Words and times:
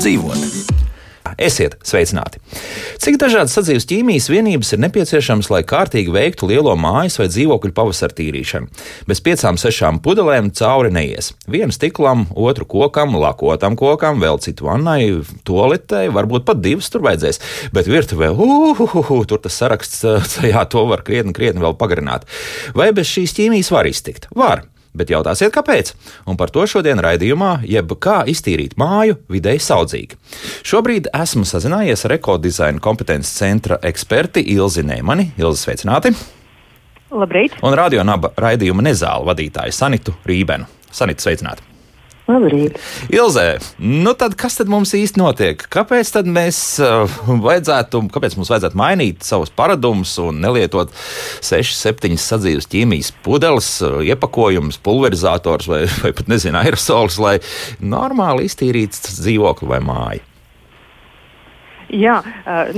dzīvot. 0.00 0.78
Esiet 1.40 1.76
sveicināti! 1.86 2.40
Cik 3.00 3.18
dažādas 3.20 3.52
sadzīves 3.56 3.86
ķīmijas 3.88 4.28
vienības 4.32 4.72
ir 4.74 4.80
nepieciešamas, 4.82 5.50
lai 5.52 5.60
kārtīgi 5.68 6.12
veiktu 6.12 6.48
lielo 6.48 6.72
mājas 6.80 7.18
vai 7.20 7.28
dzīvokļu 7.30 7.72
pavasara 7.76 8.16
tīrīšanu? 8.16 8.68
Bez 9.08 9.20
piecām, 9.24 9.58
sešām 9.60 10.00
pudelēm 10.04 10.50
cauri 10.56 10.92
neies. 10.92 11.30
Vienu 11.48 11.76
stiklam, 11.76 12.26
otru 12.32 12.66
kokam, 12.68 13.16
lakotam 13.20 13.76
kokam, 13.80 14.20
vēl 14.24 14.40
citu 14.44 14.68
vannai, 14.70 15.20
toaletei, 15.48 16.08
varbūt 16.12 16.48
pat 16.48 16.64
divas 16.64 16.88
tur 16.92 17.04
vajadzēs. 17.04 17.40
Bet 17.76 17.88
virtuvē, 17.92 18.32
uhuhu, 18.32 19.22
tur 19.28 19.44
tas 19.44 19.60
saraksts, 19.60 20.04
jā, 20.52 20.64
to 20.72 20.88
var 20.88 21.04
krietni, 21.04 21.36
krietni 21.36 21.64
vēl 21.64 21.76
pagarināt. 21.80 22.28
Vai 22.76 22.90
bez 22.96 23.12
šīs 23.12 23.36
ķīmijas 23.36 23.72
var 23.76 23.88
iztikt? 23.92 24.32
Var. 24.36 24.69
Bet 24.96 25.12
jautāsiet, 25.12 25.52
kāpēc? 25.54 25.92
Un 26.26 26.38
par 26.40 26.50
to 26.50 26.64
šodien 26.66 26.98
raidījumā, 27.02 27.60
jeb 27.70 27.94
kā 28.02 28.24
iztīrīt 28.30 28.74
māju 28.80 29.20
vidēji 29.30 29.62
saudzīgi. 29.62 30.18
Šobrīd 30.66 31.12
esmu 31.14 31.46
sazinājies 31.46 32.04
ar 32.08 32.16
ekodizaina 32.18 32.82
kompetences 32.82 33.32
centra 33.38 33.78
eksperti 33.86 34.42
Ilzi 34.56 34.82
Nēmani. 34.86 35.30
Ilzi, 35.38 35.62
sveicināti! 35.68 36.14
Labrīt! 37.14 37.56
Un 37.66 37.78
radio 37.78 38.02
naba 38.06 38.34
raidījuma 38.38 38.86
nezāla 38.86 39.30
vadītāju 39.30 39.74
Sanitu 39.74 40.18
Rībenu. 40.26 40.66
Sanita, 40.90 41.26
sveicināti! 41.26 41.69
Labrīt. 42.30 42.78
Ilzē, 43.12 43.58
nu 43.82 44.12
tad 44.18 44.36
kas 44.38 44.58
tad 44.60 44.70
mums 44.70 44.92
īsti 44.96 45.20
notiek? 45.20 45.64
Kāpēc 45.72 46.12
tad 46.14 46.28
mēs 46.30 46.60
uh, 46.84 47.10
vajadzētu, 47.26 48.04
kāpēc 48.14 48.36
mums 48.38 48.52
vajadzētu 48.52 48.78
mainīt 48.78 49.26
savus 49.26 49.52
paradumus 49.54 50.14
un 50.22 50.40
nelietot 50.44 50.94
6, 51.42 51.74
7 51.80 52.20
sadzīves 52.20 52.70
ķīmijas 52.70 53.12
pudeles, 53.26 53.72
uh, 53.86 54.00
iepakojumus, 54.06 54.80
pulverizators 54.84 55.70
vai, 55.70 55.84
vai 56.04 56.14
pat 56.16 56.30
nezinu, 56.30 56.60
aerosols, 56.62 57.20
lai 57.22 57.36
normāli 57.82 58.46
iztīrītu 58.50 59.16
dzīvokli 59.18 59.74
vai 59.74 59.84
māju? 59.84 60.29
Jā, 61.90 62.20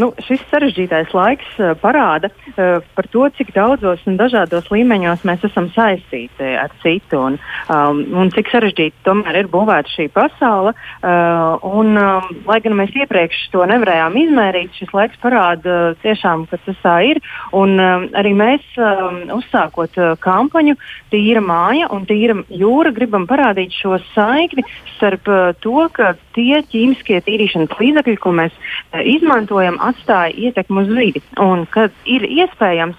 nu, 0.00 0.10
šis 0.24 0.40
sarežģītais 0.50 1.12
laiks 1.16 1.56
parāda 1.82 2.30
par 2.56 3.08
to, 3.12 3.26
cik 3.36 3.52
daudzos 3.56 4.00
un 4.08 4.16
dažādos 4.20 4.70
līmeņos 4.72 5.26
mēs 5.28 5.44
esam 5.48 5.68
saistīti 5.74 6.52
ar 6.58 6.72
citu 6.82 7.20
un, 7.20 7.38
um, 7.72 8.00
un 8.18 8.30
cik 8.32 8.50
sarežģīti 8.52 9.04
tomēr 9.06 9.42
ir 9.42 9.50
būvēta 9.52 9.92
šī 9.92 10.08
pasaule. 10.12 10.74
Uh, 11.02 11.58
un, 11.66 11.96
um, 11.98 12.28
lai 12.48 12.58
gan 12.64 12.76
mēs 12.78 12.94
iepriekš 12.96 13.48
to 13.52 13.64
nevarējām 13.68 14.18
izmērīt, 14.22 14.76
šis 14.78 14.92
laiks 14.96 15.20
parāda 15.22 15.94
tiešām, 16.02 16.46
ka 16.50 16.60
tas 16.66 16.78
tā 16.84 16.96
ir. 17.10 17.22
Un, 17.56 17.76
um, 17.76 18.08
arī 18.18 18.34
mēs, 18.38 18.64
um, 18.80 19.22
uzsākot 19.38 19.98
uh, 20.00 20.14
kampaņu 20.22 20.76
Tīra 21.12 21.42
māja 21.44 21.90
un 21.92 22.06
Tīra 22.08 22.38
jūra, 22.48 22.94
gribam 22.94 23.26
parādīt 23.30 23.74
šo 23.76 23.98
saikni 24.12 24.64
starp 24.96 25.28
uh, 25.30 25.52
to, 25.62 25.88
ka 25.94 26.14
tie 26.36 26.62
ķīmiskie 26.72 27.20
tīrīšanas 27.26 27.76
līdzekļi, 27.80 28.16
ko 28.22 28.34
mēs 28.38 28.54
uh, 28.56 29.02
izmantojam, 29.14 29.78
atstāja 29.82 30.34
ietekmi 30.48 30.84
uz 30.84 30.92
vidi. 30.96 31.22
Un 31.42 31.66
kad 31.72 31.94
ir 32.08 32.26
iespējams 32.28 32.98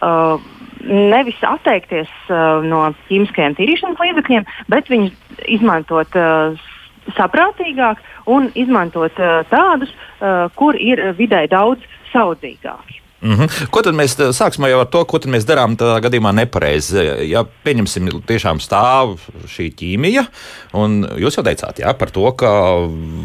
uh, 0.00 0.38
nevis 0.86 1.38
atteikties 1.46 2.10
uh, 2.28 2.62
no 2.66 2.88
ķīmiskajiem 3.08 3.58
tīrīšanas 3.58 4.02
līdzekļiem, 4.02 4.48
bet 4.72 4.90
viņus 4.92 5.44
izmantot 5.58 6.18
uh, 6.18 6.70
saprātīgāk 7.18 8.02
un 8.30 8.50
izmantot 8.54 9.18
uh, 9.20 9.42
tādus, 9.50 9.92
uh, 9.92 10.48
kur 10.58 10.78
ir 10.78 11.10
vidē 11.18 11.44
daudz 11.50 11.82
saudzīgāki. 12.12 13.01
Mm 13.22 13.34
-hmm. 13.34 13.70
Ko 13.70 13.82
tad 13.82 13.94
mēs 13.94 14.16
sāksim 14.18 14.66
jau 14.66 14.80
ar 14.80 14.86
to, 14.86 15.04
ko 15.04 15.18
mēs 15.18 15.46
darām 15.46 15.76
tādā 15.76 16.00
gadījumā 16.02 16.32
nepareizi? 16.34 16.98
Ja 17.30 17.44
pieņemsim, 17.64 18.08
tiešām 18.26 18.58
stāv 18.58 19.18
šī 19.46 19.70
ķīmija, 19.78 20.24
un 20.72 21.06
jūs 21.16 21.38
jau 21.38 21.44
teicāt 21.44 21.78
jā, 21.78 21.94
par 21.94 22.10
to, 22.10 22.32
ka 22.32 22.50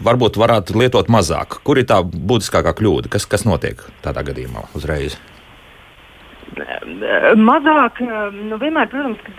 varbūt 0.04 0.38
varētu 0.38 0.78
lietot 0.78 1.08
mazāk. 1.10 1.58
Kur 1.64 1.78
ir 1.78 1.86
tā 1.86 2.04
būtiskākā 2.04 2.74
kļūda? 2.74 3.10
Kas, 3.10 3.26
kas 3.26 3.46
notiek 3.46 3.82
tādā 4.04 4.24
gadījumā 4.24 4.68
uzreiz? 4.76 5.18
Mazāk, 7.36 8.00
nu 8.50 8.58
vienmēr, 8.58 8.88
protams, 8.88 9.18
kad 9.26 9.38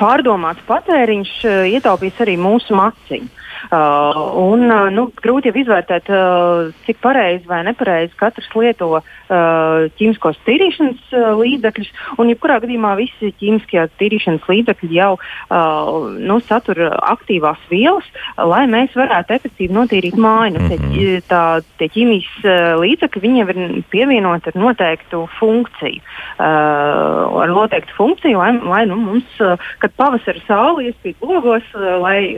pārdomāts 0.00 0.64
patēriņš 0.66 1.44
ietaupīs 1.76 2.20
arī 2.20 2.36
mūsu 2.36 2.74
maciņu. 2.74 3.28
Uh, 3.72 4.34
un, 4.36 4.66
uh, 4.68 4.90
nu, 4.92 5.06
grūti 5.24 5.48
jau 5.48 5.56
izvērtēt, 5.62 6.10
uh, 6.12 6.72
cik 6.84 7.00
pareizi 7.04 7.48
vai 7.48 7.62
nepareizi 7.64 8.12
katrs 8.20 8.50
lieto 8.54 8.90
ķīmiskos 9.98 10.38
tīrīšanas 10.46 11.14
līdzekļus. 11.40 11.90
Un, 12.18 12.30
jebkurā 12.32 12.60
gadījumā, 12.64 12.94
visi 13.00 13.32
ķīmiskie 13.40 13.86
tīrīšanas 14.00 14.48
līdzekļi 14.50 14.90
jau 14.96 15.12
nu, 16.18 16.38
satur 16.48 16.80
aktīvās 16.94 17.60
vielas, 17.70 18.06
lai 18.38 18.64
mēs 18.70 18.94
varētu 18.98 19.36
efektīvi 19.38 19.74
notīrīt 19.74 20.18
māju. 20.20 20.62
Tie, 20.68 20.78
mhm. 20.78 21.24
tā, 21.30 21.44
tie 21.80 21.90
ķīmijas 21.94 22.48
līdzekļi 22.82 23.34
jau 23.40 23.48
ir 23.52 23.60
pievienoti 23.92 24.52
ar 24.52 24.58
noteiktu 24.60 25.24
funkciju. 25.38 26.02
Ar 26.38 27.52
noteiktu 27.52 27.96
funkciju, 27.96 28.38
lai, 28.40 28.52
lai 28.62 28.84
nu, 28.90 28.98
mums, 29.00 29.38
kad 29.82 29.94
pavasara 29.98 30.42
saule 30.48 30.88
iespīd 30.90 31.22
logos, 31.24 31.66
lai, 31.74 32.34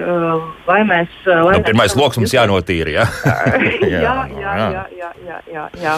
lai 0.68 0.80
mēs 0.88 1.12
nu, 1.26 1.62
pirmais 1.66 1.96
lokus 1.98 2.20
mums 2.20 2.34
jānotīra. 2.38 2.94
Ja? 2.96 3.06
jā, 3.86 4.00
jā, 4.00 4.14
jā, 4.36 4.56
jā, 4.56 4.84
jā, 4.96 5.10
jā, 5.26 5.40
jā, 5.52 5.66
jā. 5.82 5.96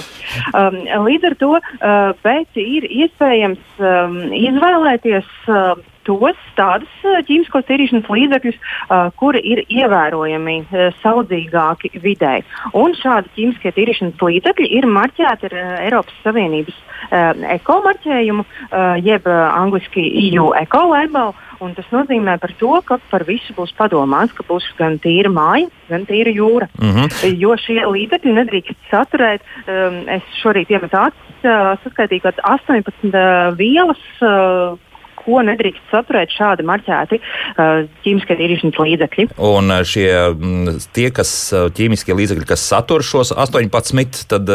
Um, 0.53 0.78
līdz 1.09 1.31
ar 1.31 1.38
to 1.41 1.53
uh, 1.59 2.41
ir 2.56 2.88
iespējams 3.04 3.78
um, 3.82 4.19
izvēlēties. 4.32 5.31
Uh, 5.49 5.87
tos 6.09 6.38
tādus 6.56 6.93
ķīmiskos 7.28 7.66
tīrīšanas 7.69 8.09
līdzekļus, 8.09 8.56
uh, 8.56 9.09
kuri 9.21 9.43
ir 9.44 9.60
ievērojami 9.69 10.56
uh, 10.62 10.87
saudzīgāki 11.03 11.93
vidē. 12.00 12.38
Un 12.72 12.97
šādi 12.97 13.32
ķīmiskie 13.37 13.75
tīrīšanas 13.77 14.25
līdzekļi 14.25 14.71
ir 14.78 14.88
marķēti 14.88 15.50
ar 15.50 15.59
uh, 15.59 15.75
Eiropas 15.84 16.22
Savienības 16.25 16.78
uh, 16.78 17.44
ekomarķējumu, 17.59 18.47
uh, 18.47 18.97
jeb 19.04 19.28
uh, 19.28 19.44
angliski 19.59 20.06
EU 20.31 20.48
eco 20.62 20.87
label. 20.94 21.37
Un 21.61 21.75
tas 21.75 21.87
nozīmē 21.91 22.37
to, 22.59 22.71
ka 22.87 22.99
par 23.11 23.25
visu 23.27 23.55
būs 23.57 23.73
padomāts, 23.79 24.35
ka 24.37 24.45
būs 24.47 24.65
gan 24.79 24.99
tīra 25.03 25.31
māja, 25.31 25.67
gan 25.89 26.07
tīra 26.07 26.31
jūra. 26.31 26.69
Mm 26.79 26.93
-hmm. 26.95 27.39
Jo 27.39 27.57
šie 27.57 27.81
līdzekļi 27.83 28.35
nedrīkst 28.35 28.79
saturēt, 28.91 29.43
um, 29.67 30.05
es 30.09 30.23
šorīt 30.43 30.71
iemetu 30.71 30.97
acis, 30.97 31.39
uh, 31.43 31.75
saskaitīju, 31.83 32.23
ka 32.23 32.33
18 32.43 33.11
uh, 33.11 33.57
vielas. 33.59 34.03
Uh, 34.21 34.79
ko 35.28 35.43
nedrīkst 35.44 35.93
saturēt 35.93 36.33
šādi 36.33 36.66
marķēti 36.69 37.21
uh, 37.21 37.84
ķīmiskie 38.05 38.39
tīrīšanas 38.41 38.81
līdzekļi. 38.84 39.28
Un 39.50 39.75
uh, 39.75 39.84
šie 39.87 40.09
mm, 40.33 40.81
tie, 40.97 41.09
kas 41.15 41.33
uh, 41.53 41.69
ķīmiskie 41.77 42.16
līdzekļi, 42.16 42.49
kas 42.49 42.65
satur 42.72 43.05
šos 43.06 43.34
18, 43.37 44.25
tad 44.33 44.50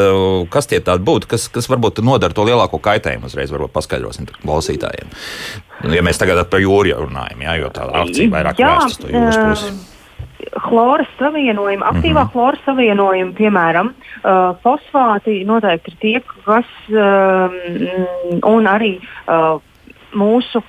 kas 0.54 0.70
tie 0.72 0.82
tādi 0.84 1.06
būtu, 1.06 1.30
kas, 1.36 1.48
kas 1.54 1.70
varbūt 1.72 2.04
nodara 2.06 2.36
to 2.36 2.46
lielāko 2.48 2.82
kaitējumu? 2.84 3.30
Uzreiz 3.30 3.54
varbūt 3.54 3.76
paskaidrosim 3.76 4.30
klausītājiem. 4.42 5.14
Ja 5.94 6.04
mēs 6.06 6.20
tagad 6.22 6.42
par 6.52 6.64
jūru 6.64 6.96
runājam, 7.06 7.44
jā, 7.44 7.58
jo 7.62 7.74
tā 7.76 7.88
akcija 8.04 8.32
vairāk 8.34 8.62
vērsta 8.64 9.10
uz 9.10 9.14
jūras 9.14 9.42
pusi 9.44 9.92
chloras 10.62 11.08
savienojumi, 11.20 11.84
aktīvā 11.84 12.24
mm 12.24 12.28
-hmm. 12.28 12.32
chloras 12.32 12.60
savienojumi, 12.66 13.34
piemēram, 13.34 13.88
uh, 13.88 14.56
fosfāti 14.64 15.46
noteikti 15.46 15.92
ir 15.92 15.98
tie, 16.00 16.22
kas 16.46 16.66
uh, 16.90 17.52
un 18.46 18.68
arī 18.68 19.00
uh, 19.00 19.62
mūsu 20.18 20.64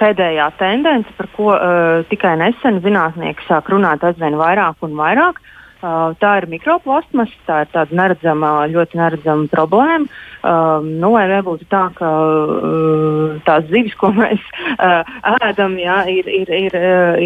pēdējā 0.00 0.50
tendence, 0.60 1.10
par 1.18 1.28
ko 1.36 1.50
uh, 1.54 2.04
tikai 2.10 2.36
nesen 2.40 2.80
zinātnieki 2.84 3.46
sāk 3.48 3.70
runāt 3.72 4.04
aizvien 4.04 4.38
vairāk 4.40 4.82
un 4.84 4.96
vairāk. 4.98 5.40
Uh, 5.84 6.14
tā 6.16 6.30
ir 6.40 6.46
mikroplasmas, 6.48 7.32
tā 7.44 7.58
ir 7.64 7.68
tāda 7.74 7.92
neredzama, 7.98 8.54
ļoti 8.72 8.96
neredzama 8.96 9.50
problēma. 9.52 10.08
Uh, 10.40 10.80
nu, 10.80 11.10
lai 11.12 11.26
nebūtu 11.28 11.68
tā, 11.68 11.82
ka 11.98 12.08
uh, 12.08 13.34
tās 13.44 13.68
zivis, 13.68 13.92
ko 14.00 14.08
mēs 14.16 14.40
uh, 14.78 15.04
ēdam, 15.44 15.76
jā, 15.80 15.98
ir, 16.08 16.30
ir, 16.40 16.54
ir, 16.56 16.78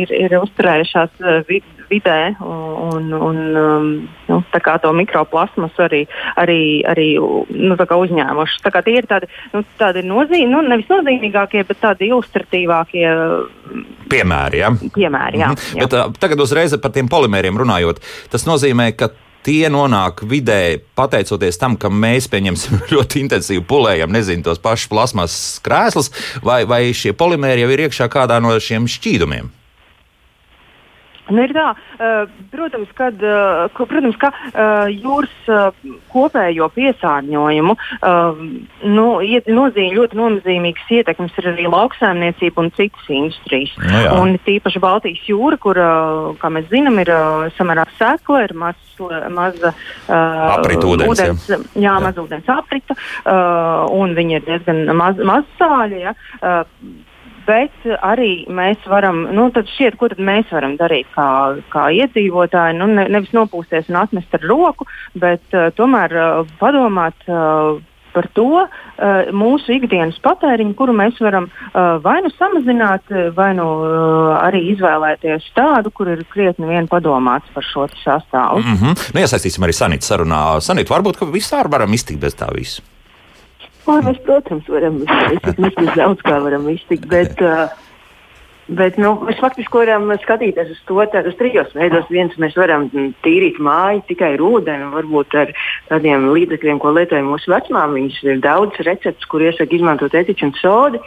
ir, 0.03 0.15
ir 0.27 0.39
uzturējušās 0.41 1.23
uh, 1.23 1.39
vid 1.47 1.78
vidē 1.91 2.35
un, 2.45 3.13
un 3.13 3.39
um, 3.57 3.89
nu, 4.29 4.41
to 4.83 4.93
mikroplasmasu 4.93 5.85
arī, 5.87 6.03
arī, 6.41 6.61
arī 6.89 7.09
nu, 7.19 7.77
uzņēmuši. 7.77 8.61
Tā 8.65 8.83
tie 8.85 8.97
ir 9.01 9.09
tādi, 9.11 9.31
nu, 9.55 9.63
tādi 9.81 10.05
nozīm, 10.07 10.51
nu, 10.53 10.63
nevis 10.67 10.91
nozīmīgākie, 10.91 11.65
bet 11.69 11.81
tādi 11.83 12.11
ilustratīvākie 12.13 13.07
piemēri. 14.13 14.65
Ja? 14.65 14.73
piemēri 14.95 15.43
jā, 15.43 15.53
mhm. 15.53 15.79
jā. 15.79 15.87
Bet, 15.87 15.97
uh, 15.97 16.21
tagad 16.21 16.45
uzreiz 16.45 16.77
par 16.83 16.95
tiem 16.95 17.09
polimēriem 17.11 17.59
runājot. 17.61 18.03
Tas 18.33 18.47
nozīmē, 18.49 18.93
ka 18.99 19.13
tie 19.47 19.69
nonāk 19.73 20.25
vidē 20.29 20.79
pateicoties 20.99 21.61
tam, 21.61 21.77
ka 21.81 21.91
mēs 21.93 22.29
pieņemsim 22.33 22.83
ļoti 22.93 23.25
intensīvi 23.25 23.65
pulējam, 23.69 24.13
nezinu, 24.15 24.45
tos 24.47 24.61
pašus 24.63 24.91
plasmas 24.93 25.37
krēslus, 25.65 26.13
vai, 26.45 26.65
vai 26.69 26.89
šie 26.97 27.15
polimēri 27.17 27.65
jau 27.65 27.73
ir 27.75 27.87
iekšā 27.89 28.11
kādā 28.13 28.41
no 28.45 28.57
šiem 28.63 28.89
šķīdumiem? 28.91 29.53
Nu, 31.29 31.45
ir 31.45 31.53
tā, 31.53 31.67
protams, 32.53 32.91
kad, 32.97 33.21
protams, 33.77 34.17
ka 34.21 34.31
jūras 34.89 35.77
kopējo 36.13 36.69
piesārņojumu 36.75 37.75
nu, 38.95 39.07
nozīm, 39.59 39.91
ļoti 39.99 40.19
nozīmīgas 40.19 40.93
ietekmes 40.99 41.37
ir 41.41 41.51
arī 41.53 41.67
lauksaimniecība 41.71 42.65
un 42.65 42.71
citas 42.77 43.11
industrijas. 43.13 43.75
Nu, 43.83 44.03
jā. 44.05 44.15
un 44.17 44.37
tīpaši 44.47 44.83
Baltijas 44.83 45.27
jūra, 45.29 45.61
kur, 45.61 45.81
kā 46.41 46.53
mēs 46.55 46.71
zinām, 46.73 47.01
ir 47.03 47.13
samērā 47.59 47.85
sekla, 47.99 48.45
ir 48.47 48.57
maz, 48.59 48.79
maza 49.35 49.75
aprita 50.09 50.89
ūdens. 50.89 51.13
ūdens 51.13 51.51
jā, 51.53 51.61
jā, 51.75 51.83
jā. 51.91 51.99
maz 52.05 52.23
ūdens 52.23 52.49
aprita, 52.53 52.97
un 53.99 54.17
viņi 54.17 54.41
ir 54.41 54.49
diezgan 54.49 54.87
maz, 54.97 55.21
maz 55.29 55.45
sāļi. 55.61 56.07
Ja 56.09 56.17
bet 57.49 57.91
arī 58.05 58.33
mēs 58.53 58.87
varam, 58.91 59.25
nu, 59.35 59.49
tad 59.55 59.71
šķiet, 59.75 59.99
ko 59.99 60.11
tad 60.13 60.23
mēs 60.23 60.51
varam 60.55 60.77
darīt 60.81 61.11
kā, 61.17 61.29
kā 61.73 61.89
iedzīvotāji. 62.03 62.79
Nu, 62.79 62.91
ne, 62.93 63.09
nevis 63.13 63.35
nopūsties 63.37 63.91
un 63.93 64.03
atmest 64.05 64.35
ar 64.39 64.49
roku, 64.49 64.89
bet 65.19 65.57
uh, 65.57 65.71
tomēr 65.77 66.19
uh, 66.19 66.59
padomāt. 66.63 67.29
Uh, 67.29 67.79
par 68.19 68.27
to 68.35 68.47
uh, 68.65 69.31
mūsu 69.37 69.77
ikdienas 69.77 70.19
patēriņu, 70.25 70.75
kuru 70.79 70.95
mēs 70.97 71.19
varam 71.23 71.49
uh, 71.51 71.99
vai 72.03 72.19
nu 72.25 72.33
samazināt, 72.35 73.13
vai 73.37 73.53
nu 73.59 73.67
uh, 73.85 74.33
arī 74.41 74.65
izvēlēties 74.73 75.51
tādu, 75.57 75.93
kur 75.95 76.11
ir 76.15 76.25
krietni 76.33 76.69
vien 76.71 76.89
padomāts 76.91 77.51
par 77.55 77.67
šo 77.69 77.89
sastāvu. 78.03 78.65
Mm 78.65 78.79
-hmm. 78.81 79.09
nu, 79.15 79.21
iesaistīsim 79.21 79.65
arī 79.65 79.77
Sanītu 79.77 80.09
sarunā. 80.09 80.43
Sanīt, 80.65 80.91
varbūt, 80.91 81.21
ka 81.21 81.31
vispār 81.31 81.71
varam 81.71 81.93
iztikt 81.93 82.21
bez 82.21 82.35
tā 82.35 82.51
visa. 82.55 82.83
Lai 83.89 84.01
mēs, 84.05 84.19
protams, 84.27 84.67
varam 84.69 84.99
iztikt, 85.03 85.61
mēs 85.65 85.77
bez 85.79 85.95
daudz 85.97 86.25
kā 86.27 86.39
varam 86.45 86.67
iztikt, 86.69 87.07
bet, 87.09 87.41
uh, 87.41 87.71
bet 88.69 88.99
nu, 89.01 89.15
mēs 89.25 89.41
faktiski 89.41 89.81
varam 89.81 90.11
skatīties 90.21 90.75
uz 90.75 90.83
to 90.91 91.07
tādos 91.15 91.39
trijos 91.41 91.73
veidos. 91.77 92.05
Viens, 92.13 92.37
mēs 92.43 92.59
varam 92.59 92.89
tīrīt 93.25 93.57
māju 93.65 94.05
tikai 94.11 94.35
ar 94.37 94.45
ūdeni, 94.45 94.91
varbūt 94.93 95.39
ar 95.41 95.55
tādiem 95.89 96.29
līdzekļiem, 96.35 96.83
ko 96.85 96.93
lietojam 96.99 97.33
mūsu 97.33 97.55
vecmāmiņas. 97.55 98.21
Ir 98.29 98.45
daudz 98.45 98.77
recepts, 98.85 99.29
kur 99.33 99.47
iesaka 99.47 99.79
izmantot 99.79 100.17
etiķu 100.21 100.51
un 100.51 100.57
sodi, 100.61 101.03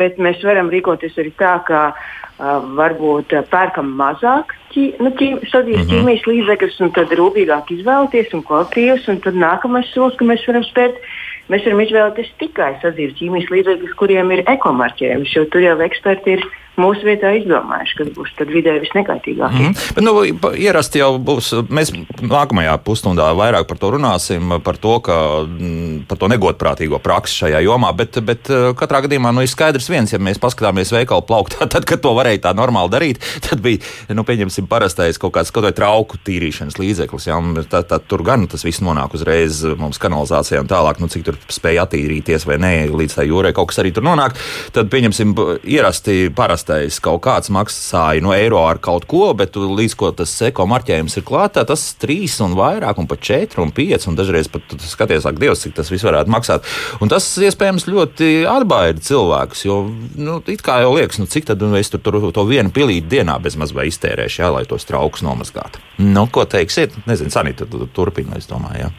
bet 0.00 0.18
mēs 0.18 0.42
varam 0.46 0.72
rīkoties 0.74 1.14
arī 1.22 1.30
tā, 1.38 1.54
ka 1.70 1.88
uh, 1.94 2.58
varbūt 2.82 3.38
pērkam 3.54 3.94
mazāk 4.02 4.56
ķī, 4.76 4.84
nu, 5.00 5.12
ķī, 5.16 5.28
sadījus 5.50 5.84
mm 5.84 5.86
-hmm. 5.86 5.92
ķīmijas 5.92 6.26
līdzekļus 6.28 6.82
un 6.84 6.92
tad 6.98 7.14
rūpīgāk 7.20 7.72
izvēlēties 7.78 8.34
un 8.36 8.42
kvalitīvus. 8.50 9.08
Un 9.08 9.22
tad 9.24 9.38
nākamais 9.40 9.88
solis, 9.94 10.18
ka 10.18 10.28
mēs 10.28 10.44
varam 10.48 10.66
spērt 10.66 11.00
Mēs 11.52 11.62
varam 11.66 11.80
izvēlēties 11.84 12.30
tikai 12.40 12.72
sadzīves 12.82 13.18
ķīmijas 13.20 13.50
līdzekļus, 13.54 13.96
kuriem 14.00 14.32
ir 14.34 14.42
ekomarķējums, 14.50 15.34
jo 15.36 15.44
tur 15.52 15.62
jau 15.62 15.76
eksperti 15.86 16.34
ir 16.34 16.46
mūsu 16.80 17.06
vietā 17.06 17.32
izdomājuši, 17.40 17.96
kas 18.00 18.10
būs 18.16 18.32
vidē 18.50 18.76
visnekaitīgākie. 18.82 19.62
Mm 19.62 19.72
-hmm. 19.72 19.94
Bet, 19.94 20.04
nu, 20.04 20.52
ierasti 20.54 21.00
jau 21.00 21.16
būs, 21.18 21.52
mēs 21.68 21.92
nākamajā 22.22 22.76
pusstundā 22.84 23.28
vairāk 23.36 23.66
par 23.68 23.78
to 23.78 23.90
runāsim, 23.96 24.60
par 24.60 24.76
to, 24.76 25.00
ka, 25.00 25.16
mm, 25.46 26.06
par 26.08 26.18
to 26.18 26.28
negodprātīgo 26.28 26.98
praksi 26.98 27.44
šajā 27.44 27.62
jomā, 27.64 27.92
bet, 27.96 28.20
bet 28.24 28.50
eh, 28.50 28.72
katrā 28.76 29.02
gadījumā 29.06 29.32
nu, 29.32 29.42
ir 29.42 29.48
skaidrs 29.48 29.88
viens, 29.90 30.12
ja 30.12 30.18
mēs 30.18 30.38
paskatāmies 30.38 30.92
veikalu 30.92 31.22
plauktā, 31.22 31.66
tad, 31.74 31.84
kad 31.84 32.00
to 32.00 32.14
varēja 32.14 32.38
tā 32.48 32.54
normāli 32.54 32.90
darīt, 32.90 33.20
tad 33.48 33.60
bija, 33.60 33.78
nu, 34.08 34.24
pieņemsim, 34.24 34.66
parastais 34.66 35.18
kaut 35.18 35.34
kāds 35.36 35.52
kaut 35.52 35.64
vai 35.64 35.72
trauku 35.72 36.18
tīrīšanas 36.26 36.78
līdzeklis, 36.78 37.26
ja, 37.26 37.40
tad, 37.70 37.88
tad 37.88 38.06
tur 38.08 38.22
gan 38.22 38.46
tas 38.46 38.64
viss 38.64 38.80
nonāk 38.80 39.14
uzreiz 39.14 39.64
mums 39.76 39.98
kanalizācijā 39.98 40.60
un 40.60 40.70
tālāk, 40.70 41.00
nu, 41.00 41.08
cik 41.08 41.24
tur 41.24 41.38
spēja 41.48 41.86
attīrīties 41.86 42.46
vai 42.46 42.58
nē, 42.62 42.74
līdz 42.92 43.18
tai 43.18 43.28
jūrai 43.28 43.52
kaut 43.56 43.68
kas 43.68 43.82
arī 43.82 43.92
tur 43.94 44.04
nonāk, 44.06 44.36
tad 44.72 44.90
pieņemsim 44.92 45.34
ierasti 45.64 46.30
parastais 46.66 46.98
kaut 47.00 47.22
kāds 47.22 47.50
maksāja 47.50 48.22
no 48.22 48.32
eiro 48.34 48.58
ar 48.66 48.78
kaut 48.78 49.06
ko, 49.06 49.32
bet 49.34 49.54
līdz 49.56 49.94
ko 49.96 50.10
tas 50.12 50.32
eko 50.42 50.66
marķējums 50.66 51.16
ir 51.16 51.24
klātā, 51.24 51.64
tas 51.66 51.94
trīs 51.98 52.40
un 52.40 52.56
vairāk, 52.56 52.98
un 52.98 53.06
pat 53.06 53.20
četri 53.20 53.62
un 53.62 53.70
pieci, 53.70 54.08
un 54.08 54.16
dažreiz 54.16 54.48
pat 54.48 54.62
skaties, 54.78 55.26
ak, 55.26 55.38
Dievs, 55.38 55.62
cik 55.62 55.76
tas 55.76 55.90
viss 55.90 56.04
varētu 56.04 56.30
maksāt. 56.30 56.66
Un 57.00 57.08
tas 57.08 57.24
iespējams 57.38 57.86
ļoti 57.86 58.46
atbaida 58.50 59.00
cilvēkus, 59.00 59.64
jo, 59.66 59.80
nu, 60.16 60.40
it 60.46 60.64
kā 60.66 60.80
jau 60.82 60.94
liekas, 60.96 61.20
nu, 61.20 61.26
cik 61.26 61.46
tad 61.46 61.62
nu, 61.62 61.76
es 61.78 61.90
tur, 61.92 62.02
tur 62.02 62.18
to 62.32 62.46
vienu 62.48 62.72
pilīti 62.74 63.16
dienā 63.16 63.38
bezmaz 63.42 63.74
vai 63.76 63.88
iztērēšu, 63.90 64.42
jā, 64.42 64.52
lai 64.52 64.64
tos 64.68 64.88
traukus 64.88 65.24
nomazgātu. 65.26 65.82
Nu, 66.02 66.26
ko 66.32 66.46
teiksiet? 66.48 66.96
Nezinu, 67.06 67.32
Sanita, 67.32 67.68
turpina, 67.94 68.40
es 68.40 68.50
domāju. 68.50 68.88
Jā. 68.88 68.94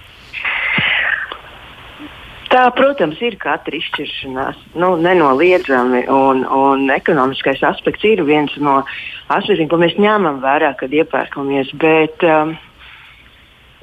Tā, 2.57 2.63
protams, 2.73 3.19
ir 3.21 3.35
katra 3.37 3.77
izšķiršanās, 3.77 4.57
nu, 4.81 4.95
nenoliedzami. 4.97 6.07
Un, 6.09 6.39
un 6.41 6.87
ekonomiskais 6.89 7.61
aspekts 7.61 8.07
ir 8.09 8.23
viens 8.25 8.55
no 8.57 8.79
aspektiem, 9.29 9.67
ko 9.69 9.77
mēs 9.77 9.93
ņemam 10.01 10.39
vērā, 10.41 10.71
kad 10.79 10.95
iepērkamies. 10.97 11.69
Bet, 11.77 12.25
um, 12.25 12.55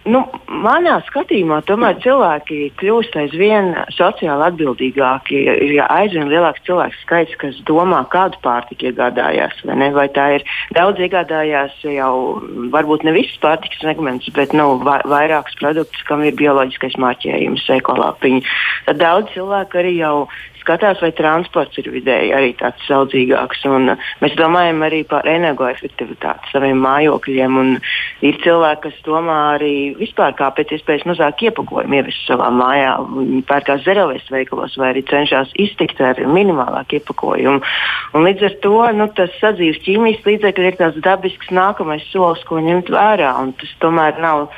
Nu, 0.05 0.21
manā 0.61 0.99
skatījumā 1.07 1.63
tomēr 1.65 1.97
cilvēki 2.05 2.59
kļūst 2.77 3.15
aizvien 3.23 3.71
sociāli 3.97 4.45
atbildīgāki. 4.51 5.39
Ir 5.65 5.79
aizvien 5.87 6.29
lielāks 6.29 6.61
cilvēku 6.67 6.99
skaits, 7.01 7.37
kas 7.41 7.61
domā, 7.71 8.03
kādu 8.13 8.37
pārtiku 8.45 8.91
iegādājās. 8.91 9.63
Vai, 9.65 9.89
vai 9.97 10.07
tā 10.13 10.27
ir 10.37 10.45
daudz 10.77 11.01
iegādājās 11.07 11.81
jau 11.89 12.13
varbūt 12.75 13.07
ne 13.09 13.15
visas 13.17 13.41
pārtikas 13.41 13.81
segments, 13.81 14.29
bet 14.37 14.53
nu, 14.53 14.75
va 14.85 14.99
vairākus 15.09 15.57
produktus, 15.63 16.05
kam 16.05 16.27
ir 16.29 16.37
bioloģiskais 16.37 16.99
marķējums, 17.01 17.65
ekoloģiski. 17.79 18.45
Tad 18.85 19.01
daudz 19.01 19.33
cilvēku 19.33 19.81
arī 19.81 19.97
jau 20.03 20.17
skatās, 20.65 21.01
vai 21.05 21.13
transports 21.15 21.79
ir 21.79 21.93
vidēji 21.93 22.33
arī 22.35 22.55
tāds 22.59 22.83
saudzīgāks. 22.89 23.63
Un, 23.71 23.93
uh, 23.93 24.11
mēs 24.25 24.35
domājam 24.41 24.83
arī 24.87 25.05
par 25.09 25.29
energoefektivitāti 25.31 26.51
saviem 26.51 26.81
mājokļiem. 26.83 27.61
Ir 28.25 28.39
cilvēki, 28.43 28.83
kas 28.89 29.01
domā 29.07 29.39
arī 29.55 29.75
vispār 29.99 30.35
kā 30.39 30.49
pēc 30.57 30.75
iespējas 30.79 31.07
mazāk 31.09 31.45
iepakojumu 31.47 32.01
ievest 32.01 32.25
savā 32.27 32.49
mājā. 32.55 32.97
Viņi 33.15 33.43
pērkās 33.49 33.85
zerovēs 33.87 34.31
veikalos 34.33 34.79
vai 34.81 34.95
arī 34.95 35.05
cenšas 35.11 35.53
iztikt 35.61 36.01
ar 36.03 36.19
minimālāku 36.25 36.99
iepakojumu. 36.99 37.61
Un 38.15 38.29
līdz 38.29 38.49
ar 38.49 38.57
to 38.65 38.79
nu, 38.97 39.09
tas 39.19 39.35
sadzīves 39.43 39.83
ķīmijas 39.85 40.25
līdzekļi 40.27 40.71
ir 40.71 40.81
tāds 40.81 41.03
dabisks 41.05 41.53
nākamais 41.55 42.07
solis, 42.11 42.43
ko 42.49 42.63
ņemt 42.65 42.91
vērā. 42.95 43.35
Tas 43.61 43.77
tomēr 43.85 44.19
nav 44.23 44.49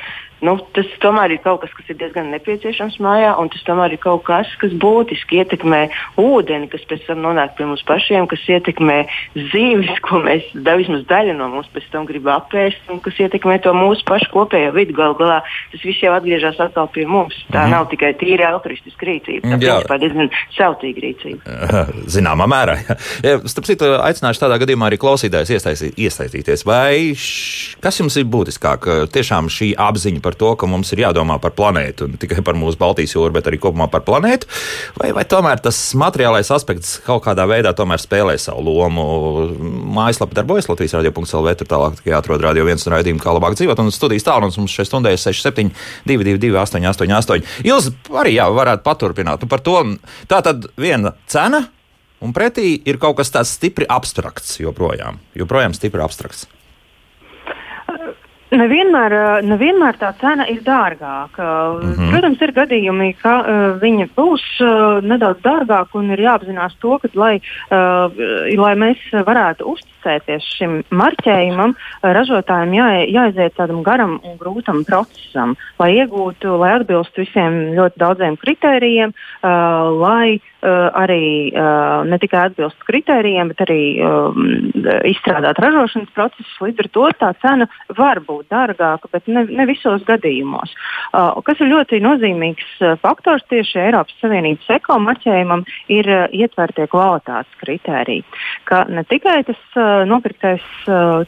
Nu, 0.45 0.53
tas 0.75 0.89
tomēr 1.01 1.33
ir 1.33 1.41
kaut 1.41 1.63
kas, 1.63 1.71
kas 1.73 1.87
ir 1.89 1.97
diezgan 1.97 2.29
nepieciešams 2.29 2.99
mājā, 3.01 3.31
un 3.41 3.49
tas 3.49 3.63
tomēr 3.65 3.95
ir 3.95 4.01
kaut 4.01 4.21
kas, 4.27 4.49
kas 4.61 4.73
būtiski 4.77 5.39
ietekmē 5.41 5.79
ūdeni, 6.21 6.69
kas 6.69 6.83
pēc 6.89 7.07
tam 7.07 7.23
nonāk 7.25 7.55
pie 7.57 7.65
mums 7.65 7.81
pašiem, 7.87 8.27
kas 8.29 8.43
ietekmē 8.45 8.99
zīves, 9.33 9.97
ko 10.05 10.21
mēs, 10.21 10.45
da, 10.53 10.77
vismaz 10.77 11.07
daļa 11.09 11.33
no 11.39 11.49
mums 11.55 11.71
pēc 11.73 11.87
tam 11.93 12.05
grib 12.09 12.29
apēst, 12.29 12.85
un 12.93 13.01
kas 13.01 13.17
ietekmē 13.25 13.57
to 13.65 13.73
mūsu 13.77 14.05
pašu 14.07 14.29
kopējo 14.35 14.75
vidi. 14.77 14.93
Galu 14.97 15.17
galā 15.17 15.39
tas 15.73 15.81
viss 15.81 16.01
jau 16.01 16.13
atgriežas 16.15 16.61
atkal 16.63 16.89
pie 16.93 17.07
mums. 17.09 17.35
Tā 17.49 17.65
mm. 17.65 17.73
nav 17.73 17.89
tikai 17.91 18.13
tīra 18.17 18.51
altruistiska 18.53 19.09
rīcība, 19.09 19.57
tā 19.57 19.97
ir 19.97 20.05
diezgan 20.05 20.31
sautīga 20.55 21.03
rīcība. 21.03 21.57
Zināmā 22.17 22.47
mērā. 22.49 22.77
Jā. 23.25 23.39
Starp 23.49 23.67
citu, 23.69 23.89
aicināšu 24.05 24.45
tādā 24.45 24.57
gadījumā 24.61 24.89
arī 24.91 25.01
klausītājus 25.01 25.53
iesaistīties. 25.97 26.65
Vai 26.67 27.13
š, 27.13 27.77
kas 27.83 28.01
jums 28.01 28.17
ir 28.19 28.29
būtiskāk? 28.31 28.89
Tiešām 29.13 29.51
šī 29.53 29.73
apziņa 29.81 30.23
par 30.27 30.35
to, 30.39 30.51
ka 30.59 30.67
mums 30.69 30.91
ir 30.91 31.05
jādomā 31.05 31.39
par 31.43 31.55
planētu, 31.55 32.09
ne 32.11 32.19
tikai 32.19 32.43
par 32.45 32.57
mūsu 32.59 32.79
Baltijas 32.81 33.15
jūru, 33.15 33.31
bet 33.37 33.47
arī 33.47 33.61
kopumā 33.63 33.87
par 33.91 34.03
planētu, 34.07 34.49
vai, 34.99 35.13
vai 35.15 35.23
tomēr 35.29 35.61
tas 35.63 35.79
materiālais 35.97 36.51
aspekts 36.53 36.97
kaut 37.07 37.23
kādā 37.27 37.47
veidā 37.49 37.71
spēlē 37.97 38.35
savu 38.41 38.65
lomu. 38.65 39.05
Mājaslapa 39.97 40.35
darbojas 40.37 40.67
Latvijas 40.69 40.97
radio.CLV, 40.97 41.53
tur 41.59 41.69
tālāk 41.71 42.01
tikai 42.01 42.17
atrod 42.17 42.43
radio 42.43 42.65
viens 42.67 42.83
un 42.87 42.95
raidījumu, 42.95 43.21
kā 43.23 43.33
labāk 43.35 43.55
dzīvot. 43.57 43.79
Un 43.81 43.93
studijas 43.95 44.27
tālrunis 44.27 44.59
mums 44.59 44.73
šeit 44.73 44.89
stundē 44.89 45.13
ir 45.15 45.21
67, 45.21 45.71
222, 46.09 46.53
888. 46.59 47.47
Jūs 47.67 47.89
arī 48.21 48.35
jā, 48.37 48.49
varētu 48.53 48.85
paturpināt 48.85 49.43
nu, 49.43 49.51
par 49.51 49.63
to. 49.65 49.79
Tā 50.29 50.43
tad 50.45 50.69
viena 50.79 51.15
cena. 51.31 51.67
Un 52.17 52.33
pretī 52.33 52.71
ir 52.89 52.97
kaut 52.97 53.19
kas 53.19 53.29
tāds 53.29 53.51
stipri 53.53 53.85
abstrakts, 53.93 54.55
joprojām, 54.57 55.19
joprojām 55.37 55.77
stipri 55.77 56.01
abstrakts. 56.01 56.47
Nevienmēr, 58.47 59.11
eh, 59.11 59.41
nevienmēr 59.43 59.97
tā 59.99 60.13
cena 60.21 60.45
ir 60.47 60.61
dārgāka. 60.63 61.43
Mm 61.81 61.91
-hmm. 61.91 62.11
Protams, 62.11 62.41
ir 62.41 62.51
gadījumi, 62.55 63.15
ka 63.21 63.33
uh, 63.39 63.81
viņa 63.81 64.07
būs 64.15 64.45
uh, 64.63 65.03
nedaudz 65.03 65.41
dārgāka 65.43 65.99
un 65.99 66.11
ir 66.11 66.19
jāapzinās 66.19 66.77
to, 66.79 66.97
ka, 66.99 67.09
lai, 67.13 67.41
uh, 67.71 68.07
lai 68.57 68.73
mēs 68.75 68.97
varētu 69.11 69.67
uzticēties 69.67 70.43
šim 70.57 70.83
marķējumam, 70.89 71.75
ražotājiem 72.01 72.73
jā, 72.73 72.87
jāiziet 73.11 73.57
tādam 73.57 73.83
garam 73.83 74.19
un 74.23 74.37
grūtam 74.39 74.85
procesam, 74.85 75.55
lai 75.79 75.91
iegūtu, 75.99 76.57
lai 76.57 76.71
atbilstu 76.79 77.21
visiem 77.21 77.75
ļoti 77.75 77.99
daudziem 77.99 78.37
kritērijiem, 78.37 79.11
uh, 79.11 79.49
lai 79.99 80.39
uh, 80.39 80.56
arī 80.65 81.53
uh, 81.53 82.01
ne 82.07 82.17
tikai 82.21 82.47
atbilst 82.47 82.79
kritērijiem, 82.87 83.51
bet 83.51 83.63
arī 83.67 83.81
um, 84.01 84.47
izstrādāt 85.07 85.59
ražošanas 85.61 86.13
procesus. 86.15 86.53
Līdz 86.63 86.83
ar 86.83 86.89
to 86.95 87.09
tā 87.21 87.31
cena 87.43 87.67
var 87.97 88.21
būt 88.25 88.49
dārgāka, 88.53 89.09
bet 89.13 89.27
ne, 89.29 89.45
ne 89.45 89.67
visos 89.69 90.03
gadījumos. 90.07 90.73
Kas 91.47 91.61
ir 91.61 91.69
ļoti 91.71 91.99
nozīmīgs 92.03 92.81
faktors 93.03 93.45
tieši 93.51 93.79
Eiropas 93.85 94.17
Savienības 94.21 94.69
ekomarķējumam, 94.77 95.63
ir 95.93 96.09
ietvertie 96.35 96.87
kvalitātes 96.91 97.59
kritēriji. 97.61 98.25
Ka 98.69 98.83
ne 98.89 99.05
tikai 99.07 99.39
tas 99.47 99.61
nopirktais 100.09 100.65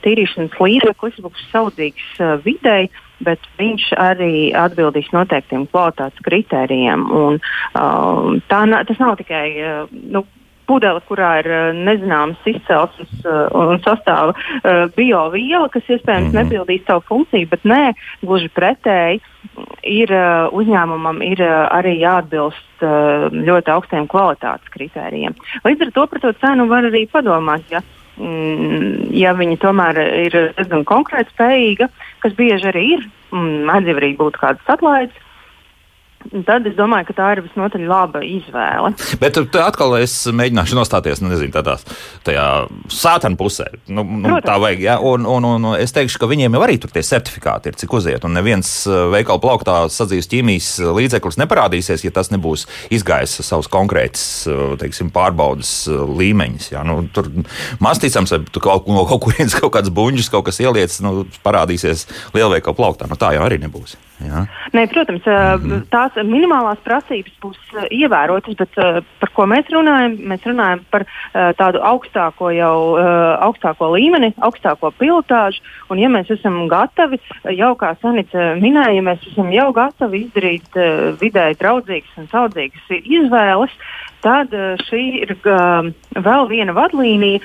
tīrīšanas 0.04 0.58
līdzeklis 0.60 1.22
būs 1.24 1.46
saudzīgs 1.54 2.10
videi, 2.46 2.90
bet 3.26 3.46
viņš 3.60 3.92
arī 4.00 4.34
atbildīs 4.58 5.12
noteiktiem 5.16 5.68
kvalitātes 5.72 6.26
kritērijiem. 6.26 7.08
Un, 7.12 7.40
uh, 7.40 8.36
tā, 8.52 8.66
tas 8.88 9.02
nav 9.02 9.18
tikai 9.20 9.46
uh, 9.60 9.90
nu, 9.92 10.24
pudele, 10.70 11.02
kurā 11.10 11.32
ir 11.42 11.50
uh, 11.50 11.60
nezināms 11.76 12.46
izcelsmes 12.50 13.26
uh, 13.26 13.48
un 13.58 13.82
sastāva 13.86 14.36
uh, 14.36 14.86
bioviela, 14.96 15.70
kas 15.74 15.88
iespējams 15.88 16.30
mm 16.30 16.36
-hmm. 16.36 16.44
nepildīs 16.44 16.86
savu 16.88 17.06
funkciju, 17.10 17.50
bet 17.50 17.66
nē, 17.66 17.94
gluži 18.22 18.50
pretēji. 18.54 19.22
Ir, 19.84 20.12
uzņēmumam 20.56 21.22
ir 21.24 21.40
arī 21.44 21.94
jāatbilst 22.00 22.84
ļoti 23.48 23.72
augstiem 23.72 24.08
kvalitātes 24.08 24.72
kritērijiem. 24.72 25.36
Līdz 25.64 25.86
ar 25.86 25.92
to 25.96 26.06
par 26.08 26.20
to 26.20 26.32
cenu 26.42 26.68
var 26.68 26.84
arī 26.84 27.08
padomāt. 27.12 27.64
Ja 27.72 27.82
Mm, 28.20 29.14
ja 29.16 29.32
viņa 29.38 29.56
tomēr 29.62 30.00
ir 30.26 30.34
diezgan 30.58 30.84
konkrēti 30.88 31.32
spējīga, 31.32 31.88
kas 32.24 32.36
bieži 32.38 32.70
arī 32.72 32.86
ir, 32.98 33.08
mm, 33.32 33.70
arī 34.02 34.14
būt 34.20 34.40
kādas 34.42 34.72
atlaides, 34.76 35.26
Tad 36.20 36.66
es 36.68 36.76
domāju, 36.76 37.08
ka 37.08 37.14
tā 37.16 37.28
ir 37.34 37.40
visnotaļ 37.46 37.86
laba 37.88 38.20
izvēle. 38.28 38.92
Bet 39.22 39.38
tur 39.38 39.62
atkal 39.64 39.96
es 40.02 40.14
mēģināšu 40.28 40.76
nostāties 40.76 41.22
nu, 41.24 41.30
nezinu, 41.32 41.54
tādā, 41.54 41.78
tajā 42.28 42.44
sātana 42.92 43.40
pusē. 43.40 43.70
Nu, 43.88 44.04
nu, 44.04 44.36
tā 44.44 44.58
vajag. 44.60 44.84
Ja? 44.84 44.98
Un, 45.00 45.24
un, 45.30 45.48
un 45.48 45.68
es 45.80 45.96
teikšu, 45.96 46.20
ka 46.20 46.30
viņiem 46.30 46.58
jau 46.58 46.64
arī 46.66 46.76
tur 46.82 46.92
tie 46.94 47.06
certifikāti 47.08 47.72
ir, 47.72 47.78
cik 47.80 47.96
uziet. 47.96 48.28
Un 48.28 48.36
neviens 48.36 48.68
uh, 48.90 49.08
veikala 49.14 49.42
plauktā 49.42 49.78
sadzīves 49.96 50.28
ķīmijas 50.34 50.68
līdzeklis 51.00 51.40
neparādīsies, 51.40 52.04
ja 52.04 52.12
tas 52.14 52.34
nebūs 52.36 52.68
izgājis 52.94 53.40
savus 53.48 53.72
konkrētus 53.72 54.28
uh, 54.52 54.76
teiksim, 54.82 55.14
pārbaudas 55.16 55.72
uh, 55.88 56.04
līmeņus. 56.20 56.70
Ja? 56.76 56.84
Nu, 56.86 57.00
tur 57.16 57.32
maz 57.80 58.04
ticams, 58.04 58.36
ka 58.36 58.66
kaut, 58.68 58.92
no 58.92 59.08
kaut 59.10 59.24
kurienes 59.30 59.56
kaut 59.62 59.72
kāds 59.80 59.96
buļģis, 59.96 60.30
kaut 60.36 60.52
kas 60.52 60.60
ieliec, 60.62 61.00
nu, 61.06 61.24
parādīsies 61.48 62.06
lielveikala 62.36 62.78
plauktā. 62.78 63.08
Nu, 63.08 63.18
tā 63.18 63.32
jau 63.40 63.48
arī 63.48 63.64
nebūs. 63.64 63.96
Ja? 64.26 64.44
Nē, 64.74 64.86
protams, 64.92 65.26
mm 65.26 65.70
-hmm. 65.72 65.84
tās 65.90 66.16
minimālās 66.28 66.80
prasības 66.84 67.34
būs 67.42 67.60
ievērotas, 67.92 68.56
bet 68.56 68.76
par 69.20 69.30
ko 69.34 69.46
mēs 69.46 69.70
runājam? 69.72 70.18
Mēs 70.32 70.44
runājam 70.44 70.80
par 70.92 71.06
tādu 71.34 71.80
augstāko, 71.80 72.52
jau, 72.52 72.98
augstāko 73.48 73.92
līmeni, 73.96 74.34
augstāko 74.38 74.92
pilotāžu. 74.92 75.62
Un, 75.90 76.00
ja 76.00 76.10
mēs 76.10 76.32
esam 76.32 76.68
gatavi, 76.68 77.20
jau 77.56 77.76
kā 77.76 77.96
Sanita 78.02 78.56
minēja, 78.60 78.96
ja 78.96 79.02
mēs 79.02 79.28
esam 79.32 79.52
jau 79.52 79.72
gatavi 79.74 80.26
izdarīt 80.26 80.76
vidēji 81.22 81.60
draudzīgas 81.60 82.18
un 82.18 82.28
saudzīgas 82.28 82.86
izvēles, 82.90 83.72
tad 84.22 84.52
šī 84.90 85.04
ir 85.24 85.36
vēl 86.16 86.48
viena 86.50 86.74
vadlīnija, 86.74 87.40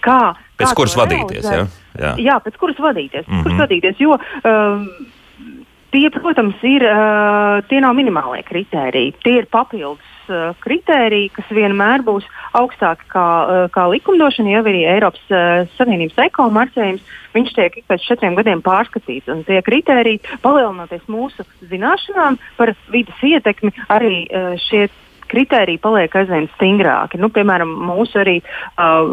kā. 0.00 0.34
Pēc 0.58 0.74
kuras 0.74 0.96
vadīties? 0.96 1.44
Ja? 1.44 1.66
Jā. 1.96 2.14
jā, 2.20 2.40
pēc 2.44 2.56
kuras 2.60 2.78
vadīties. 2.78 3.26
Mm 3.26 3.34
-hmm. 3.34 3.42
kuras 3.42 3.58
vadīties 3.58 4.00
jo, 4.00 4.18
um, 4.44 4.88
Tie, 5.94 6.08
protams, 6.10 6.58
ir 6.66 6.82
tie 7.70 7.78
nav 7.80 7.94
minimālie 7.96 8.42
kritēriji. 8.46 9.14
Tie 9.22 9.36
ir 9.40 9.46
papildus 9.52 10.12
kritēriji, 10.64 11.30
kas 11.36 11.52
vienmēr 11.54 12.02
būs 12.06 12.26
augstāki 12.58 13.06
kā, 13.12 13.26
kā 13.70 13.84
likumdošana, 13.92 14.50
jau 14.56 14.64
arī 14.66 14.82
Eiropas 14.90 15.22
Savienības 15.76 16.18
ekomarķējums. 16.26 17.14
Viņš 17.36 17.54
tiek 17.54 17.78
ik 17.78 17.86
pēc 17.86 18.06
četriem 18.08 18.34
gadiem 18.34 18.64
pārskatīts, 18.66 19.30
tie 19.46 19.62
kritēriji, 19.62 20.24
palielinoties 20.42 21.06
mūsu 21.12 21.46
zināšanām 21.70 22.40
par 22.58 22.74
vidas 22.90 23.22
ietekmi, 23.22 23.70
arī 23.86 24.24
šie 24.66 24.88
kritēriji 25.30 25.80
paliek 25.82 26.14
aizvien 26.18 26.48
stingrāki. 26.54 27.20
Nu, 27.20 27.30
piemēram, 27.34 27.72
mūsu 27.88 28.20
arī 28.22 28.36
uh, 28.42 29.10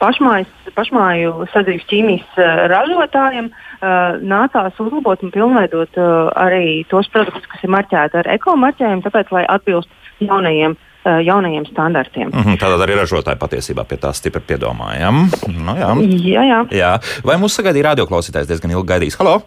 pašmājas, 0.00 0.50
pašmāju 0.76 1.46
sadzīves 1.54 1.86
ķīmijas 1.90 2.38
uh, 2.38 2.64
ražotājiem 2.72 3.50
uh, 3.50 3.69
nācās 3.80 4.76
uzlabot 4.82 5.22
un 5.24 5.32
pilnveidot 5.32 5.96
uh, 5.96 6.28
arī 6.36 6.84
tos 6.90 7.08
produktus, 7.12 7.48
kas 7.48 7.64
ir 7.64 7.72
marķēti 7.72 8.20
ar 8.20 8.30
ekomarķējumu, 8.36 9.04
tāpēc, 9.06 9.32
lai 9.32 9.44
atbilst 9.48 9.88
jaunajiem 10.20 10.76
uh, 10.76 11.20
jaunajiem 11.24 11.66
standartiem. 11.66 12.28
Mm 12.28 12.42
-hmm, 12.42 12.58
Tātad 12.60 12.84
arī 12.84 12.98
ražotāji 13.00 13.40
patiesībā 13.40 13.84
pie 13.84 13.96
tā 13.96 14.12
stipri 14.12 14.42
piedomājam. 14.42 15.30
Nu, 15.48 15.76
jā. 15.76 15.94
Jā, 16.24 16.42
jā. 16.44 16.60
jā. 16.70 16.92
Vai 17.24 17.36
mūsu 17.36 17.60
sagaidīja 17.62 17.90
radioklausītājs 17.92 18.48
diezgan 18.48 18.70
ilgi 18.70 18.92
gaidījis? 18.92 19.18
Halo! 19.18 19.40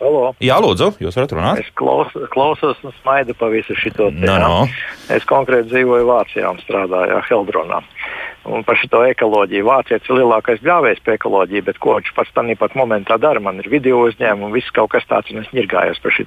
Halo. 0.00 0.34
Jā, 0.42 0.56
lūdzu, 0.60 0.90
jūs 1.00 1.16
varat 1.16 1.32
runāt. 1.32 1.60
Es 1.62 1.70
klaus, 1.78 2.10
klausos 2.34 2.76
un 2.82 2.92
smaidu 3.02 3.34
pa 3.38 3.46
visu 3.48 3.76
šo 3.78 3.90
tēmu. 3.94 4.26
No, 4.26 4.38
no. 4.38 4.68
Es 5.08 5.24
konkrēti 5.24 5.70
dzīvoju 5.70 6.08
Vācijā 6.08 6.50
un 6.50 6.58
strādāju 6.58 7.22
Heldronā. 7.28 7.80
Un 8.44 8.64
par 8.64 8.76
šo 8.76 9.00
ekoloģiju. 9.08 9.64
Vācietis 9.64 10.10
ir 10.10 10.18
lielākais 10.20 10.60
bļāvējs 10.60 11.00
par 11.04 11.16
ekoloģiju, 11.16 11.64
bet 11.64 11.78
ko 11.80 11.96
viņš 11.96 12.10
pats 12.16 12.32
tam 12.36 12.50
pat 12.60 12.74
momentā 12.76 13.16
dara? 13.20 13.40
Man 13.40 13.62
ir 13.62 13.70
video 13.72 14.02
uzņēmumi 14.04 14.50
un 14.50 14.52
viss 14.52 14.72
kaut 14.76 14.90
kas 14.92 15.06
tāds, 15.08 15.32
un 15.32 15.40
es 15.40 15.48
ņirgājos 15.56 16.00
par 16.04 16.12
šo. 16.12 16.26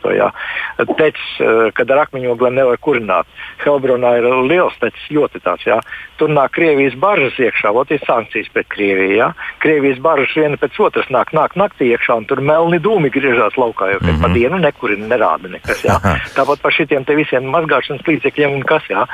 Tecis, 0.97 1.27
eh, 1.39 1.69
kad 1.77 1.91
ar 1.91 2.07
akmeņogliem 2.07 2.57
nevar 2.57 2.77
kurināt. 2.81 3.29
Helbronā 3.62 4.17
ir 4.17 4.25
liels 4.50 4.74
tecis, 4.81 5.05
ļoti 5.13 5.43
tāds. 5.45 5.65
Jā. 5.67 5.79
Tur 6.17 6.29
nāk 6.29 6.55
Krievijas 6.57 6.95
baržas 6.97 7.38
iekšā, 7.38 7.74
ot 7.75 7.91
ir 7.91 8.00
sankcijas 8.00 8.50
pret 8.50 8.67
Krieviju. 8.67 9.13
Jā. 9.17 9.33
Krievijas 9.59 10.00
baržas 10.00 10.33
viena 10.33 10.57
pēc 10.57 10.79
otras 10.79 11.05
nāk, 11.13 11.33
nāk 11.38 11.53
naktī 11.53 11.93
iekšā, 11.93 12.17
un 12.17 12.25
tur 12.25 12.41
melni 12.41 12.79
dūmi 12.79 13.12
griežās 13.13 13.53
laukā, 13.57 13.91
jo 13.93 14.00
mm 14.01 14.07
-hmm. 14.07 14.21
pa 14.21 14.27
dienu 14.33 14.57
nekurina, 14.57 15.05
nerāda 15.05 15.50
nekas. 15.50 15.83
Jā. 15.83 16.00
Tāpat 16.33 16.62
par 16.62 16.71
šitiem 16.71 17.05
visiem 17.07 17.43
mazgāšanas 17.45 18.07
līdzekļiem 18.07 18.55
un 18.55 18.63
kas. 18.63 18.83
Jā. 18.89 19.05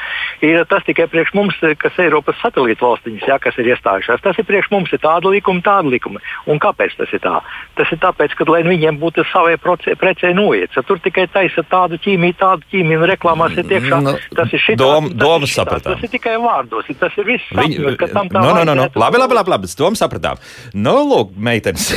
Ir 0.42 0.66
tas 0.66 0.84
tikai 0.84 1.08
priekš 1.08 1.34
mums, 1.34 1.56
kas 1.78 2.00
Eiropas 2.00 2.36
satelītu 2.42 2.86
valsts 2.86 2.93
valstiņas, 2.94 3.28
ja, 3.28 3.40
kas 3.44 3.58
ir 3.62 3.74
iestājušās. 3.74 4.24
Tas 4.24 4.40
ir 4.40 4.48
priekš 4.48 4.72
mums 4.74 4.94
ir 4.94 5.02
tāda 5.04 5.32
likuma, 5.34 5.64
tāda 5.66 5.92
likuma. 5.92 6.22
Un 6.50 6.62
kāpēc 6.64 6.96
tas 7.00 7.14
ir 7.14 7.22
tā? 7.24 7.40
Tas 7.78 7.92
ir 7.94 8.00
tāpēc, 8.04 8.36
ka 8.38 8.48
lai 8.50 8.62
viņiem 8.68 9.00
būtu 9.02 9.26
savai 9.32 9.58
precei 9.60 10.34
noiets, 10.38 10.78
tur 10.88 11.02
tikai 11.04 11.28
taisa 11.34 11.64
tādu 11.70 11.98
ķīmiju, 12.04 12.38
tādu 12.40 12.68
ķīmiju 12.72 13.02
un 13.02 13.10
reklāmās 13.14 13.58
ir 13.58 13.70
iekšā. 13.70 14.02
Nu, 14.04 14.16
tas 14.38 14.54
ir 14.54 14.62
šī 14.62 14.78
doma, 14.80 15.10
doma 15.10 15.50
sapratām. 15.50 15.98
Tas 15.98 16.08
ir 16.08 16.14
tikai 16.14 16.36
vārdos, 16.42 16.90
tas 17.00 17.18
ir 17.18 17.28
viss. 17.28 17.50
Viņi, 17.54 17.80
sapņot, 17.80 18.00
ka 18.02 18.10
tam 18.14 18.32
tā 18.32 18.44
no, 18.44 18.54
no, 18.60 18.66
no, 18.68 18.76
no. 18.78 18.88
Labi, 19.04 19.22
labi, 19.22 19.38
labi, 19.40 19.54
labi, 19.54 19.72
doma 19.80 20.00
sapratām. 20.00 20.42
Nu, 20.74 20.96
lūk, 21.10 21.34
meitenes, 21.50 21.90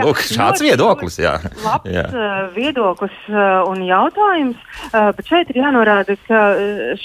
lūk, 0.00 0.22
šāds 0.26 0.64
viedoklis, 0.64 1.20
jā. 1.22 1.36
Labs 1.64 1.92
jā. 1.92 2.06
Viedoklis 2.56 3.16
uh, 3.30 3.66
un 3.70 3.84
jautājums, 3.86 4.58
uh, 4.90 5.12
bet 5.16 5.30
šeit 5.30 5.52
ir 5.52 5.62
jānorāda, 5.62 6.18
ka 6.28 6.42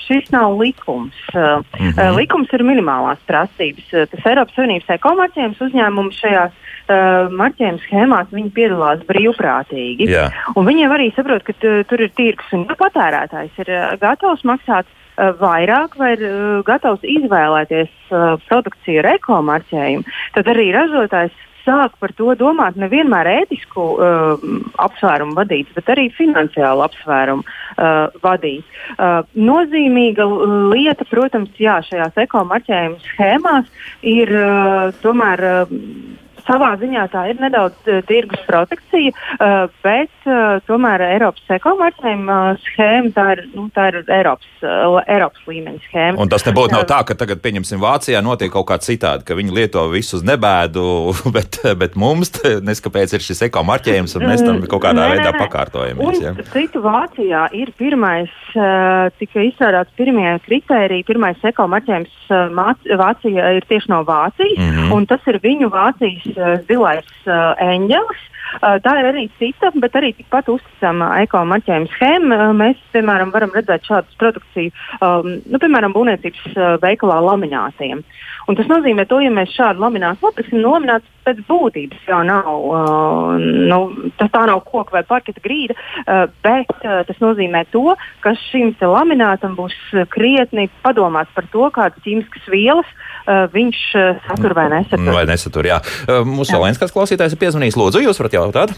šis 0.05 0.31
nav 0.33 0.57
likums. 0.59 1.17
Mm 1.33 1.91
-hmm. 1.91 2.15
Likums 2.17 2.53
ir 2.53 2.63
minimālā 2.63 3.10
minimālās 3.11 3.21
prasības. 3.27 3.93
Eh, 3.93 4.07
tas 4.09 4.25
Eiropas 4.25 4.55
Savienības 4.55 4.89
ekomarķējums 4.95 5.61
uzņēmumi 5.61 6.15
šajās 6.15 6.51
uh, 6.51 7.29
marķējuma 7.31 7.83
schēmās 7.85 8.27
piedalās 8.53 9.03
brīvprātīgi. 9.07 10.07
Viņiem 10.55 10.91
arī 10.91 11.11
saprot, 11.15 11.43
ka 11.43 11.53
tur 11.59 11.99
ir 12.01 12.11
tirgus 12.15 12.51
un 12.53 12.65
patērētājs 12.67 13.51
ir 13.59 13.71
uh, 13.71 13.97
gatavs 13.99 14.43
maksāt 14.43 14.85
uh, 14.87 15.33
vairāk 15.39 15.97
vai 15.97 16.15
ir 16.15 16.25
uh, 16.27 16.63
gatavs 16.63 17.03
izvēlēties 17.03 17.91
uh, 18.11 18.37
produkciju 18.47 19.03
ar 19.03 19.13
ekomarķējumu, 19.15 20.03
tad 20.35 20.51
arī 20.51 20.71
ražotājs 20.75 21.31
sāk 21.65 21.97
par 22.01 22.13
to 22.17 22.33
domāt 22.39 22.77
nevienmēr 22.79 23.29
ētisku 23.41 23.85
uh, 23.95 24.45
apsvērumu 24.81 25.35
vadīts, 25.37 25.73
bet 25.77 25.91
arī 25.93 26.07
finansiālu 26.15 26.85
apsvērumu 26.87 27.45
uh, 27.45 28.07
vadīts. 28.23 28.81
Uh, 28.95 29.21
nozīmīga 29.35 30.27
lieta, 30.73 31.07
protams, 31.11 31.53
jā, 31.61 31.79
šajās 31.87 32.17
ekomarķējuma 32.25 32.99
schēmās 33.05 33.69
ir 34.15 34.35
uh, 34.37 34.89
tomēr. 35.03 35.47
Uh, 35.51 36.19
savā 36.47 36.73
ziņā 36.81 37.07
tā 37.13 37.25
ir 37.31 37.41
nedaudz 37.41 37.89
uh, 37.89 38.01
tirgus 38.07 38.41
protekcija, 38.47 39.13
uh, 39.13 39.67
bet 39.85 40.13
uh, 40.29 40.59
tomēr 40.67 41.03
Eiropas 41.11 41.55
ekomarķējuma 41.57 42.39
uh, 42.51 42.61
schēma 42.65 43.13
tā 43.15 43.27
ir, 43.35 43.43
nu, 43.55 43.67
tā 43.73 43.89
ir 43.91 44.01
Eiropas, 44.05 44.51
uh, 44.63 44.99
Eiropas 45.05 45.47
līmeņa 45.49 45.83
schēma. 45.87 46.19
Un 46.21 46.31
tas 46.31 46.45
nebūtu 46.47 46.75
nav 46.75 46.87
tā, 46.89 47.01
ka 47.07 47.17
tagad, 47.17 47.41
pieņemsim, 47.43 47.81
Vācijā 47.81 48.21
notiek 48.25 48.51
kaut 48.53 48.67
kā 48.71 48.79
citādi, 48.83 49.25
ka 49.27 49.37
viņi 49.37 49.55
lieto 49.55 49.85
visu 49.91 50.17
uz 50.19 50.25
nebēdu, 50.27 50.85
bet, 51.35 51.61
bet 51.79 51.97
mums 51.99 52.33
neskapēc 52.41 53.15
ir 53.17 53.25
šis 53.25 53.45
ekomarķējums 53.49 54.17
un 54.17 54.27
mēs 54.27 54.43
tam 54.43 54.57
mm, 54.59 54.69
kaut 54.71 54.85
kādā 54.85 55.05
nē, 55.05 55.15
veidā 55.15 55.33
pakārtojamies. 55.37 56.21
Ja? 56.23 56.33
Citu 56.53 56.83
Vācijā 56.83 57.47
ir 57.57 57.73
pirmais, 57.79 58.31
uh, 58.55 59.09
tika 59.19 59.43
izstrādāts 59.45 59.93
pirmie 59.99 60.33
kritēriji, 60.45 61.07
pirmais 61.07 61.41
ekomarķējums 61.51 62.31
uh, 62.31 62.97
Vācija 63.01 63.51
ir 63.57 63.67
tieši 63.69 63.91
no 63.91 64.01
Vācijas, 64.07 64.57
mm 64.57 64.71
-hmm. 64.77 64.93
un 64.95 65.07
tas 65.09 65.27
ir 65.27 65.39
viņu 65.43 65.71
Vācijas 65.73 66.30
Uh, 66.37 66.59
zilais 66.69 67.07
uh, 67.27 67.53
eņģelis. 67.59 68.21
Tā 68.59 68.95
ir 68.99 69.07
arī 69.11 69.27
cita, 69.39 69.71
bet 69.79 69.95
arī 69.95 70.11
tikpat 70.17 70.49
uzticama 70.51 71.13
ekomarķējuma 71.23 71.91
schēma. 71.95 72.41
Mēs, 72.57 72.81
piemēram, 72.95 73.31
varam 73.35 73.53
redzēt 73.55 73.87
šādu 73.87 74.19
produkciju, 74.21 74.73
um, 74.99 75.37
nu, 75.45 75.61
piemēram, 75.61 75.95
būvniecības 75.95 76.59
veikalā 76.83 77.21
laminātiem. 77.29 78.03
Un 78.49 78.57
tas 78.57 78.67
nozīmē, 78.67 79.05
to, 79.07 79.19
ja 79.21 79.31
mēs 79.33 79.53
šādu 79.53 79.83
laminātu 79.83 80.25
nopirksim, 80.25 80.61
no 80.63 80.73
lamināts 80.73 81.07
pēc 81.25 81.41
būtības 81.45 82.07
jau 82.09 82.21
nav, 82.25 82.47
uh, 82.49 83.35
nu, 83.39 84.09
tas 84.17 84.31
tā 84.33 84.41
nav 84.49 84.63
koka 84.65 84.95
vai 84.95 85.03
parketa 85.07 85.43
grīda, 85.43 85.75
uh, 85.77 86.25
bet 86.43 86.71
uh, 86.81 87.01
tas 87.07 87.21
nozīmē 87.21 87.63
to, 87.73 87.93
ka 88.25 88.33
šim 88.49 88.73
laminātam 88.81 89.53
būs 89.59 89.75
krietni 90.09 90.69
padomāts 90.81 91.31
par 91.35 91.45
to, 91.53 91.69
kādas 91.73 92.01
ķīmiskas 92.05 92.49
vielas 92.49 92.89
uh, 92.89 93.45
viņš 93.53 93.81
uh, 93.99 94.23
satur 94.25 94.57
vai 94.57 94.67
nesatur. 94.73 95.13
Vai 95.13 95.25
nesatur, 95.29 95.69
jā. 95.69 95.77
Uh, 96.07 96.25
mūsu 96.25 96.57
kāds 96.81 96.95
klausītājs 96.95 97.37
ir 97.37 97.41
piezvanījis. 97.41 97.77
Lūdzu, 97.77 98.01
jūs 98.07 98.21
varat 98.21 98.39
jautāt? 98.47 98.75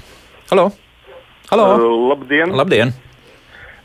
Halo! 0.52 0.70
Halo. 1.52 1.66
Uh, 1.78 2.08
labdien! 2.12 2.54
Labdien! 2.56 2.94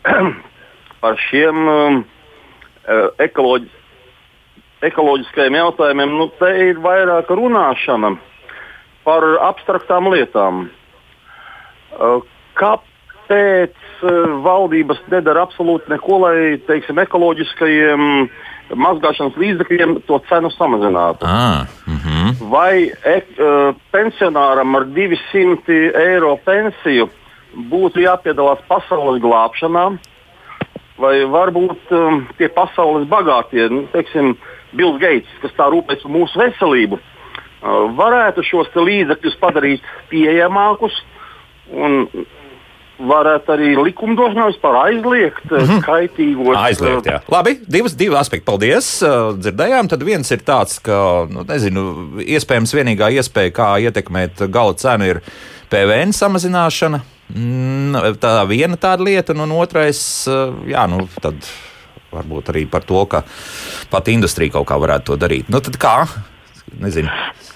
Par 1.03 1.19
šiem 1.29 1.69
um, 1.69 1.99
ekoloģi, 3.23 3.69
ekoloģiskajiem 4.89 5.59
jautājumiem 5.61 6.17
nu, 6.19 6.29
te 6.41 6.51
ir 6.69 6.81
vairāk 6.83 7.31
runāšana 7.31 8.15
par 9.07 9.25
abstraktām 9.47 10.11
lietām. 10.13 10.67
Uh, 11.97 12.21
kāpēc 12.59 13.79
uh, 14.03 14.37
valdības 14.45 15.01
nedara 15.13 15.47
absolūti 15.47 15.91
neko, 15.93 16.21
lai 16.27 16.37
teiksim, 16.69 17.01
ekoloģiskajiem 17.05 18.29
mazgāšanas 18.75 19.37
līdzekļiem 19.41 19.95
to 20.09 20.19
cenu 20.29 20.51
samazinātu? 20.55 21.27
Ah, 21.27 21.67
mm 21.87 21.99
-hmm. 22.05 22.51
Vai 22.51 22.93
ek, 23.05 23.27
uh, 23.39 23.75
pensionāram 23.93 24.77
ar 24.77 24.85
200 24.85 25.93
eiro 25.95 26.37
pensiju 26.45 27.09
būtu 27.71 28.01
jāpiedalās 28.05 28.59
pasaules 28.69 29.23
glābšanā? 29.23 29.99
Vai 30.99 31.25
varbūt 31.25 31.93
um, 31.95 32.27
tie 32.39 32.49
pasaules 32.49 33.07
bagātie, 33.09 33.69
nu, 33.71 33.87
teiksim, 33.93 34.37
Bills 34.73 34.99
Gates, 34.99 35.31
kas 35.43 35.53
tā 35.53 35.71
rūpējas 35.71 36.03
par 36.03 36.13
mūsu 36.13 36.39
veselību, 36.39 36.99
Uh, 37.59 37.89
varētu 37.99 38.45
šos 38.47 38.69
līdzekļus 38.71 39.35
padarīt 39.41 39.87
pieejamākus 40.13 40.95
un 41.75 42.05
varētu 42.99 43.53
arī 43.55 43.69
likumdošanā 43.79 44.49
vispār 44.51 44.79
aizliegt 44.83 45.51
mm 45.51 45.59
-hmm. 45.59 45.83
kaitīgos. 45.87 46.57
Aizliegt, 46.57 47.07
jā. 47.07 47.21
Labi, 47.31 47.59
divas, 47.67 47.95
divi 47.97 48.17
aspekti. 48.17 48.45
Paldies. 48.45 49.03
Uh, 49.03 49.37
dzirdējām, 49.39 49.89
tad 49.89 50.03
viens 50.03 50.31
ir 50.31 50.43
tāds, 50.43 50.81
ka, 50.83 51.27
nu, 51.31 51.45
nezinu, 51.49 51.85
iespējams 52.25 52.75
vienīgā 52.75 53.11
iespēja, 53.19 53.55
kā 53.55 53.69
ietekmēt 53.87 54.49
gala 54.51 54.75
cenu, 54.75 55.05
ir 55.05 55.21
PVN 55.71 56.13
samazināšana. 56.13 57.01
Mm, 57.29 58.17
tā 58.19 58.47
viena 58.49 58.77
tāda 58.77 59.05
lieta, 59.05 59.33
un 59.33 59.53
otrais, 59.53 60.27
uh, 60.29 60.55
jā, 60.67 60.87
nu, 60.89 61.09
tad 61.21 61.35
varbūt 62.13 62.51
arī 62.53 62.65
par 62.71 62.85
to, 62.89 63.05
ka 63.07 63.23
pat 63.91 64.09
industrija 64.09 64.53
kaut 64.53 64.69
kā 64.69 64.79
varētu 64.81 65.13
to 65.13 65.17
darīt. 65.17 65.49
Nu, 65.53 65.61
tad 65.61 65.77
kā? 65.77 66.09
Nezinu. 66.79 67.09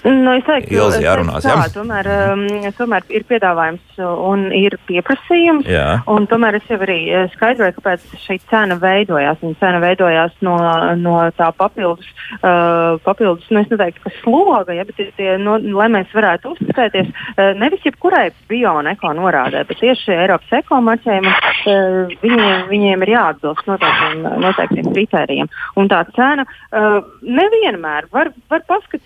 Nu, 0.03 0.33
es 0.35 0.43
teiktu, 0.43 0.73
Ilzi 0.75 1.03
jārunās, 1.05 1.45
jā? 1.47 1.55
tomēr, 1.71 2.07
um, 2.33 2.41
tomēr 2.75 3.05
ir 3.13 3.23
piedāvājums 3.29 3.99
un 4.03 4.49
ir 4.55 4.75
pieprasījums. 4.87 5.67
Jā. 5.69 6.01
Un 6.11 6.25
tomēr 6.27 6.57
es 6.59 6.65
jau 6.67 6.79
arī 6.83 6.97
eh, 7.07 7.29
skaidroju, 7.35 7.75
kāpēc 7.77 8.03
šī 8.25 8.39
cena 8.51 8.75
veidojās. 8.81 9.39
Viņa 9.39 9.59
cena 9.61 9.79
veidojās 9.83 10.35
no, 10.43 10.57
no 10.99 11.15
tā 11.37 11.47
papildus, 11.55 12.09
uh, 12.41 12.99
papildus 13.05 13.47
nu, 13.53 13.61
es 13.63 13.71
neteiktu, 13.71 14.03
ka 14.03 14.11
sloga, 14.17 14.75
ja, 14.75 14.83
bet 14.89 14.99
tie, 14.99 15.29
no, 15.39 15.55
lai 15.77 15.87
mēs 15.93 16.11
varētu 16.15 16.51
uzticēties 16.55 17.13
uh, 17.13 17.53
nevis 17.59 17.87
jebkurai 17.87 18.25
bio 18.51 18.75
un 18.81 18.91
eko 18.91 19.13
norādē, 19.15 19.63
bet 19.69 19.79
tieši 19.79 20.17
Eiropas 20.17 20.57
eko 20.59 20.81
marķējumam, 20.83 21.39
uh, 21.39 22.17
viņiem, 22.25 22.67
viņiem 22.73 23.07
ir 23.07 23.13
jāatbilst 23.15 23.71
noteiktiem, 23.71 24.27
noteiktiem 24.43 24.91
kritērijiem. 24.91 25.53
Un 25.79 25.91
tā 25.91 26.03
cena 26.17 26.43
uh, 26.49 26.99
nevienmēr 27.23 28.11
var, 28.11 28.33
var 28.51 28.67
paskatīties. 28.67 29.02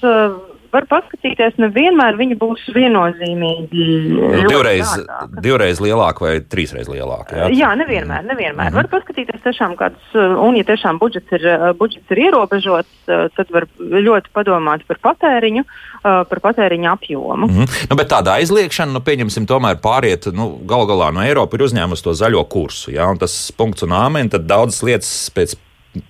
Uh, 0.00 0.38
var 0.70 0.86
paskatīties, 0.90 1.56
nevienmēr 1.60 2.14
viņa 2.18 2.36
būs 2.38 2.68
viennozīmīgi. 2.74 3.86
Nu, 4.14 4.28
divreiz, 4.46 4.86
dārgāka. 4.86 5.42
divreiz 5.42 5.80
lielāka 5.82 6.24
vai 6.24 6.32
trīsreiz 6.46 6.90
lielāka. 6.90 7.36
Jā, 7.36 7.48
Jā, 7.58 7.70
nevienmēr. 7.80 8.26
nevienmēr. 8.28 8.70
Mhm. 8.70 8.76
Var 8.78 8.90
paskatīties 8.92 9.42
tiešām 9.46 9.74
kādus, 9.80 10.04
uh, 10.14 10.36
un 10.46 10.58
ja 10.58 10.66
tiešām 10.68 11.00
budžets 11.02 11.34
ir, 11.36 11.46
uh, 11.46 11.70
budžets 11.78 12.14
ir 12.14 12.22
ierobežots, 12.28 12.92
tad 13.06 13.48
var 13.50 13.66
ļoti 13.78 14.30
padomāt 14.34 14.84
par 14.86 15.00
patēriņu, 15.02 15.64
par 16.02 16.40
patēriņu 16.44 16.86
apjomu. 16.92 17.48
Mm 17.48 17.56
-hmm. 17.56 17.86
nu, 17.90 17.96
bet 17.96 18.08
tāda 18.12 18.36
aizliekšana, 18.38 18.92
nu, 18.92 19.00
pieņemsim, 19.00 19.48
tomēr 19.50 19.80
pāriet, 19.82 20.30
nu, 20.32 20.60
gal 20.66 20.86
galā 20.86 21.10
no 21.12 21.24
Eiropas 21.24 21.58
ir 21.58 21.66
uzņēmusi 21.66 22.04
to 22.04 22.14
zaļo 22.14 22.44
kursu. 22.48 22.92
Jā, 22.94 23.10
un 23.10 23.18
tas 23.18 23.52
punkts 23.56 23.82
un 23.82 23.90
āmen, 23.90 24.30
tad 24.30 24.46
daudzas 24.46 24.82
lietas 24.82 25.30
pēc 25.34 25.56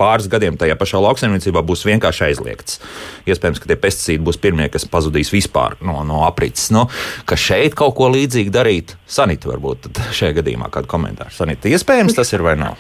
pāris 0.01 0.29
gadiem 0.31 0.59
tajā 0.61 0.77
pašā 0.81 1.01
lauksaimniecībā 1.01 1.63
būs 1.67 1.87
vienkārši 1.89 2.27
aizliegts. 2.29 2.81
Iespējams, 3.29 3.61
ka 3.63 3.71
tie 3.71 3.79
pesticīdi 3.81 4.25
būs 4.27 4.41
pirmie, 4.41 4.69
kas 4.73 4.89
pazudīs 4.91 5.33
vispār 5.33 5.79
no, 5.85 6.01
no 6.07 6.25
aprits. 6.27 6.69
Nu, 6.75 6.87
ka 7.29 7.39
šeit 7.41 7.77
kaut 7.79 7.97
ko 7.99 8.11
līdzīgu 8.13 8.53
darīt, 8.55 8.97
Sanita, 9.09 9.51
varbūt 9.53 9.89
šajā 10.17 10.37
gadījumā 10.43 10.69
kādu 10.75 10.91
komentāru. 10.91 11.33
Sanita, 11.35 11.73
iespējams 11.73 12.19
tas 12.19 12.37
ir 12.37 12.45
vai 12.45 12.59
nav? 12.61 12.77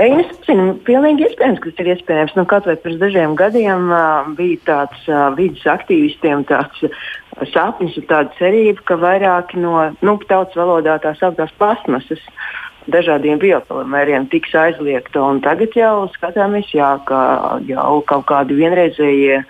Es 0.00 0.28
zinu, 0.46 0.76
pilnīgi 0.86 1.26
iespējams, 1.26 1.58
ka 1.60 1.70
tas 1.70 1.82
ir 1.82 1.88
iespējams. 1.96 2.34
Nu, 2.38 2.44
kaut 2.48 2.68
vai 2.68 2.76
pirms 2.78 3.00
dažiem 3.00 3.34
gadiem 3.38 3.88
uh, 3.90 4.28
bija 4.38 4.60
tāds 4.68 5.08
uh, 5.10 5.32
vidas 5.34 5.64
aktīvistiem 5.66 6.44
tāds 6.46 6.84
uh, 6.86 6.94
sapnis 7.50 7.98
un 7.98 8.06
tāda 8.06 8.30
cerība, 8.38 8.84
ka 8.86 8.98
vairāk 9.02 9.56
no 9.58 9.74
nu, 9.98 10.14
tautas 10.30 10.54
valodā 10.58 10.94
tā 11.02 11.16
sauktās 11.18 11.50
plasmasas 11.58 12.22
dažādiem 12.88 13.40
biopolimēriem 13.42 14.28
tiks 14.32 14.54
aizliegta. 14.56 15.22
Un 15.22 15.42
tagad 15.44 15.76
jau 15.76 16.08
skatāmies, 16.14 16.70
jā, 16.74 16.94
ka 17.08 17.20
jau 17.68 18.00
kaut 18.08 18.26
kādi 18.30 18.56
vienreizējie 18.60 19.42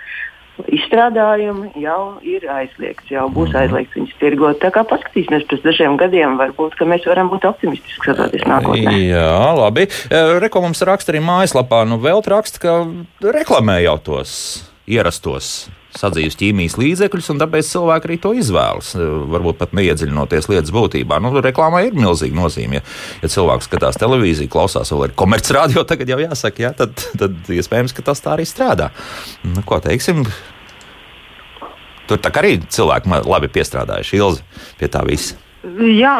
izstrādājumi 0.69 1.71
jau 1.81 2.19
ir 2.27 2.45
aizliegts, 2.53 3.09
jau 3.13 3.27
būs 3.33 3.55
aizliegts 3.57 3.97
viņas 3.97 4.19
tirgot. 4.21 4.61
Tā 4.61 4.73
kā 4.75 4.85
paskatīsimies 4.89 5.47
pēc 5.49 5.65
dažiem 5.65 5.97
gadiem, 6.01 6.37
varbūt 6.41 6.77
mēs 6.85 7.07
varam 7.09 7.31
būt 7.33 7.49
optimistiski 7.49 8.03
skatoties 8.03 8.45
nākotnē. 8.51 8.95
Jā, 9.09 9.33
labi. 9.57 9.89
Reko 10.11 10.67
mums 10.67 10.85
raksta 10.85 11.15
arī 11.15 11.25
mājaslapā, 11.25 11.87
nu 11.89 12.01
vēl 12.03 12.25
raksta, 12.29 12.61
ka 12.61 12.79
reklamē 13.25 13.81
jau 13.87 13.97
tos 14.11 14.33
ierastos 14.91 15.71
sadzīves 15.97 16.39
ķīmijas 16.39 16.77
līdzekļus, 16.81 17.31
un 17.33 17.41
tāpēc 17.43 17.67
cilvēki 17.73 18.09
arī 18.09 18.19
to 18.23 18.33
izvēlas. 18.39 18.93
Varbūt 19.35 19.59
pat 19.61 19.75
neiedziļinoties 19.77 20.49
lietas 20.51 20.73
būtībā. 20.75 21.19
Nu, 21.23 21.33
reklāmai 21.43 21.87
ir 21.89 21.99
milzīga 21.99 22.39
nozīme. 22.39 22.79
Ja, 22.81 22.85
ja 23.25 23.33
cilvēks 23.35 23.69
skatās 23.71 23.99
televīziju, 24.01 24.53
klausās 24.53 24.93
vēl 24.95 25.09
ir 25.09 25.19
komercrādio, 25.19 25.85
tagad 25.89 26.15
jau 26.15 26.21
jāsaka, 26.23 26.67
jā, 26.69 26.73
tad, 26.79 26.95
tad 27.19 27.53
iespējams, 27.53 27.95
ka 27.97 28.07
tas 28.07 28.23
tā 28.23 28.37
arī 28.37 28.47
strādā. 28.49 28.91
Nu, 29.43 29.65
ko 29.67 29.81
teiksim? 29.83 30.25
Tur 32.11 32.19
tā 32.19 32.33
kā 32.35 32.43
arī 32.43 32.59
cilvēki 32.67 33.23
labi 33.27 33.51
piestrādājuši 33.55 34.19
ilzi 34.19 34.67
pie 34.81 34.91
tā 34.91 35.05
visa. 35.07 35.39
Jā, 35.61 36.15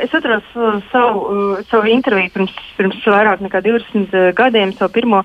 es 0.00 0.14
atceros 0.16 0.46
uh, 0.56 0.78
savu, 0.88 1.20
uh, 1.28 1.58
savu 1.68 1.90
interviju 1.92 2.30
pirms, 2.32 2.54
pirms 2.78 3.02
vairāk 3.04 3.42
nekā 3.44 3.60
20 3.66 4.14
uh, 4.16 4.30
gadiem, 4.32 4.72
savu 4.78 4.94
pirmo, 4.94 5.20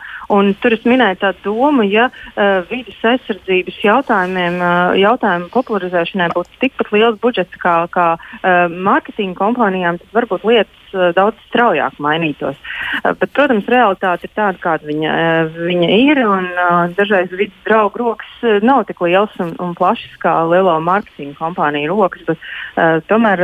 tur 0.60 0.76
es 0.76 0.84
minēju 0.84 1.22
tādu 1.22 1.46
domu, 1.46 1.86
ja 1.88 2.10
uh, 2.12 2.60
vidas 2.68 3.00
aizsardzības 3.14 3.80
jautājumiem, 3.86 4.60
uh, 4.60 4.98
jautājumu 5.00 5.48
popularizēšanai 5.56 6.34
būtu 6.36 6.60
tikpat 6.60 6.92
liels 6.92 7.22
budžets 7.24 7.56
kā, 7.64 7.78
kā 7.94 8.08
uh, 8.20 8.68
mārketinga 8.68 9.40
kompānijām, 9.40 10.02
tad 10.02 10.20
varbūt 10.20 10.44
lietas 10.52 10.83
daudz 11.16 11.40
straujāk 11.50 12.00
mainītos. 12.04 12.58
Uh, 13.02 13.14
bet, 13.20 13.32
protams, 13.36 13.70
realitāte 13.72 14.28
ir 14.28 14.34
tāda, 14.36 14.60
kāda 14.64 14.90
viņa, 14.90 15.14
uh, 15.14 15.60
viņa 15.70 15.90
ir, 15.98 16.24
un 16.28 16.50
dažreiz 16.98 17.32
vidas 17.34 17.58
draugu 17.68 18.02
rokas 18.04 18.62
nav 18.64 18.84
tik 18.90 19.02
liels 19.06 19.34
un, 19.44 19.54
un 19.64 19.74
plašs 19.78 20.18
kā 20.22 20.36
lielo 20.50 20.76
mārketinga 20.84 21.38
kompāniju 21.40 21.94
rokas, 21.94 22.24
bet 22.28 23.06
tomēr 23.08 23.42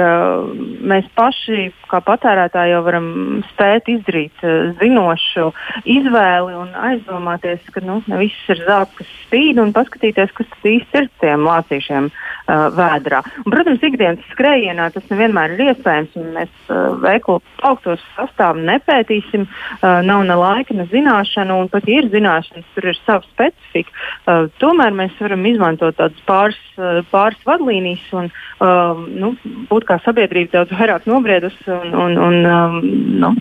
mēs 0.91 1.07
paši, 1.17 1.69
kā 1.89 2.01
patērētāji, 2.05 2.73
jau 2.73 2.81
varam 2.85 3.09
spēt 3.51 3.89
izdarīt 3.93 4.43
zinošu 4.81 5.49
izvēli 5.89 6.57
un 6.57 6.73
aizdomāties, 6.89 7.63
ka 7.73 7.83
nu, 7.85 7.99
viss 8.19 8.51
ir 8.51 8.63
zelta, 8.65 8.99
kas 8.99 9.11
spīd, 9.25 9.59
un 9.61 9.73
paskatīties, 9.75 10.33
kas 10.37 10.49
tas 10.53 10.67
īsti 10.71 11.01
ir 11.01 11.07
tiem 11.21 11.45
lācīšiem 11.47 12.09
uh, 12.09 12.67
vēdrā. 12.75 13.21
Un, 13.43 13.49
protams, 13.53 13.83
ikdienas 13.85 14.31
skrējienā 14.33 14.89
tas 14.95 15.05
nevienmēr 15.11 15.55
ir 15.55 15.65
iespējams, 15.69 16.17
mēs 16.35 16.53
uh, 16.69 16.95
veikalu 17.39 17.69
augtos 17.69 17.99
sastāvu 18.15 18.61
nepētīsim, 18.63 19.45
uh, 19.45 20.01
nav 20.03 20.23
ne 20.25 20.35
laika, 20.35 20.73
ne 20.73 20.85
zināšanu, 20.87 21.61
un 21.63 21.69
pat 21.69 21.87
ja 21.87 21.99
ir 21.99 22.09
zināšanas, 22.09 22.65
tur 22.75 22.87
ir 22.87 22.97
sava 23.05 23.23
specifika. 23.27 23.91
Uh, 24.25 24.49
tomēr 24.59 24.91
mēs 24.91 25.11
varam 25.19 25.45
izmantot 25.45 25.97
tādas 25.97 26.19
pāris, 26.25 26.59
uh, 26.77 27.01
pāris 27.11 27.39
vadlīnijas 27.45 28.07
un 28.13 28.29
uh, 28.29 28.95
nu, 29.07 29.35
būt 29.69 29.85
kā 29.85 29.99
sabiedrība 30.05 30.51
daudz 30.59 30.71
vairāk 30.71 31.07
nobriedusi 31.09 31.69
un, 31.69 31.93
un, 31.93 32.17
un 32.17 32.45
um, 32.45 32.81
nu, 33.19 33.35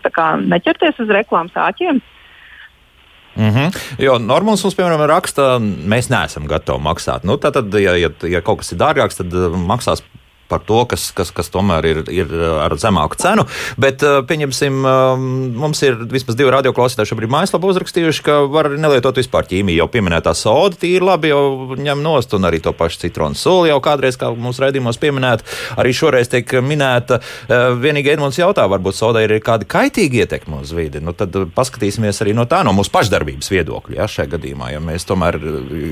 neķerties 0.48 0.98
uz 0.98 1.08
reklāmas 1.08 1.54
āķiem. 1.54 2.00
Mm 3.38 3.54
-hmm. 3.54 3.76
Jo 4.02 4.18
Normāls 4.18 4.64
mums, 4.64 4.74
piemēram, 4.74 5.06
raksta, 5.06 5.60
mēs 5.62 6.10
neesam 6.10 6.46
gatavi 6.46 6.82
maksāt. 6.82 7.24
Nu, 7.24 7.36
tad, 7.36 7.54
ja, 7.74 7.94
ja, 7.96 8.10
ja 8.22 8.40
kaut 8.40 8.58
kas 8.58 8.72
ir 8.72 8.78
dārgāks, 8.78 9.16
tad 9.16 9.32
maksās 9.54 10.02
par 10.48 10.62
to, 10.66 10.82
kas, 10.88 11.10
kas, 11.16 11.30
kas 11.34 11.50
tomēr 11.52 11.86
ir, 11.88 12.02
ir 12.12 12.32
uh, 12.32 12.62
ar 12.64 12.74
zemāku 12.80 13.18
cenu. 13.20 13.44
Bet, 13.80 14.02
uh, 14.06 14.20
pieņemsim, 14.28 14.80
um, 14.82 15.26
mums 15.60 15.82
ir 15.84 15.98
vismaz 16.10 16.38
divi 16.38 16.52
radioklausītāji 16.54 17.12
šobrīd 17.12 17.32
mājaslapā 17.32 17.72
uzrakstījuši, 17.72 18.24
ka 18.26 18.38
var 18.50 18.70
nelietot 18.80 19.20
vispār 19.20 19.48
ķīmiju. 19.50 19.82
Jau 19.82 19.88
pieminētā 19.92 20.34
soda 20.38 20.78
tīri 20.80 21.04
labi 21.04 21.32
jau 21.32 21.76
ņem 21.78 22.02
nost, 22.04 22.34
un 22.36 22.48
arī 22.48 22.62
to 22.64 22.72
pašu 22.76 23.04
citronu 23.04 23.38
soli 23.38 23.72
jau 23.72 23.78
kādreiz, 23.84 24.18
kā 24.20 24.30
mūsu 24.32 24.64
raidījumos 24.64 25.00
pieminēta, 25.02 25.46
arī 25.78 25.94
šoreiz 25.96 26.32
tiek 26.32 26.56
minēta. 26.64 27.20
Uh, 27.48 27.70
vienīgi 27.78 28.14
Edmunds 28.14 28.40
jautā, 28.40 28.64
varbūt 28.70 28.96
sodai 28.98 29.26
ir 29.28 29.36
kāda 29.44 29.68
kaitīga 29.68 30.24
ietekme 30.24 30.62
uz 30.64 30.72
vidi. 30.76 31.02
Nu, 31.04 31.14
tad 31.16 31.36
paskatīsimies 31.54 32.22
arī 32.24 32.34
no 32.36 32.48
tā, 32.48 32.62
no 32.66 32.74
mūsu 32.76 32.92
pašdarbības 32.94 33.52
viedokļa. 33.52 33.98
Ja, 34.00 34.08
šajā 34.10 34.32
gadījumā, 34.36 34.72
ja 34.74 34.82
mēs 34.82 35.06
tomēr 35.08 35.38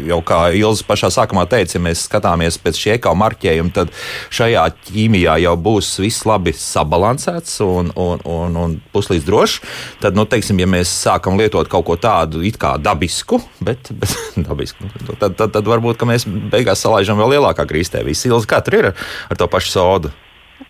jau 0.09 0.21
kā 0.27 0.41
Ilza 0.57 0.87
pašā 0.89 1.13
sākumā 1.15 1.47
teica, 1.51 1.77
ja 1.77 1.85
mēs 1.85 2.07
skatāmies 2.09 2.59
pēc 2.63 2.81
šī 2.81 2.95
ekā 2.97 3.13
marķējuma, 3.19 3.75
tad 3.77 3.93
šai 4.35 4.46
šajā 4.47 4.65
ķīmijā 4.87 5.37
jau 5.43 5.55
būs 5.59 5.91
viss 6.03 6.27
labi 6.29 6.55
sabalansēts 6.55 7.59
un, 7.65 7.91
un, 7.99 8.23
un, 8.23 8.59
un 8.63 8.77
puslīdz 8.95 9.27
drošs, 9.27 9.57
tad, 10.03 10.19
nu, 10.19 10.27
teiksim, 10.29 10.61
ja 10.63 10.69
mēs 10.71 10.93
sākam 11.07 11.39
lietot 11.41 11.71
kaut 11.73 11.87
ko 11.89 11.97
tādu 12.01 12.45
it 12.47 12.61
kā 12.61 12.77
dabisku, 12.79 13.41
bet, 13.61 13.91
bet 13.91 14.15
dabisku, 14.47 14.87
tad, 15.17 15.35
tad, 15.39 15.51
tad 15.57 15.65
varbūt 15.67 16.07
mēs 16.07 16.29
beigās 16.53 16.85
salaižam 16.85 17.19
vēl 17.21 17.37
lielākā 17.37 17.67
krīstē. 17.67 18.05
Visi 18.07 18.31
ilgi 18.31 18.51
katru 18.51 18.83
ir 18.83 18.93
ar, 18.93 19.37
to 19.39 19.51
pašu 19.51 19.75
sodu. 19.75 20.15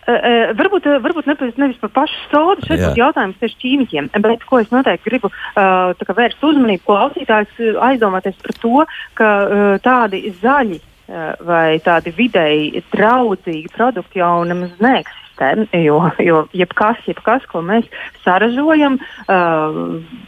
Uh, 0.06 0.50
varbūt, 0.58 0.86
varbūt 1.02 1.28
nevis, 1.28 1.54
nevis 1.58 1.78
par 1.82 1.90
pašu 1.94 2.18
sodu, 2.30 2.62
šeit 2.66 2.80
būtu 2.80 3.00
jautājums 3.00 3.38
tieši 3.42 3.58
ķīmiķiem, 3.62 4.08
bet 4.22 4.42
ko 4.46 4.60
es 4.62 4.70
noteikti 4.74 5.10
gribu 5.10 5.30
uh, 5.30 6.10
vērst 6.18 6.42
uzmanību 6.46 6.82
klausītājus 6.86 7.78
aizdomāties 7.86 8.38
par 8.42 8.58
to, 8.62 8.84
ka 9.18 9.30
uh, 9.44 9.64
tādi 9.82 10.22
zaļi 10.42 10.80
vai 11.06 11.78
tādi 11.84 12.10
vidēji 12.16 12.82
draudzīgi 12.92 13.70
produkti 13.74 14.18
jau 14.18 14.44
nemaz 14.48 14.74
neeksistē. 14.82 15.52
Jo, 15.86 15.98
jo 16.18 16.38
jebkas, 16.56 17.02
jebkas, 17.06 17.44
ko 17.50 17.60
mēs 17.62 17.84
saražojam, 18.24 18.98
eh, 18.98 19.76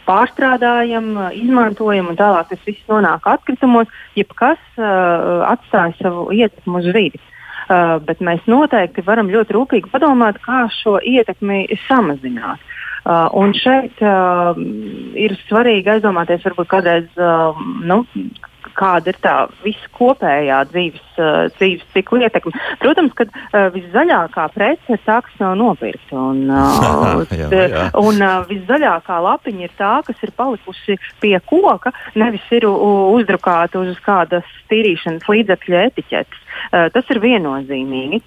pārstrādājam, 0.05 1.09
izmantojam 1.33 2.11
un 2.11 2.19
tālāk 2.19 2.51
tas 2.51 2.61
viss 2.67 2.85
nonāk 2.87 3.25
atkritumos, 3.25 3.89
jebkas 4.15 4.61
eh, 4.77 4.85
atstāja 5.49 5.97
savu 6.01 6.29
ietekmi 6.31 6.83
uz 6.83 6.93
vidi. 6.93 7.21
Uh, 7.69 7.99
bet 8.01 8.17
mēs 8.17 8.41
noteikti 8.49 9.03
varam 9.05 9.27
ļoti 9.29 9.53
rūpīgi 9.53 9.91
padomāt, 9.91 10.39
kā 10.41 10.63
šo 10.73 10.95
ietekmi 11.05 11.67
samazināt. 11.83 12.63
Uh, 13.05 13.27
un 13.37 13.53
šeit 13.53 14.01
uh, 14.01 14.57
ir 15.13 15.35
svarīgi 15.45 15.93
aizdomāties, 15.93 16.41
varbūt 16.47 16.71
kādreiz, 16.71 17.05
uh, 17.21 17.59
nu, 17.85 18.01
kāda 18.77 19.13
ir 19.13 19.19
tā 19.23 19.35
viskopējā 19.63 20.59
dzīves, 20.71 21.05
uh, 21.17 21.47
dzīves 21.57 21.85
cikla 21.95 22.27
ietekme. 22.27 22.53
Protams, 22.81 23.15
ka 23.17 23.27
uh, 23.29 23.69
viszaļākā 23.75 24.47
prece 24.55 24.95
ir 24.95 25.01
tā, 25.05 25.19
kas 25.25 25.39
nav 25.41 25.55
nopirkta. 25.59 26.17
Un, 26.17 26.43
uh, 26.53 27.23
jā, 27.33 27.49
jā. 27.49 27.85
un 27.99 28.21
uh, 28.25 28.41
viszaļākā 28.49 29.19
lapiņa 29.25 29.65
ir 29.67 29.75
tā, 29.79 29.93
kas 30.07 30.25
ir 30.25 30.33
palikusi 30.37 30.99
pie 31.23 31.35
koka, 31.49 31.93
nevis 32.19 32.45
ir 32.55 32.67
uh, 32.69 33.09
uzdrukāta 33.15 33.81
uz 33.83 33.97
kādas 34.05 34.47
tīrīšanas 34.71 35.27
līdzekļa 35.29 35.87
etiķetes. 35.89 36.45
Uh, 36.69 36.87
tas 36.93 37.13
ir 37.13 37.21
viennozīmīgi. 37.23 38.21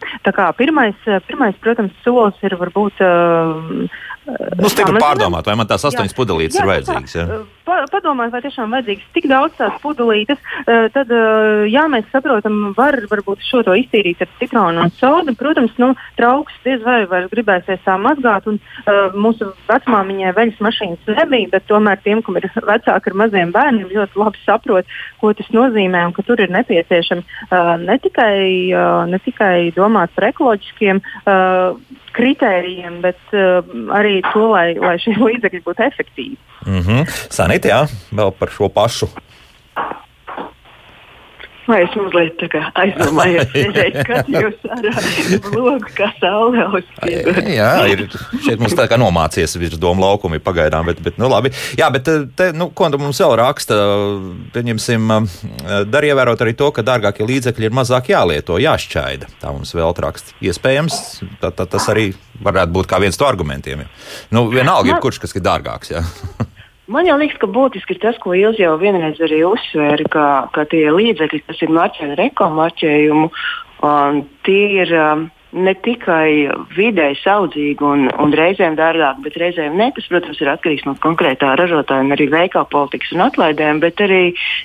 Pirmais, 0.58 0.96
uh, 1.08 1.20
pirmais, 1.26 1.58
protams, 1.62 1.94
solis 2.04 2.40
ir 2.46 2.56
varbūt 2.60 3.04
uh, 3.04 3.86
Nu, 4.22 4.68
stipri 4.70 5.00
pārdomāt, 5.02 5.48
vai 5.50 5.56
man 5.58 5.66
tās 5.66 5.82
astoņas 5.88 6.14
pudelītes 6.14 6.54
jā, 6.54 6.62
ir 6.62 6.68
vajadzīgas. 6.70 7.14
Jā. 7.16 7.38
Pa, 7.66 7.80
padomāt, 7.90 8.30
vai 8.30 8.38
tiešām 8.44 8.70
vajadzīgas 8.70 9.08
tik 9.16 9.24
daudz 9.30 9.56
tās 9.58 9.80
pudelītes. 9.82 10.38
Tad, 10.94 11.10
jā, 11.70 11.82
mēs 11.90 12.06
saprotam, 12.12 12.60
var 12.76 13.00
varbūt 13.10 13.42
šo 13.42 13.64
to 13.66 13.74
iztīrīt 13.80 14.22
ar 14.22 14.30
citronu 14.38 14.84
un 14.84 14.92
sodu. 14.94 15.34
Protams, 15.38 15.74
nu, 15.82 15.90
trauks 16.20 16.54
diez 16.62 16.84
vai 16.86 17.00
vairs 17.10 17.32
gribēsies 17.34 17.82
tā 17.82 17.96
mazgāt. 17.98 18.46
Un, 18.50 18.60
mūsu 19.18 19.50
vecmāmiņai 19.66 20.34
veļas 20.38 20.62
mašīnas 20.68 21.10
nebija, 21.18 21.50
bet 21.56 21.66
tomēr 21.70 21.98
tiem, 22.06 22.22
kam 22.22 22.38
ir 22.38 22.46
vecāki 22.54 23.10
ar 23.10 23.18
maziem 23.24 23.50
bērniem, 23.54 23.90
ļoti 23.90 24.22
labi 24.22 24.42
saprot, 24.46 24.94
ko 25.18 25.34
tas 25.34 25.50
nozīmē 25.54 26.04
un 26.06 26.14
ka 26.14 26.22
tur 26.26 26.38
ir 26.42 26.54
nepieciešams 26.54 27.26
uh, 27.26 27.74
ne, 27.82 27.98
tikai, 28.02 28.21
uh, 28.74 29.02
ne 29.10 29.18
tikai 29.22 29.72
domāt 29.76 30.14
par 30.16 30.30
ekoloģiskiem. 30.30 31.02
Uh, 31.24 31.80
kritērijiem, 32.12 33.00
bet 33.04 33.20
uh, 33.32 33.64
arī 33.96 34.20
to, 34.32 34.46
lai, 34.52 34.72
lai 34.80 34.96
šie 35.02 35.16
līdzekļi 35.28 35.62
būtu 35.64 35.86
efektīvi. 35.88 36.36
Mm 36.66 36.82
-hmm. 36.86 37.12
Sanīt, 37.32 37.68
jā, 37.68 37.86
vēl 38.12 38.34
par 38.38 38.52
šo 38.52 38.68
pašu. 38.68 39.08
Vai 41.66 41.78
es 41.84 41.92
mazliet 41.94 42.42
aizdomājos, 42.80 43.52
ka 44.08 44.22
jūs 44.26 44.64
ar 44.66 44.88
logu 45.54 45.92
kā 45.94 46.08
saule 46.18 46.64
uzspiedat? 46.78 47.38
Jā, 47.52 47.70
ir 47.92 48.04
šeit 48.42 48.62
mums 48.62 48.74
tā 48.78 48.88
kā 48.90 48.98
nomācies 49.00 49.54
virs 49.60 49.78
domu 49.80 50.02
laukumi 50.02 50.42
pagaidām, 50.42 50.88
bet, 50.90 51.02
bet 51.04 51.20
nu 51.22 51.30
labi. 51.30 51.52
Jā, 51.78 51.90
bet 51.94 52.10
te, 52.38 52.50
nu, 52.56 52.70
ko 52.74 52.90
mums 52.96 53.22
vēl 53.22 53.36
raksta, 53.38 53.78
pieņemsim, 54.56 55.14
dar 55.92 56.08
ievērot 56.08 56.42
arī 56.42 56.56
to, 56.58 56.72
ka 56.74 56.84
dārgākie 56.86 57.26
līdzekļi 57.28 57.70
ir 57.70 57.78
mazāk 57.78 58.10
jālieto, 58.12 58.58
jāšķaida. 58.62 59.30
Tā 59.42 59.54
mums 59.54 59.74
vēl 59.76 59.94
raksta. 60.02 60.34
Iespējams, 60.42 60.98
tā, 61.42 61.52
tā, 61.54 61.68
tas 61.68 61.88
arī 61.92 62.10
varētu 62.42 62.74
būt 62.74 62.90
kā 62.90 62.98
viens 63.02 63.18
no 63.20 63.28
argumentiem. 63.28 63.86
Nu, 64.34 64.48
vienalga, 64.50 64.90
ir 64.90 65.02
kurš, 65.04 65.22
kas 65.22 65.36
ir 65.38 65.46
dārgāks. 65.46 65.94
Jā. 65.94 66.02
Man 66.92 67.08
jau 67.08 67.16
liekas, 67.16 67.38
ka 67.40 67.48
būtiski 67.48 67.96
ir 67.96 68.02
tas, 68.02 68.18
ko 68.20 68.34
Ilzi 68.36 68.66
jau 68.66 68.74
vienreiz 68.80 69.20
arī 69.24 69.42
uzsvēra, 69.48 70.08
ka, 70.12 70.24
ka 70.52 70.66
tie 70.68 70.84
līdzekļi, 70.92 71.44
kas 71.48 71.62
ir 71.64 71.72
marķēti 71.72 72.16
ar 72.16 72.24
ekomarķējumu, 72.28 73.30
tie 74.48 74.64
ir. 74.82 74.98
Um, 75.04 75.30
ne 75.52 75.74
tikai 75.84 76.48
vidēji 76.72 77.18
saudzīgi 77.20 77.84
un, 77.84 78.06
un 78.20 78.32
reizēm 78.36 78.76
dārgāk, 78.78 79.20
bet 79.24 79.36
reizēm 79.40 79.76
ne. 79.78 79.90
Tas, 79.94 80.08
protams, 80.08 80.40
ir 80.40 80.50
atkarīgs 80.52 80.86
no 80.88 80.94
konkrētā 81.02 81.52
ražotāja 81.60 82.04
un 82.06 82.14
arī 82.14 82.28
veikala 82.32 82.68
politikas 82.72 83.12
un 83.14 83.24
atlaidēm, 83.26 83.82
bet 83.82 84.00
arī 84.04 84.22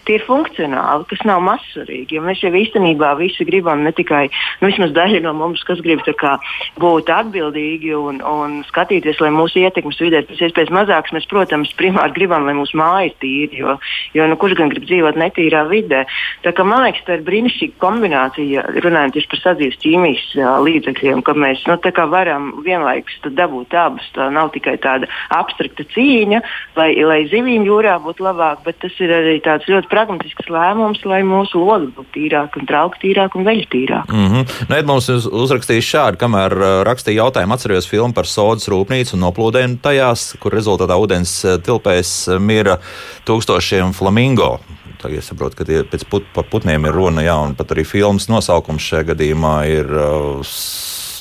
tie 0.07 0.17
ir 0.17 0.25
funkcionāli, 0.27 1.07
kas 1.11 1.23
nav 1.27 1.43
mazsvarīgi. 1.45 2.17
Jo 2.17 2.23
mēs 2.25 2.43
jau 2.43 2.53
īstenībā 2.55 3.13
visi 3.19 3.47
gribam 3.47 3.83
ne 3.83 3.91
tikai, 3.95 4.27
nu, 4.61 4.71
vismaz 4.71 4.95
daļa 4.95 5.21
no 5.25 5.35
mums, 5.37 5.63
kas 5.67 5.83
grib 5.83 6.05
kā, 6.07 6.37
būt 6.79 7.11
atbildīgi 7.11 7.93
un, 7.97 8.21
un 8.23 8.61
skatīties, 8.69 9.19
lai 9.23 9.33
mūsu 9.35 9.59
ietekmes 9.65 9.99
vidē 10.01 10.23
pēc 10.29 10.47
iespējas 10.47 10.73
mazāks. 10.73 11.13
Mēs, 11.15 11.27
protams, 11.29 11.73
primāri 11.77 12.15
gribam, 12.15 12.47
lai 12.47 12.55
mūsu 12.57 12.79
māja 12.79 13.11
ir 13.11 13.17
tīra, 13.21 13.59
jo, 13.59 13.77
jo 14.15 14.29
nu, 14.31 14.39
kurš 14.39 14.55
gan 14.61 14.71
grib 14.71 14.87
dzīvot 14.87 15.19
netīrā 15.19 15.65
vidē. 15.67 16.05
Tā 16.45 16.55
kā, 16.55 16.63
man 16.67 16.85
liekas, 16.85 17.03
tā 17.07 17.17
ir 17.19 17.27
brīnišķīga 17.27 17.79
kombinācija, 17.83 18.65
runājot 18.85 19.17
tieši 19.17 19.31
par 19.33 19.43
sadzīves 19.43 19.81
ķīmijas 19.83 20.27
līdzekļiem 20.37 20.76
līdzekļiem, 20.77 21.23
ka 21.25 21.35
mēs 21.37 21.63
nu, 21.67 21.77
varam 22.11 22.49
vienlaikus 22.65 23.19
dabūt 23.25 23.73
abus. 23.77 24.05
Tā 24.15 24.29
nav 24.33 24.51
tikai 24.55 24.77
tāda 24.81 25.09
abstrakta 25.33 25.85
cīņa, 25.93 26.41
lai, 26.77 26.89
lai 27.03 27.19
zivīm 27.31 27.65
jūrā 27.67 27.97
būtu 28.03 28.25
labāk, 28.25 28.63
bet 28.65 28.79
tas 28.83 28.95
ir 29.03 29.11
arī 29.13 29.37
tāds 29.43 29.67
ļoti 29.69 29.89
pragmatisks 29.91 30.49
lēmums, 30.53 31.03
lai 31.05 31.21
mūsu 31.27 31.61
logi 31.61 31.91
būtu 31.97 32.13
tīrāki 32.15 32.61
un 32.61 32.69
trauki 32.69 33.03
tīrāki 33.05 33.39
un 33.39 33.47
veļi 33.47 33.67
tīrāki. 33.73 34.13
Mm 34.13 34.31
-hmm. 34.33 34.55
Nē, 34.71 34.81
mums 34.87 35.09
uzrakstīja 35.27 35.87
šādi, 35.91 36.21
kamēr 36.23 36.57
uh, 36.57 36.67
rakstīja 36.87 37.23
jautājumu, 37.23 37.53
atceros 37.53 37.89
filmu 37.89 38.13
par 38.13 38.25
sodas 38.25 38.69
rūpnīcu 38.69 39.15
un 39.15 39.25
noplūdēm 39.25 39.77
tajās, 39.81 40.35
kur 40.39 40.53
rezultātā 40.53 40.97
ūdens 40.97 41.43
uh, 41.45 41.57
tilpēs 41.61 42.27
uh, 42.27 42.39
mira 42.39 42.77
tūkstošiem 43.25 43.93
flamingo. 43.93 44.59
Tagad 45.01 45.21
es 45.21 45.29
saprotu, 45.29 45.59
ka 45.59 45.67
tie 45.67 45.83
pēc 45.87 46.07
put, 46.09 46.27
putniem 46.51 46.87
ir 46.89 46.95
runa, 46.95 47.21
jā, 47.25 47.35
un 47.45 47.53
pat 47.57 47.73
arī 47.75 47.85
filmas 47.85 48.29
nosaukums 48.31 48.85
šajā 48.85 49.11
gadījumā 49.11 49.53
ir 49.69 49.91
uh, 49.93 50.55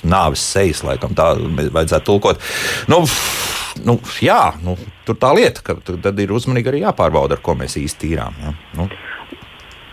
nāves 0.06 0.44
sejas, 0.54 0.82
laikam 0.86 1.16
tā 1.16 1.32
vajadzētu 1.36 2.06
tulkot. 2.08 2.40
Nu, 2.92 3.02
nu, 3.84 3.98
jā, 4.24 4.40
nu, 4.64 4.76
tur 5.06 5.18
tā 5.20 5.32
lieta, 5.36 5.64
ka 5.66 5.76
tad 5.84 6.22
ir 6.22 6.32
uzmanīgi 6.36 6.72
arī 6.72 6.82
jāpārbauda, 6.86 7.36
ar 7.36 7.44
ko 7.44 7.56
mēs 7.58 7.78
īsti 7.80 8.06
tīrām. 8.06 8.40
Jā. 8.42 8.56
Nu. 8.78 8.88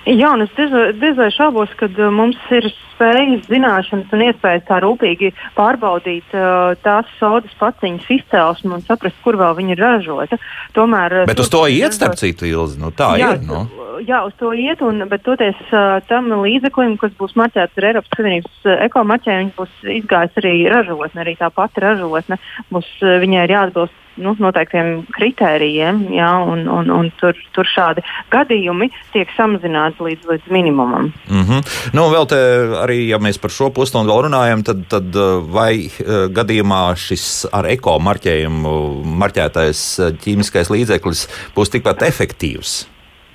Jā, 0.03 0.33
un 0.35 0.43
es 0.43 0.51
diez 0.57 1.15
vai 1.15 1.29
šaubos, 1.31 1.71
ka 1.79 1.87
uh, 1.87 2.09
mums 2.11 2.39
ir 2.51 2.65
spējas, 2.93 3.45
zināšanas 3.47 4.11
un 4.11 4.23
iespējas 4.25 4.65
tā 4.67 4.81
rūpīgi 4.83 5.29
pārbaudīt 5.55 6.35
uh, 6.35 6.73
tās 6.83 7.07
sodas 7.21 7.53
paciņas 7.59 8.09
izcelsmi 8.17 8.75
un 8.75 8.83
saprast, 8.83 9.15
kur 9.23 9.39
vēl 9.39 9.55
viņi 9.61 9.75
ir 9.77 9.83
ražota. 9.83 10.39
Tomēr, 10.75 11.21
uh, 11.21 11.29
bet 11.29 11.39
uz 11.39 11.51
to 11.53 11.63
iet, 11.71 11.95
starp 11.95 12.19
citu, 12.19 12.49
Ilzi. 12.49 12.81
Nu, 12.83 12.91
tā 12.91 13.13
jā, 13.21 13.31
ir. 13.37 13.47
Nu. 13.47 13.63
Jā, 14.03 14.25
uz 14.27 14.35
to 14.41 14.51
iet, 14.51 14.83
un, 14.83 15.05
bet 15.07 15.23
toties 15.23 15.59
uh, 15.71 16.01
tam 16.09 16.27
līdzeklim, 16.43 16.97
kas 16.99 17.15
būs 17.15 17.37
marķēts 17.39 17.79
ar 17.79 17.89
Eiropas 17.93 18.19
Savienības 18.19 18.67
uh, 18.67 18.77
ekomarķējumu, 18.89 19.55
būs 19.55 19.91
izgājis 20.01 20.43
arī 20.43 20.55
ražotne, 20.73 21.23
arī 21.23 21.37
tā 21.39 21.47
pati 21.53 21.85
ražotne. 21.85 22.41
Būs, 22.73 22.91
uh, 23.05 23.21
viņai 23.23 23.47
ir 23.47 23.55
jāatbilst 23.55 23.99
nu, 24.21 24.35
noteiktiem 24.39 25.03
kritērijiem, 25.15 26.03
jā, 26.13 26.29
un, 26.49 26.65
un, 26.69 26.91
un 26.93 27.09
tur, 27.19 27.37
tur 27.55 27.69
šādi 27.69 28.03
gadījumi 28.33 28.89
tiek 29.13 29.31
samazināti 29.37 30.05
līdz, 30.05 30.29
līdz 30.29 30.53
minimumam. 30.53 31.11
Mm 31.29 31.43
-hmm. 31.47 31.73
nu, 31.93 32.07
vēl 32.13 32.27
te 32.29 32.39
arī, 32.83 32.99
ja 33.09 33.17
mēs 33.17 33.41
par 33.41 33.51
šo 33.51 33.69
pusstundu 33.73 34.11
vēl 34.11 34.25
runājam, 34.27 34.63
tad, 34.63 34.85
tad 34.89 35.19
vai 35.49 35.89
gadījumā 36.29 36.95
šis 36.95 37.45
ar 37.51 37.65
eko 37.65 37.99
marķējumu 37.99 38.73
marķētais 39.03 39.83
ķīmiskais 40.23 40.69
līdzeklis 40.69 41.27
būs 41.55 41.69
tikpat 41.69 42.01
efektīvs? 42.01 42.92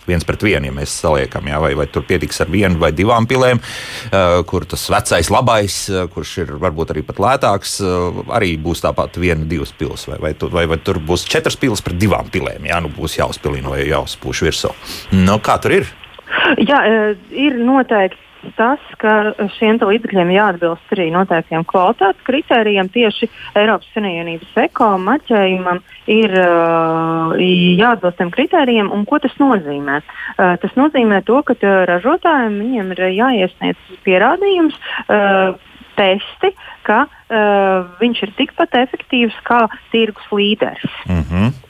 Viens 0.09 0.27
pret 0.27 0.45
vienu, 0.45 0.69
ja 0.69 0.75
mēs 0.75 0.95
saliekam, 1.03 1.49
jā, 1.51 1.61
vai, 1.63 1.73
vai 1.79 1.87
tur 1.93 2.07
pietiks 2.09 2.41
ar 2.45 2.53
vienu 2.53 2.81
vai 2.81 2.91
divām 2.97 3.29
pilēm, 3.29 3.61
kur 4.49 4.67
tas 4.69 4.87
vecais, 4.93 5.31
labais, 5.33 5.79
kurš 6.15 6.35
ir 6.45 6.55
varbūt 6.61 6.95
arī 6.95 7.05
pat 7.07 7.23
lētāks, 7.23 7.79
arī 8.35 8.55
būs 8.61 8.85
tāpat 8.85 9.19
viena, 9.21 9.47
divas 9.49 9.73
pilas, 9.77 10.07
vai, 10.11 10.21
vai, 10.23 10.35
vai, 10.55 10.67
vai 10.73 10.81
tur 10.85 11.01
būs 11.05 11.27
četras 11.29 11.59
pilas 11.61 11.85
pret 11.85 11.99
divām 12.01 12.31
pilēm, 12.33 12.69
jā, 12.71 12.81
nu 12.85 12.93
būs 12.95 13.19
jāuzpilina 13.21 13.75
vai 13.75 13.85
jāuzpūš 13.89 14.45
virsū. 14.49 14.73
Nu, 15.17 15.39
kā 15.45 15.59
tur 15.63 15.79
ir? 15.81 15.93
Jā, 16.69 16.81
ir 17.33 17.61
noteikti 17.61 18.28
tas, 18.57 18.83
ka 19.03 19.35
šiem 19.59 19.79
līdzekļiem 19.83 20.33
jāatbilst 20.35 20.95
arī 20.95 21.09
noteiktiem 21.15 21.65
kvalitātes 21.69 22.25
kritērijiem. 22.27 22.91
Tieši 22.95 23.29
Eiropas 23.59 23.89
Savienības 23.95 24.57
eko 24.65 24.91
maķējumam 25.05 25.83
ir 26.11 26.35
uh, 26.41 27.37
jāatbilst 27.39 28.21
tiem 28.21 28.33
kritērijiem. 28.35 28.91
Ko 29.09 29.21
tas 29.23 29.37
nozīmē? 29.41 30.01
Uh, 30.01 30.57
tas 30.63 30.75
nozīmē 30.79 31.23
to, 31.29 31.41
ka 31.47 31.57
uh, 31.59 31.79
ražotājiem 31.91 32.61
viņiem 32.63 32.93
ir 32.97 33.07
jāiesniedz 33.21 33.97
pierādījums. 34.07 34.79
Uh, 35.07 35.57
Testi, 35.99 36.53
ka 36.87 37.09
uh, 37.09 37.89
viņš 37.99 38.21
ir 38.23 38.31
tikpat 38.39 38.77
efektīvs 38.79 39.35
kā 39.43 39.65
tirgus 39.91 40.29
līderis. 40.31 40.93
Mm 41.11 41.25
-hmm. 41.27 41.68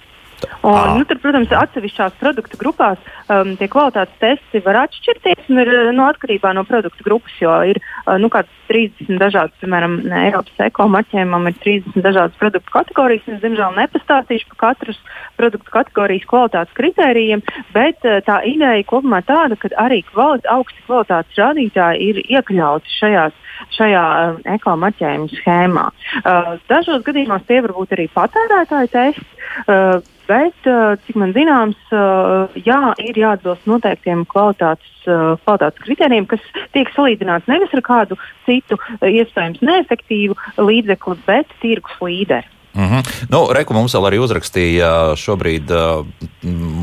Un, 0.60 0.74
ah. 0.74 0.94
nu, 0.98 1.04
tur, 1.08 1.18
protams, 1.22 1.50
atsevišķās 1.54 2.18
produktu 2.20 2.58
grupās 2.60 2.98
um, 3.30 3.54
tie 3.58 3.68
kvalitātes 3.70 4.18
testi 4.22 4.62
var 4.64 4.82
atšķirties 4.84 5.50
ir 5.50 5.70
nu, 5.96 6.04
atkarībā 6.06 6.52
no 6.54 6.64
produktu 6.68 7.06
grupas, 7.06 7.34
jo 7.42 7.54
ir 7.70 7.80
uh, 7.80 8.16
nu, 8.22 8.30
30 8.68 9.18
dažādas, 9.22 9.56
piemēram, 9.62 9.96
Eiropas 10.20 10.60
eko 10.66 10.88
marķējumam 10.92 11.48
ir 11.48 11.56
30 11.64 12.04
dažādas 12.04 12.36
produktu 12.40 12.74
kategorijas. 12.74 13.26
Es, 13.32 13.40
diemžēl, 13.42 13.78
nepastāstīšu 13.78 14.50
par 14.52 14.60
katras 14.66 15.00
produktu 15.38 15.72
kategorijas 15.72 16.28
kvalitātes 16.28 16.76
kritērijiem, 16.78 17.42
bet 17.74 18.06
uh, 18.06 18.20
tā 18.26 18.42
ideja 18.50 18.86
kopumā 18.90 19.22
tāda, 19.26 19.58
ka 19.58 19.72
arī 19.80 20.02
kvalit 20.10 20.46
augsti 20.52 20.84
kvalitātes 20.86 21.38
rādītāji 21.40 22.10
ir 22.10 22.22
iekļauti 22.26 22.98
šajās 23.00 23.44
šajā 23.74 24.02
uh, 24.02 24.36
ekomarķējuma 24.54 25.40
schēmā. 25.40 25.88
Uh, 26.20 26.52
dažos 26.70 27.02
gadījumos 27.06 27.46
tie 27.48 27.58
var 27.64 27.74
būt 27.74 27.96
arī 27.96 28.06
patērētāju 28.14 28.92
testi. 28.92 29.26
Uh, 29.66 29.98
Bet, 30.28 30.56
uh, 30.68 30.92
cik 31.06 31.16
man 31.16 31.32
zināms, 31.32 31.78
uh, 31.88 32.52
jā, 32.60 32.92
ir 33.00 33.16
jāatbilst 33.16 33.64
noteiktiem 33.70 34.26
kvalitātes, 34.28 34.90
uh, 35.08 35.38
kvalitātes 35.46 35.80
kritērijiem, 35.86 36.26
kas 36.28 36.44
tiek 36.76 36.90
salīdzināts 36.92 37.48
nevis 37.48 37.72
ar 37.72 37.80
kādu 37.86 38.18
citu, 38.44 38.76
iespējams, 39.00 39.62
neefektīvu 39.64 40.36
līdzekli, 40.60 41.16
bet 41.24 41.54
tirgus 41.62 41.96
līderi. 42.04 42.52
Mm 42.78 42.84
-hmm. 42.84 43.02
nu, 43.28 43.40
Reku 43.52 43.74
mums 43.74 43.94
vēl 43.94 44.06
arī 44.06 44.18
uzrakstīja 44.22 45.16
šobrīd 45.16 45.70
uh, 45.72 46.04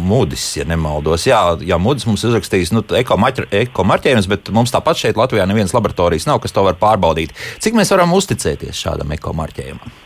Mūdis, 0.10 0.58
ja 0.58 0.65
nemaldos. 0.65 1.27
Jā, 1.27 1.58
jā 1.62 1.77
Mūdis 1.77 2.08
mums 2.10 2.23
uzrakstījis 2.23 2.73
nu, 2.73 2.81
ekomarķējumus, 2.81 4.27
bet 4.27 4.49
mums 4.49 4.73
tāpat 4.73 4.97
šeit 4.97 5.15
Latvijā 5.15 5.45
nevienas 5.45 5.73
laboratorijas 5.73 6.25
nav, 6.25 6.39
kas 6.39 6.51
to 6.51 6.63
var 6.63 6.75
pārbaudīt. 6.81 7.31
Cik 7.60 7.73
mēs 7.73 7.93
varam 7.93 8.13
uzticēties 8.13 8.75
šādam 8.75 9.12
ekomarķējumam? 9.12 10.05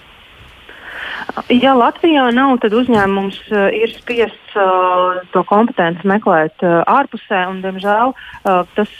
Ja 1.53 1.75
Latvijā 1.77 2.29
nav, 2.33 2.55
tad 2.63 2.73
uzņēmums 2.77 3.37
uh, 3.51 3.67
ir 3.75 3.93
spiests 3.95 4.55
uh, 4.57 5.19
to 5.33 5.43
kompetenci 5.49 6.07
meklēt 6.09 6.65
uh, 6.65 6.79
ārpusē, 6.89 7.43
un, 7.51 7.61
diemžēl, 7.65 8.13
uh, 8.13 8.63
tas 8.77 8.95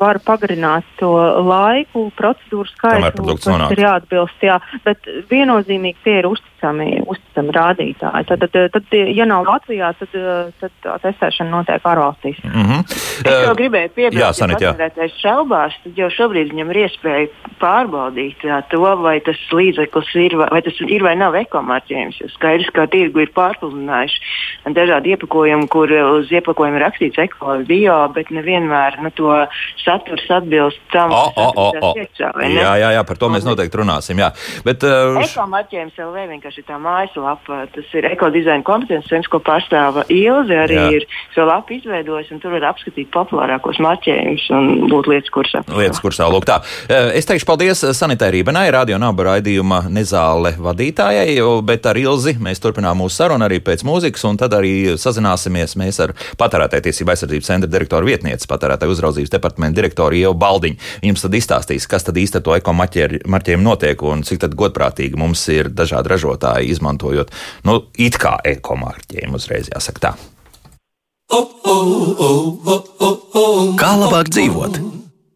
var 0.00 0.20
pagarināt 0.24 0.88
to 1.00 1.12
laiku, 1.44 2.06
procedūru 2.18 2.68
skaitu, 2.72 3.26
kas 3.34 3.72
ir 3.76 3.84
jāatbilst. 3.84 4.44
Jā, 4.44 4.58
bet 4.86 5.08
viennozīmīgi 5.30 6.04
tie 6.06 6.18
ir 6.22 6.30
uzticami, 6.30 6.90
uzticami 7.04 7.23
rādītāji. 7.36 8.26
Tad, 8.28 8.46
tad, 8.52 8.72
tad, 8.72 8.96
ja 9.14 9.26
nav 9.28 9.44
Latvijā, 9.48 9.92
tad, 9.98 10.16
tad 10.60 10.74
tā 10.82 10.96
testēšana 11.02 11.50
notiek 11.50 11.84
ārvalstīs. 11.84 12.40
Mm 12.44 12.66
-hmm. 12.68 12.80
Es 13.24 13.46
jau 13.46 13.54
gribēju 13.54 13.90
piebilst, 13.94 14.40
ka 14.40 14.48
patērētājs 14.54 15.20
šaubās, 15.22 15.78
jau 15.96 16.10
šobrīd 16.10 16.50
viņam 16.52 16.70
ir 16.70 16.82
iespēja 16.86 17.28
pārbaudīt 17.60 18.44
jā, 18.44 18.62
to, 18.70 18.96
vai 18.96 19.20
tas 19.20 19.38
līdzeklis 19.52 20.14
ir, 20.14 20.36
vai 20.36 20.62
tas 20.62 20.80
ir 20.80 21.02
vai 21.02 21.16
nav 21.16 21.34
ekomārķis 21.34 21.74
marķējums. 21.74 22.20
Jo 22.20 22.28
skaidrs, 22.34 22.70
ka 22.74 22.86
tirgu 22.90 23.24
ir 23.24 23.32
pārpludinājuši 23.34 24.72
dažādi 24.74 25.14
iepakojumi, 25.14 25.68
kur 25.72 25.90
uz 25.90 26.30
iepakojuma 26.32 26.82
rakstīts 26.82 27.20
ekoloģija, 27.20 27.66
bio, 27.68 27.96
bet 28.14 28.30
nevienmēr 28.34 29.00
nu, 29.02 29.10
to 29.14 29.32
saturs 29.82 30.24
atbilst 30.30 30.80
tam, 30.92 31.12
oh, 31.12 31.32
oh, 31.36 31.52
oh, 31.56 31.72
oh. 31.80 31.94
Iekšā, 31.98 32.32
jā, 32.48 32.74
jā, 32.80 32.90
jā, 32.96 33.04
par 33.06 33.20
to 33.20 33.30
mēs 33.32 33.46
noteikti 33.46 33.80
runāsim. 33.80 34.20
Jā. 34.20 34.32
Bet, 34.66 34.84
uh, 34.86 35.18
Ekomarķējums 35.24 36.00
LV 36.06 36.26
vienkārši 36.34 36.62
ir 36.62 36.68
tā 36.68 36.78
mājaslapa. 37.24 37.66
Tas 37.74 37.92
ir 37.94 38.06
ekodizaina 38.08 38.64
kompetences 38.64 39.08
centrs, 39.08 39.30
ko 39.30 39.40
pārstāva 39.44 40.04
Ilze. 40.08 40.56
Arī 40.64 40.76
jā. 40.76 40.86
ir 40.98 41.06
šo 41.34 41.46
lapu 41.48 41.74
izveidojis, 41.78 42.30
un 42.32 42.40
tur 42.40 42.54
var 42.54 42.68
apskatīt 42.72 43.10
populārākos 43.14 43.80
marķējumus 43.82 44.46
un 44.54 44.88
būt 44.90 45.08
lietas 45.10 45.32
kursā. 45.34 45.64
Lietas 45.68 46.00
kursā, 46.02 46.28
lūk 46.30 46.46
tā. 46.48 46.60
Es 47.14 47.28
teikšu 47.28 47.48
paldies 47.48 47.84
sanitārija 47.96 48.46
Benai, 48.46 48.68
radio 48.74 48.98
naba 49.00 49.30
raidījuma 49.30 49.84
nezāle 49.92 50.54
vadītājai, 50.60 51.36
bet 51.66 51.86
ar 51.90 51.98
Ilzi 52.00 52.36
mēs 52.42 52.62
turpinām 52.62 53.00
mūsu 53.00 53.22
sarunu 53.22 53.46
arī 53.46 53.60
pēc 53.64 53.84
mūzikas, 53.86 54.24
un 54.28 54.38
tad 54.40 54.56
arī 54.56 54.94
sazināsimies 55.00 55.76
mēs 55.80 56.00
ar 56.04 56.14
patērētāju 56.40 56.88
tiesību 56.88 57.14
aizsardzības 57.14 57.50
centra 57.50 57.70
direktoru 57.70 58.08
vietnieci, 58.10 58.48
patērētāju 58.50 58.94
uzraudzības 58.94 59.32
departamenta 59.32 59.80
direktoru 59.80 60.18
Ievu 60.20 60.36
Baldiņu. 60.38 60.80
Viņums 61.04 61.26
tad 61.26 61.38
izstāstīs, 61.38 61.88
kas 61.90 62.06
tad 62.06 62.18
īsti 62.20 62.40
ar 62.40 62.46
to 62.46 62.56
ekomarķējumu 62.58 63.64
notiek 63.64 64.04
un 64.04 64.24
cik 64.26 64.42
tad 64.44 64.56
godprātīgi 64.58 65.18
mums 65.20 65.42
ir 65.52 65.70
dažādi 65.72 66.12
ražotāji 66.14 66.72
izmantojot, 66.74 67.13
nu, 67.68 67.78
it 68.00 68.18
kā 68.20 68.36
ekomarķējumu 68.54 69.40
uzreiz 69.40 69.70
jāsaka 69.72 70.08
tā. 70.08 70.12
Kā 73.80 73.92
labāk 74.00 74.30
dzīvot? 74.34 74.82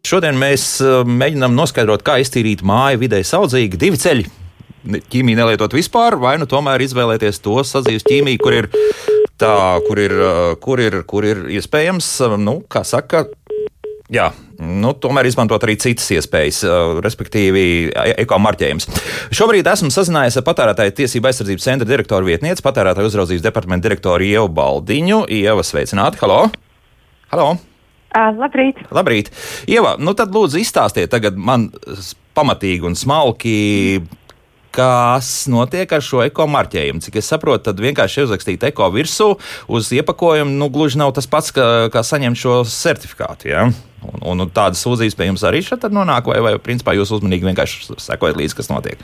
Šodien 0.09 0.37
mēs 0.39 0.77
uh, 0.83 1.01
mēģinām 1.03 1.57
noskaidrot, 1.57 2.05
kā 2.07 2.19
iztīrīt 2.23 2.63
māju 2.65 3.01
vidē 3.01 3.23
saudzīgi 3.25 3.79
divi 3.81 3.99
ceļi 3.99 4.29
ķīmiju 4.87 5.39
nelietot 5.39 5.73
vispār, 5.75 6.17
vai 6.19 6.37
nu 6.39 6.47
tomēr 6.49 6.81
izvēlēties 6.85 7.41
to 7.43 7.59
sadzīves 7.67 8.05
ķīmiju, 8.07 8.41
kur 8.41 8.55
ir 8.55 8.69
tā, 9.39 9.53
kur 9.87 9.99
ir, 10.01 10.15
kur 10.63 10.81
ir, 10.83 11.01
kur 11.09 11.27
ir 11.27 11.45
iespējams, 11.59 12.07
nu, 12.39 12.59
kā 12.71 12.83
saka, 12.87 13.25
Jā, 14.09 14.31
nu, 14.57 14.95
tomēr 14.97 15.27
izmantot 15.29 15.61
arī 15.61 15.75
citas 15.77 16.07
iespējas, 16.15 16.63
respektīvi, 17.05 17.63
e, 17.93 18.13
ekomarķējums. 18.23 18.87
Šobrīd 19.37 19.67
esmu 19.69 19.91
sazinājies 19.93 20.39
ar 20.39 20.45
patērētāju 20.47 20.95
tiesību 20.97 21.29
aizsardzības 21.29 21.67
centra 21.67 21.85
direktoru 21.85 22.31
vietnieci, 22.31 22.63
patērētāju 22.65 23.11
uzraudzības 23.11 23.45
departamenta 23.45 23.85
direktoru 23.85 24.25
Ievu 24.25 24.49
Baldiņu. 24.57 25.27
Ieva, 25.29 25.61
sveicināti! 25.61 26.17
Halo! 26.23 26.39
Halo! 27.29 27.51
Uh, 28.09 28.31
labrīt! 28.41 28.81
Labrīt! 28.89 29.29
Ieva, 29.69 29.93
nu 30.01 30.15
tad 30.17 30.33
lūdzu 30.33 30.57
izstāstiet 30.63 31.13
tagad 31.13 31.37
man 31.37 31.67
pamatīgi 32.33 32.89
un 32.89 32.97
smalki 32.97 34.01
kas 34.73 35.29
notiek 35.49 35.91
ar 35.93 36.01
šo 36.05 36.23
eko 36.25 36.47
marķējumu. 36.49 37.01
Cik 37.05 37.19
es 37.21 37.29
saprotu, 37.29 37.67
tad 37.69 37.81
vienkārši 37.81 38.25
uzrakstīt 38.25 38.65
eko 38.69 38.89
virsū 38.93 39.31
uz 39.69 39.93
iepakojumu, 39.93 40.57
nu, 40.57 40.69
gluži 40.73 41.01
nav 41.01 41.13
tas 41.17 41.29
pats, 41.29 41.53
kā, 41.53 41.89
kā 41.93 42.03
saņemt 42.05 42.41
šo 42.41 42.59
certifikātu. 42.69 43.49
Ja? 43.53 43.69
Un, 44.03 44.21
un, 44.31 44.45
un 44.45 44.53
tādas 44.55 44.81
sūdzības 44.85 45.17
pie 45.17 45.29
jums 45.29 45.43
arī 45.47 45.63
šeit 45.65 45.87
nonāk, 45.93 46.29
vai, 46.31 46.39
vai 46.45 46.53
principā 46.63 46.95
jūs 46.97 47.11
uzmanīgi 47.17 47.49
vienkārši 47.49 47.99
sekojat 47.99 48.39
līdzi, 48.39 48.57
kas 48.59 48.71
notiek? 48.71 49.03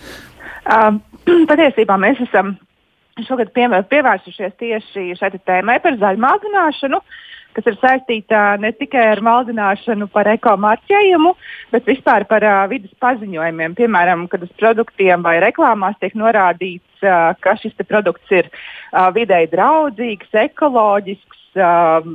Uh, 0.65 0.97
patiesībā 1.51 1.99
mēs 2.01 2.21
esam 2.27 2.55
šogad 3.27 3.53
pievērsušies 3.55 4.58
tieši 4.60 5.13
šai 5.19 5.31
tēmai 5.38 5.79
par 5.84 5.99
zaļu 6.01 6.23
mākslināšanu. 6.23 6.99
Uh, 6.99 7.23
kas 7.55 7.69
ir 7.69 7.77
saistīta 7.79 8.41
ne 8.62 8.71
tikai 8.75 9.03
ar 9.13 9.21
maldināšanu 9.25 10.10
par 10.13 10.27
ekomarķējumu, 10.34 11.34
bet 11.73 11.88
vispār 11.88 12.27
par 12.29 12.45
uh, 12.45 12.63
vidas 12.71 12.91
paziņojumiem. 13.03 13.77
Piemēram, 13.77 14.25
kad 14.31 14.43
uz 14.45 14.51
produktiem 14.60 15.23
vai 15.25 15.38
reklāmās 15.43 15.97
tiek 16.01 16.17
norādīts, 16.19 17.03
uh, 17.03 17.31
ka 17.39 17.55
šis 17.62 17.77
produkts 17.88 18.36
ir 18.36 18.49
uh, 18.51 19.08
videi 19.15 19.47
draudzīgs, 19.51 20.34
ekoloģisks. 20.45 21.45
Uh, 21.55 22.12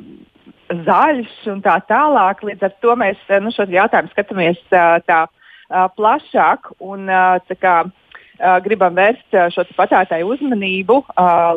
Zaļš 0.70 1.32
un 1.50 1.62
tā 1.64 1.76
tālāk. 1.88 2.44
Līdz 2.46 2.68
ar 2.68 2.74
to 2.82 2.94
mēs 2.98 3.22
nu, 3.42 3.50
šo 3.54 3.66
jautājumu 3.70 4.12
skatāmies 4.12 4.60
uh, 4.70 5.00
tā 5.02 5.24
uh, 5.26 5.88
plašāk. 5.96 6.70
Un, 6.78 7.08
uh, 7.10 7.40
tā 7.48 7.58
kā, 7.58 7.80
gribam 8.64 8.94
vērst 8.96 9.34
šo 9.52 9.66
patērētāju 9.76 10.30
uzmanību, 10.32 10.94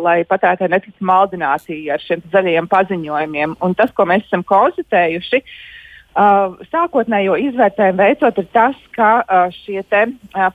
lai 0.04 0.18
patērētāji 0.28 0.74
netiktu 0.74 1.06
maldināti 1.08 1.78
ar 1.88 2.02
šiem 2.04 2.20
zaļajiem 2.34 2.68
paziņojumiem. 2.68 3.54
Un 3.64 3.76
tas, 3.80 3.94
ko 3.96 4.04
mēs 4.10 4.26
esam 4.28 4.44
konstatējuši, 4.44 5.40
sākotnējo 6.74 7.38
izvērtējumu 7.40 8.02
veicot, 8.02 8.42
ir 8.44 8.50
tas, 8.52 8.76
ka 8.98 9.14
šie 9.62 9.80
te, 9.88 10.04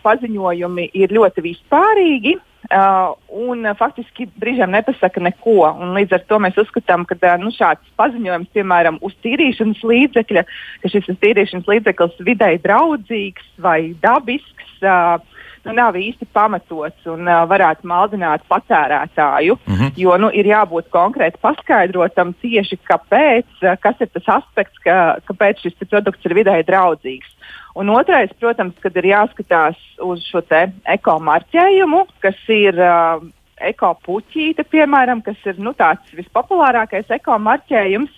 paziņojumi 0.05 0.91
ir 1.01 1.17
ļoti 1.17 1.47
vispārīgi. 1.49 2.37
Uh, 2.69 3.15
un 3.33 3.63
uh, 3.65 3.73
faktiski 3.73 4.27
brīžiem 4.37 4.69
nepasaka 4.75 5.23
neko. 5.25 5.71
Līdz 5.97 6.19
ar 6.19 6.25
to 6.29 6.37
mēs 6.45 6.59
uzskatām, 6.61 7.07
ka 7.09 7.17
uh, 7.17 7.39
nu, 7.41 7.49
šāds 7.57 7.95
paziņojums, 7.97 8.51
piemēram, 8.53 8.99
uz 9.01 9.15
tīrīšanas 9.25 9.81
līdzekļa, 9.89 10.43
ka 10.83 10.91
šis 10.93 11.09
tīrīšanas 11.23 11.71
līdzeklis 11.71 12.21
videi 12.29 12.61
draudzīgs 12.61 13.47
vai 13.65 13.95
dabisks, 14.05 14.75
uh, 14.85 15.17
nu, 15.67 15.75
nav 15.77 15.97
īsti 15.99 16.29
pamatots 16.33 17.07
un 17.11 17.29
uh, 17.29 17.45
varētu 17.51 17.89
maldināt 17.89 18.45
patērētāju. 18.51 19.59
Mm 19.67 19.75
-hmm. 19.75 19.93
Jo 19.97 20.17
nu, 20.17 20.31
ir 20.33 20.47
jābūt 20.47 20.91
konkrēti 20.91 21.41
paskaidrotam 21.41 22.35
tieši, 22.43 22.79
kāpēc, 22.91 23.47
kas 23.81 24.01
ir 24.01 24.09
tas 24.13 24.29
aspekts, 24.39 24.79
ka, 24.85 25.19
kāpēc 25.27 25.63
šis 25.63 25.89
produkts 25.91 26.25
ir 26.25 26.35
videi 26.35 26.63
draudzīgs. 26.63 27.33
Un 27.75 27.89
otrais, 27.89 28.31
protams, 28.41 28.75
kad 28.83 28.97
ir 28.97 29.05
jāskatās 29.05 29.77
uz 30.03 30.25
šo 30.27 30.43
ekomarķējumu, 30.85 32.07
kas 32.21 32.39
ir 32.49 32.75
uh, 32.75 33.23
ekopuķīte, 33.61 34.65
piemēram, 34.71 35.23
kas 35.23 35.39
ir 35.47 35.59
nu, 35.63 35.75
tāds 35.79 36.15
vispopulārākais 36.17 37.11
ekomarķējums. 37.19 38.11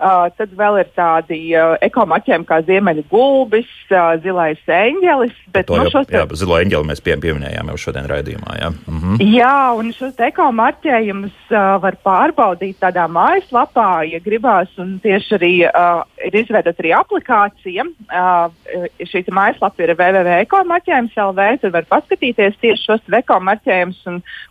Uh, 0.00 0.26
tad 0.34 0.54
vēl 0.56 0.80
ir 0.80 0.88
tādi 0.96 1.38
uh, 1.52 1.74
ekomaķiem 1.84 2.46
kā 2.48 2.62
ziemeļu 2.66 3.04
gulbis, 3.10 3.68
uh, 3.92 4.16
zilais 4.24 4.58
eņģelis. 4.66 5.34
Bet, 5.52 5.68
to 5.68 5.76
nu, 5.78 5.86
jau, 5.92 6.02
te... 6.08 6.16
jā, 6.16 6.24
zilo 6.40 6.56
eņģeli 6.58 6.88
mēs 6.88 7.02
pie, 7.04 7.14
pieminējām 7.22 7.70
jau 7.70 7.76
šodien 7.84 8.08
raidījumā. 8.10 8.56
Jā, 8.58 8.70
mhm. 8.88 9.20
jā 9.36 9.54
un 9.78 9.92
šos 9.94 10.18
ekomaķējumus 10.26 11.52
uh, 11.52 11.76
var 11.84 11.98
pārbaudīt 12.02 12.80
tādā 12.82 13.04
mājaslapā, 13.12 13.90
ja 14.08 14.22
gribās. 14.24 14.72
Un 14.82 14.96
tieši 15.04 15.36
arī 15.38 15.52
uh, 15.68 16.02
ir 16.24 16.40
izveidota 16.40 16.82
arī 16.82 16.94
aplikācija. 16.96 17.86
Uh, 18.08 18.88
šī 19.12 19.24
mājaslapa 19.28 19.84
ir 19.84 19.94
www.ekomaķējums.lv. 19.98 21.48
Tur 21.62 21.76
var 21.76 21.88
paskatīties 21.92 22.58
tieši 22.64 22.88
šos 22.88 23.18
ekomaķējumus, 23.22 24.02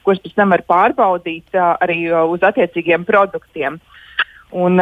kurus 0.06 0.22
pēc 0.24 0.38
tam 0.38 0.54
var 0.56 0.64
pārbaudīt 0.70 1.58
uh, 1.58 1.74
arī 1.82 2.06
uh, 2.12 2.24
uz 2.30 2.46
attiecīgiem 2.46 3.08
produktiem. 3.10 3.82
Un, 4.52 4.80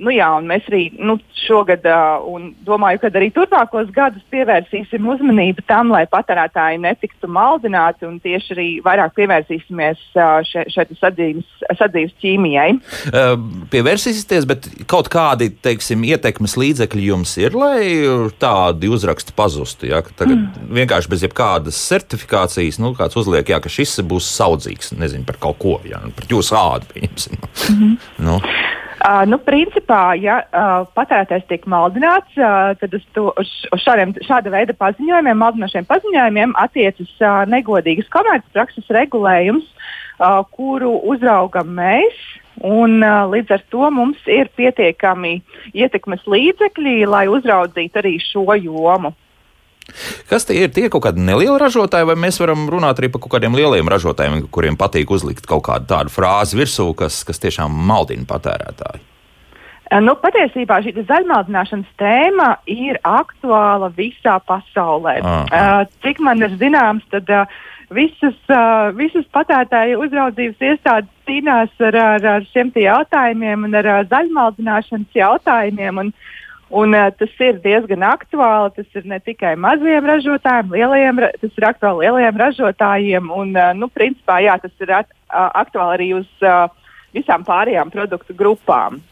nu 0.00 0.10
jā, 0.10 0.28
mēs 0.42 0.66
arī 0.70 0.88
nu, 0.98 1.16
šogad, 1.44 1.84
un 2.30 2.48
domāju, 2.66 3.00
ka 3.02 3.10
arī 3.12 3.28
turpmākos 3.34 3.90
gadus 3.94 4.24
pievērsīsim 4.32 5.06
uzmanību 5.12 5.64
tam, 5.68 5.92
lai 5.94 6.04
patērētāji 6.10 6.80
netiktu 6.82 7.28
maldināti, 7.30 8.06
un 8.08 8.18
tieši 8.24 8.54
arī 8.56 8.66
vairāk 8.84 9.14
pievērsīsimies 9.18 10.02
uh, 10.18 10.40
šeit 10.72 10.94
sadzīves 10.98 12.16
ķīmijai. 12.22 12.68
Uh, 13.12 13.34
pievērsīsieties, 13.72 14.48
bet 14.50 14.68
kaut 14.90 15.10
kādi, 15.12 15.50
teiksim, 15.64 16.06
ietekmes 16.08 16.56
līdzekļi 16.60 17.08
jums 17.10 17.36
ir, 17.42 17.56
lai 17.58 17.84
tādi 18.42 18.90
uzraksti 18.92 19.36
pazustu. 19.36 19.90
Ja? 19.92 20.02
Tagad 20.02 20.38
mm. 20.40 20.70
vienkārši 20.80 21.12
bez 21.12 21.26
jebkādas 21.28 21.80
certifikācijas, 21.92 22.80
nu, 22.82 22.94
kāds 22.98 23.18
uzliek, 23.20 23.54
jā, 23.54 23.60
ka 23.62 23.72
šis 23.72 24.00
būs 24.08 24.32
saudzīgs, 24.40 24.94
nezinu, 24.98 25.26
par 25.28 25.38
kaut 25.42 25.60
ko, 25.62 25.78
ja? 25.88 26.02
par 26.16 26.30
jūsu 26.30 26.58
ādu. 26.58 26.90
Mm 26.94 27.76
-hmm. 27.78 27.96
nu. 28.24 28.40
Uh, 29.04 29.26
nu, 29.28 29.36
principā, 29.36 30.14
ja 30.16 30.38
uh, 30.48 30.86
patērētājs 30.96 31.44
tiek 31.50 31.66
maldināts, 31.68 32.30
uh, 32.40 32.70
tad 32.80 32.94
uz, 32.96 33.02
to, 33.12 33.26
uz, 33.36 33.50
uz 33.68 33.82
šādiem, 33.84 34.14
šāda 34.24 34.48
veida 34.54 34.72
paziņojumiem, 34.80 35.42
maldinošiem 35.42 35.84
paziņojumiem 35.90 36.54
attiecas 36.56 37.10
uh, 37.20 37.42
negodīgas 37.52 38.08
komercprakses 38.14 38.88
regulējums, 38.96 39.66
uh, 39.68 40.40
kuru 40.56 40.94
uzraugam 41.12 41.74
mēs. 41.76 42.16
Un, 42.64 43.02
uh, 43.02 43.26
līdz 43.28 43.58
ar 43.58 43.66
to 43.74 43.90
mums 43.92 44.24
ir 44.30 44.48
pietiekami 44.56 45.34
ietekmes 45.76 46.24
līdzekļi, 46.24 46.96
lai 47.04 47.26
uzraudzītu 47.28 48.00
arī 48.00 48.14
šo 48.24 48.56
jomu. 48.56 49.12
Kas 50.30 50.46
tie 50.48 50.62
ir? 50.64 50.70
Tie 50.74 50.88
kaut 50.92 51.04
kādi 51.04 51.22
nelieli 51.24 51.56
ražotāji, 51.60 52.08
vai 52.08 52.16
mēs 52.18 52.40
varam 52.40 52.66
runāt 52.72 53.00
arī 53.00 53.10
par 53.12 53.22
kaut 53.24 53.34
kādiem 53.36 53.56
lieliem 53.56 53.90
ražotājiem, 53.90 54.46
kuriem 54.54 54.78
patīk 54.80 55.12
uzlikt 55.12 55.48
kaut 55.50 55.66
kādu 55.68 55.90
tādu 55.90 56.12
frāzi 56.12 56.58
virsū, 56.58 56.88
kas, 56.98 57.20
kas 57.28 57.42
tiešām 57.42 57.74
maldina 57.90 58.26
patērētāju? 58.30 59.04
Eh, 59.92 60.00
nu, 60.00 60.16
patiesībā 60.18 60.80
šī 60.86 60.96
zaļmaldināšanas 61.04 61.92
tēma 62.00 62.48
ir 62.70 62.98
aktuāla 63.04 63.92
visā 63.96 64.38
pasaulē. 64.48 65.18
Uh, 65.20 65.84
cik 66.02 66.22
man 66.24 66.40
ir 66.42 66.56
zināms, 66.60 67.04
tad 67.12 67.28
uh, 67.28 67.44
visas, 67.94 68.38
visas 68.96 69.28
patērētāju 69.36 70.00
uzraudzības 70.06 70.64
iestādes 70.70 71.12
cīnās 71.28 71.84
ar, 71.84 72.00
ar, 72.00 72.30
ar 72.38 72.48
šiem 72.54 72.72
jautājumiem 72.80 73.68
un 73.68 73.76
ar 73.82 73.90
zaļmaldināšanas 74.08 75.20
jautājumiem. 75.20 76.00
Un, 76.06 76.10
uh, 76.10 76.43
Un, 76.68 76.94
uh, 76.96 77.10
tas 77.12 77.32
ir 77.44 77.58
diezgan 77.64 78.04
aktuāli. 78.06 78.72
Tas 78.78 78.98
ir 78.98 79.08
ne 79.08 79.18
tikai 79.20 79.54
maziem 79.60 80.06
ražotājiem, 80.08 80.72
lielajiem, 80.72 81.20
tas 81.42 81.58
ir 81.58 81.66
aktuāli 81.68 82.06
lielajiem 82.06 82.40
ražotājiem. 82.40 83.28
Un, 83.34 83.52
uh, 83.56 83.72
nu, 83.76 83.90
principā, 83.92 84.40
jā, 84.44 84.56
tas 84.62 84.72
ir 84.80 84.94
at, 85.02 85.10
uh, 85.28 85.50
aktuāli 85.64 85.98
arī 85.98 86.08
uz 86.20 86.46
uh, 86.46 86.66
visām 87.14 87.44
pārējām 87.46 87.92
produktu 87.92 88.36
grupām. 88.36 89.02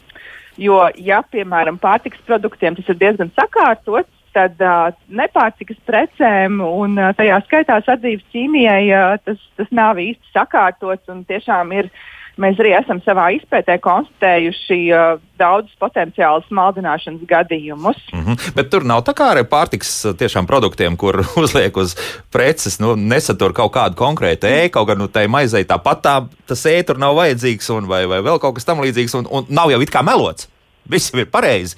Jo, 0.60 0.84
ja, 1.00 1.22
piemēram, 1.32 1.78
pārtiks 1.80 2.20
produktiem 2.26 2.76
tas 2.76 2.88
ir 2.92 2.98
diezgan 3.00 3.30
sakārtots, 3.36 4.10
tad 4.32 4.60
uh, 4.64 4.90
nepārtikas 5.12 5.78
precēm 5.88 6.60
un 6.64 6.96
uh, 6.96 7.12
tajā 7.16 7.38
skaitā 7.46 7.78
sadzīves 7.84 8.24
ķīmijai 8.32 8.84
uh, 8.88 9.16
tas, 9.24 9.40
tas 9.60 9.68
nav 9.76 10.00
īsti 10.00 10.32
sakārtots 10.32 11.12
un 11.12 11.20
tiešām 11.28 11.72
ir 11.76 11.88
uh, 11.88 12.04
Mēs 12.40 12.60
arī 12.62 12.70
esam 12.72 13.00
savā 13.04 13.26
izpētē 13.36 13.74
konstatējuši 13.84 14.78
uh, 14.88 15.18
daudzus 15.40 15.74
potenciālus 15.82 16.48
maldināšanas 16.54 17.26
gadījumus. 17.28 17.98
Mm 18.12 18.24
-hmm. 18.24 18.54
Bet 18.56 18.70
tur 18.72 18.86
nav 18.88 19.02
tā 19.04 19.12
kā 19.12 19.28
ar 19.34 19.42
pārtiks 19.44 19.90
uh, 20.08 20.16
tiešām 20.16 20.46
produktiem, 20.46 20.96
kur 20.96 21.20
uzliek 21.44 21.76
uz 21.76 21.96
preces, 22.32 22.78
nu, 22.80 22.94
nesatur 22.96 23.52
kaut 23.52 23.72
kādu 23.72 23.94
konkrētu 23.94 24.48
ēku, 24.48 24.72
kaut 24.72 24.88
gan 24.88 24.98
nu, 24.98 25.08
tai 25.08 25.26
maizei 25.28 25.64
tāpat 25.64 26.00
tā, 26.00 26.16
tas 26.46 26.64
ētur 26.66 26.98
nav 26.98 27.16
vajadzīgs 27.16 27.70
un 27.76 27.86
vai, 27.86 28.06
vai 28.06 28.22
vēl 28.22 28.40
kaut 28.40 28.54
kas 28.54 28.64
tam 28.64 28.80
līdzīgs, 28.80 29.18
un, 29.18 29.28
un 29.30 29.44
nav 29.48 29.70
jau 29.70 29.80
it 29.82 29.90
kā 29.90 30.02
melots. 30.02 30.48
Viss 30.90 31.12
ir 31.14 31.26
pareizi. 31.30 31.76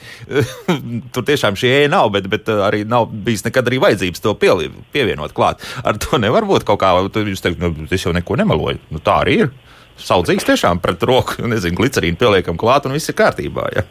Tur 1.12 1.24
tiešām 1.24 1.58
šī 1.58 1.68
ēna 1.68 1.96
nav, 1.96 2.10
bet, 2.10 2.28
bet 2.30 2.48
uh, 2.48 2.62
arī 2.68 2.84
nav 2.88 3.10
bijis 3.10 3.44
nekad 3.44 3.66
arī 3.66 3.82
vajadzības 3.82 4.20
to 4.20 4.34
pieli, 4.34 4.70
pievienot 4.92 5.32
klāt. 5.32 5.60
Ar 5.84 5.98
to 5.98 6.16
nevar 6.18 6.44
būt 6.44 6.64
kaut 6.64 6.80
kā, 6.80 6.94
jūs 6.94 7.42
teikt, 7.42 7.58
nu, 7.58 7.74
es 7.90 8.06
jau 8.06 8.14
neko 8.14 8.36
nemeloju. 8.36 8.78
Nu, 8.90 9.02
tā 9.02 9.18
arī 9.24 9.38
ir 9.42 9.52
saudzīgs 10.00 10.46
tiešām 10.48 10.80
pret 10.82 11.02
roku, 11.06 11.38
nezinu, 11.52 11.78
glicerīnu 11.80 12.18
pieliekam 12.20 12.58
klāt 12.60 12.88
un 12.88 12.96
viss 12.96 13.10
ir 13.10 13.18
kārtībā. 13.18 13.66
Ja? 13.76 13.84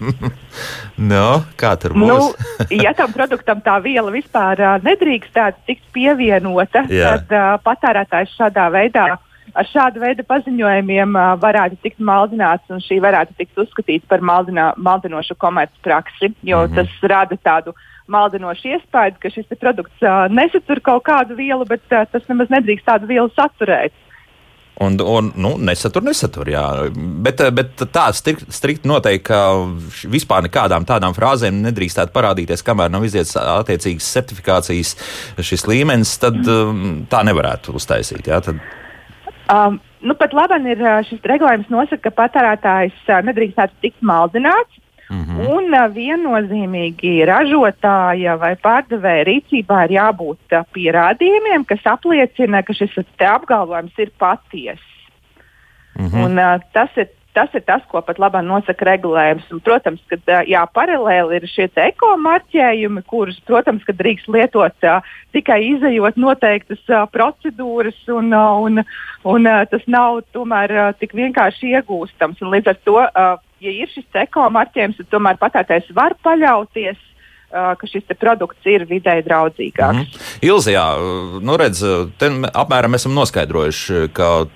no, 1.13 1.27
kā 1.59 1.75
tur 1.81 1.95
būs? 1.97 2.09
nu, 2.09 2.47
ja 2.85 2.93
tam 2.97 3.13
produktam 3.15 3.63
tā 3.65 3.79
viela 3.83 4.13
vispār 4.13 4.63
uh, 4.63 4.79
nedrīkst 4.83 5.37
tikt 5.67 5.85
pievienota, 5.95 6.87
Jā. 6.91 7.17
tad 7.17 7.37
uh, 7.37 7.53
patērētājs 7.65 8.35
šādā 8.39 8.69
veidā. 8.73 9.13
Ar 9.53 9.67
šādu 9.69 10.01
veidu 10.01 10.23
paziņojumiem 10.25 11.11
uh, 11.13 11.33
varētu 11.37 11.77
tikt 11.83 11.99
maldināts, 12.01 12.65
un 12.73 12.79
šī 12.81 12.97
varētu 13.03 13.35
tikt 13.37 13.59
uzskatīta 13.61 14.07
par 14.09 14.23
maldinā, 14.25 14.71
maldinošu 14.81 15.35
komercpraksi, 15.37 16.31
jo 16.41 16.63
mm 16.63 16.71
-hmm. 16.71 16.75
tas 16.75 17.09
rada 17.11 17.37
tādu 17.37 17.75
maldinošu 18.07 18.73
iespēju, 18.73 19.19
ka 19.19 19.29
šis 19.29 19.59
produkts 19.59 20.01
uh, 20.01 20.25
nesatur 20.31 20.81
kaut 20.81 21.03
kādu 21.05 21.37
vielu, 21.37 21.65
bet 21.65 21.83
uh, 21.91 22.07
tas 22.11 22.25
nemaz 22.27 22.49
nedrīkst 22.49 22.87
tādu 22.87 23.07
vielu 23.07 23.29
saturēt. 23.37 23.93
Un, 24.81 24.97
un 24.99 25.29
nu, 25.37 25.51
nesatur, 25.61 26.01
nesatur. 26.01 26.49
Jā. 26.49 26.63
Bet, 26.93 27.41
bet 27.53 27.83
tā 27.93 28.07
strikt, 28.17 28.47
strikt 28.53 28.87
noteikti, 28.89 29.27
ka 29.29 29.39
vispār 30.09 30.47
nekādām 30.47 30.87
tādām 30.89 31.13
frāzēm 31.13 31.61
nedrīkstētu 31.67 32.13
parādīties, 32.15 32.65
kamēr 32.65 32.89
nav 32.93 33.05
iziets 33.05 33.35
attiecīgas 33.37 34.09
certifikācijas 34.17 34.95
šis 35.37 35.67
līmenis, 35.69 36.15
tad 36.23 36.41
um, 36.49 37.03
tā 37.09 37.21
nevarētu 37.27 37.77
uztaisīt. 37.77 38.31
Jā, 38.33 38.41
tad... 38.45 38.61
um, 39.53 39.77
nu, 40.01 40.17
pat 40.17 40.33
labi 40.33 40.73
ir 40.73 40.81
šis 41.09 41.21
regulējums 41.31 41.69
nosaka, 41.73 42.09
ka 42.09 42.17
patērētājs 42.23 43.13
nedrīkstētu 43.29 43.77
tikt 43.85 44.01
maldināts. 44.01 44.82
Mm 45.09 45.23
-hmm. 45.23 45.47
Un 45.55 45.93
viennozīmīgi 45.93 47.25
ražotāja 47.27 48.37
vai 48.39 48.55
pārdevēja 48.55 49.25
rīcībā 49.27 49.83
ir 49.85 49.91
jābūt 49.99 50.55
pierādījumiem, 50.73 51.65
kas 51.65 51.85
apliecina, 51.85 52.63
ka 52.63 52.73
šis 52.73 52.97
apgalvojums 53.19 53.97
ir 53.97 54.11
patiess. 54.17 54.83
Mm 55.99 56.07
-hmm. 56.07 56.25
Un, 56.25 56.39
uh, 56.39 56.61
tas 56.73 56.89
ir 56.97 57.09
tas 57.33 57.53
ir 57.57 57.63
tas, 57.67 57.83
ko 57.89 58.01
pat 58.05 58.19
labi 58.21 58.41
nosaka 58.45 58.85
regulējums. 58.87 59.49
Un, 59.53 59.61
protams, 59.65 60.01
ka 60.09 60.41
jā, 60.47 60.63
paralēli 60.75 61.39
ir 61.39 61.47
šie 61.49 61.69
ekomarķējumi, 61.85 63.03
kurus, 63.09 63.39
protams, 63.47 63.85
drīkst 63.87 64.29
lietot 64.33 64.87
uh, 64.87 65.15
tikai 65.35 65.59
izējot 65.73 66.19
noteiktas 66.21 66.83
uh, 66.89 67.05
procedūras, 67.13 67.97
un, 68.13 68.33
uh, 68.33 68.59
un, 68.65 68.83
un 69.35 69.49
uh, 69.49 69.63
tas 69.69 69.87
nav 69.87 70.21
tomēr 70.35 70.75
uh, 70.77 70.91
tik 70.99 71.15
vienkārši 71.17 71.73
iegūstams. 71.77 72.43
Un, 72.43 72.53
līdz 72.53 72.73
ar 72.73 72.83
to 72.85 72.99
uh, 73.01 73.33
ja 73.63 73.73
ir 73.73 73.89
šis 73.93 74.21
ekomarķējums, 74.25 75.01
tad 75.01 75.11
tomēr 75.13 75.41
patērētājs 75.41 75.91
var 75.97 76.17
paļauties 76.23 77.09
ka 77.53 77.85
šis 77.85 78.07
produkts 78.17 78.65
ir 78.65 78.87
vidēji 78.89 79.27
draudzīgāks. 79.27 79.93
Mm 79.93 80.05
-hmm. 80.05 80.47
Ilzi, 80.49 80.73
jā, 80.73 80.87
nu 81.41 81.57
redz, 81.57 81.83
apmēram 82.49 82.97
esam 82.97 83.13
noskaidrojuši, 83.13 84.07
ka 84.13 84.47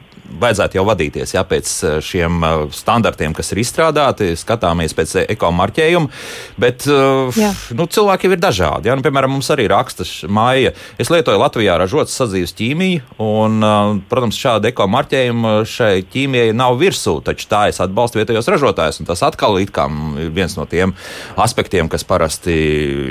vajadzētu 0.41 0.79
jau 0.79 0.85
vadīties 0.87 1.33
jā, 1.35 1.43
pēc 1.47 1.73
šiem 2.05 2.43
standartiem, 2.75 3.35
kas 3.37 3.51
ir 3.53 3.61
izstrādāti, 3.63 4.31
skatāmies 4.39 4.95
pēc 4.97 5.15
ekomarķējuma. 5.25 6.11
Bet 6.59 6.87
jā. 6.87 7.51
nu, 7.77 7.87
cilvēki 7.91 8.27
jau 8.27 8.35
ir 8.35 8.41
dažādi. 8.43 8.91
Jā. 8.91 8.97
Nu, 8.97 9.05
piemēram, 9.05 9.35
mums 9.37 9.49
arī 9.53 9.67
raksta 9.71 10.05
māja. 10.31 10.73
Es 11.01 11.11
lietoju 11.13 11.39
Latvijā 11.41 11.77
ražotas 11.79 12.17
sadzīves 12.17 12.55
ķīmiju, 12.57 13.03
un, 13.23 13.59
protams, 14.09 14.39
šāda 14.39 14.71
ekomarķējuma 14.71 15.53
šai 15.67 16.03
ķīmijai 16.11 16.55
nav 16.57 16.77
virsū, 16.81 17.17
taču 17.25 17.49
tā 17.51 17.67
es 17.71 17.81
atbalstu 17.83 18.21
vietējos 18.21 18.49
ražotājus. 18.51 19.01
Tas 19.07 19.23
atkal 19.25 19.59
ir 19.61 19.71
viens 20.33 20.55
no 20.57 20.65
tiem 20.69 20.93
aspektiem, 21.39 21.89
kas 21.91 22.05
parasti 22.07 22.55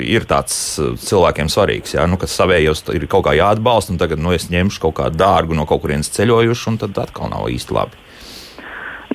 ir 0.07 0.27
tāds 0.29 0.77
cilvēkiem 1.03 1.51
svarīgs. 1.51 1.95
Jā, 1.97 2.07
nu, 2.09 2.19
kas 2.21 2.35
savējos 2.37 2.85
ir 2.95 3.07
kaut 3.11 3.27
kā 3.27 3.35
jāatbalsta, 3.37 3.93
un 3.93 4.01
tagad 4.01 4.21
nu, 4.21 4.33
es 4.35 4.49
ņemšu 4.51 4.83
kaut 4.87 4.97
kādu 5.01 5.19
dārgu 5.19 5.57
no 5.57 5.67
kaut 5.69 5.83
kurienes 5.85 6.11
ceļojušu, 6.13 6.73
un 6.73 6.81
tad 6.83 6.95
atkal 7.07 7.31
nav 7.33 7.47
īsti 7.51 7.75
labi. 7.77 8.03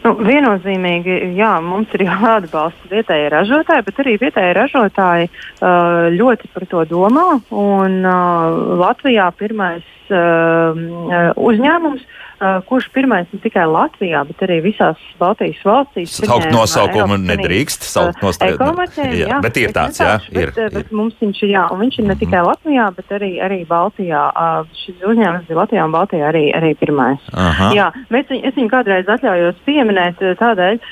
Nu, 0.02 0.16
viennozīmīgi, 0.18 1.14
jā, 1.38 1.52
mums 1.62 1.92
ir 1.94 2.02
jāatbalsta 2.08 2.90
vietējie 2.90 3.28
ražotāji, 3.30 3.84
bet 3.86 4.00
arī 4.02 4.16
vietējie 4.18 4.54
ražotāji 4.58 5.28
uh, 5.30 6.08
ļoti 6.10 6.50
par 6.54 6.66
to 6.72 6.82
domā. 6.90 7.26
Un, 7.54 8.00
uh, 8.02 8.56
Latvijā 8.82 9.28
pirmais 9.38 9.86
uh, 10.16 11.32
uzņēmums 11.36 12.02
uh, 12.02 12.18
Uh, 12.42 12.58
kurš 12.66 12.88
pirmais 12.90 13.28
ne 13.30 13.38
tikai 13.38 13.62
Latvijā, 13.70 14.24
bet 14.26 14.40
arī 14.42 14.56
visās 14.64 14.98
Baltijas 15.20 15.60
valstīs. 15.62 16.16
Saukt 16.26 16.48
nosaukumu 16.50 17.14
nedrīkst, 17.22 17.84
saukt 17.86 18.16
uh, 18.18 18.24
nosaukumu. 18.26 18.86
Jā, 19.14 19.36
bet 19.44 19.60
ir 19.60 19.70
tāds, 19.70 20.00
jā. 20.02 20.16
Ir, 20.32 20.50
bet, 20.50 20.58
ir. 20.58 20.72
bet 20.74 20.90
mums 20.90 21.14
viņš 21.22 21.38
ir, 21.44 21.52
jā, 21.52 21.62
un 21.70 21.78
viņš 21.84 22.00
ir 22.00 22.08
ne 22.08 22.16
tikai 22.18 22.40
Latvijā, 22.42 22.88
bet 22.96 23.14
arī, 23.14 23.28
arī 23.46 23.60
Baltijā. 23.68 24.24
Uh, 24.34 24.72
šis 24.80 25.04
uzņēmums 25.12 25.46
bija 25.46 25.60
Latvijā 25.60 25.84
un 25.86 25.94
Baltijā 25.94 26.32
arī, 26.32 26.42
arī 26.58 26.72
pirmais. 26.80 27.28
Aha. 27.30 27.68
Jā, 27.78 27.86
bet 28.10 28.34
es 28.34 28.58
viņu 28.58 28.72
kādreiz 28.74 29.14
atļaujos 29.14 29.62
pieminēt 29.68 30.26
tādēļ, 30.42 30.82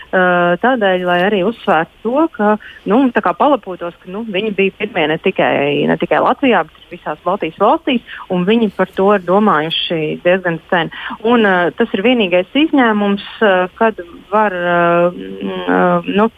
tādēļ 0.62 1.08
lai 1.08 1.18
arī 1.26 1.42
uzsvērtu 1.48 2.04
to, 2.04 2.28
ka, 2.36 2.52
nu, 2.86 3.00
tā 3.10 3.24
kā 3.26 3.34
palapotos, 3.34 3.98
ka, 3.98 4.12
nu, 4.12 4.22
viņi 4.22 4.54
bija 4.54 4.76
pirmie 4.84 5.08
ne 5.10 5.18
tikai, 5.18 5.82
ne 5.90 5.98
tikai 5.98 6.22
Latvijā, 6.22 6.62
bet 6.70 6.94
visās 6.94 7.18
Baltijas 7.26 7.58
valstīs, 7.58 8.06
un 8.30 8.46
viņi 8.46 8.70
par 8.78 8.94
to 8.94 9.09
ir 9.16 9.24
domājuši 9.26 10.20
diezgan 10.24 10.60
sen. 10.70 10.92
Un 11.26 11.46
uh, 11.48 11.70
tas 11.76 11.96
ir 11.96 12.04
vienīgais 12.06 12.50
izņēmums, 12.64 13.26
uh, 13.40 13.66
kad 13.80 14.00
var, 14.30 14.54
uh, 14.54 16.06
nu, 16.06 16.30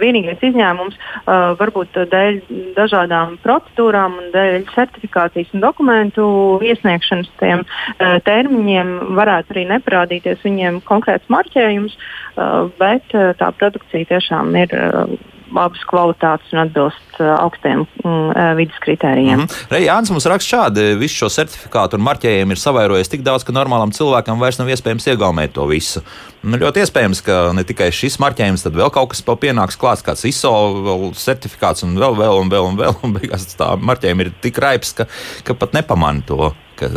vienīgais 0.00 0.42
izņēmums 0.42 0.96
uh, 0.96 1.54
varbūt 1.58 1.98
dēļ 2.10 2.40
dažādām 2.76 3.36
procedūrām 3.44 4.16
dēļ 4.34 4.66
certifikācijas 4.74 5.52
un 5.54 5.62
dokumentu 5.64 6.26
iesniegšanas 6.64 7.30
tiem 7.40 7.64
uh, 7.64 8.16
termiņiem 8.26 8.94
varētu 9.18 9.54
arī 9.54 9.66
neparādīties 9.74 10.42
viņiem 10.44 10.82
konkrēts 10.88 11.30
marķējums, 11.32 11.94
uh, 11.94 12.66
bet 12.80 13.14
uh, 13.14 13.32
tā 13.38 13.52
produkcija 13.58 14.10
tiešām 14.14 14.54
ir. 14.64 14.74
Uh, 14.74 15.32
labas 15.54 15.82
kvalitātes 15.88 16.52
un 16.54 16.62
atbilst 16.64 17.18
uh, 17.20 17.30
augstiem 17.38 17.84
mm, 17.84 18.30
uh, 18.32 18.52
vidas 18.58 18.80
kritērijiem. 18.84 19.44
Mm 19.44 19.46
-hmm. 19.46 19.84
Jānis 19.84 20.12
mums 20.12 20.26
raksta 20.30 20.56
šādi, 20.56 20.86
visu 20.98 21.24
šo 21.24 21.30
certifikātu 21.36 21.98
un 21.98 22.06
marķējumu 22.08 22.56
ir 22.56 22.60
savairojies 22.60 23.10
tik 23.12 23.22
daudz, 23.22 23.44
ka 23.44 23.52
normālam 23.52 23.94
cilvēkam 23.94 24.40
vairs 24.40 24.58
nav 24.58 24.68
iespējams 24.68 25.06
iegaumēt 25.12 25.54
to 25.54 25.66
visu. 25.66 26.02
Nu, 26.42 26.58
ļoti 26.60 26.84
iespējams, 26.84 27.22
ka 27.24 27.52
ne 27.56 27.64
tikai 27.64 27.90
šis 27.92 28.18
marķējums, 28.20 28.66
tad 28.66 28.74
vēl 28.74 28.90
kaut 28.90 29.14
kas 29.14 29.22
pienāks 29.22 29.78
klāts, 29.80 30.04
kāds 30.04 30.24
ISO 30.28 30.52
certifikāts 31.12 31.84
un 31.84 31.96
vēl, 31.96 32.16
vēl, 32.16 32.40
un 32.40 32.50
vēl, 32.50 32.64
un 32.68 32.76
vēl, 32.76 32.94
un 33.02 33.14
beigās 33.14 33.56
tā 33.56 33.76
marķējuma 33.80 34.22
ir 34.22 34.32
tik 34.40 34.58
raips, 34.58 34.92
ka, 34.92 35.06
ka 35.44 35.54
pat 35.54 35.72
nepamana 35.72 36.20
to 36.26 36.52
ka 36.78 36.90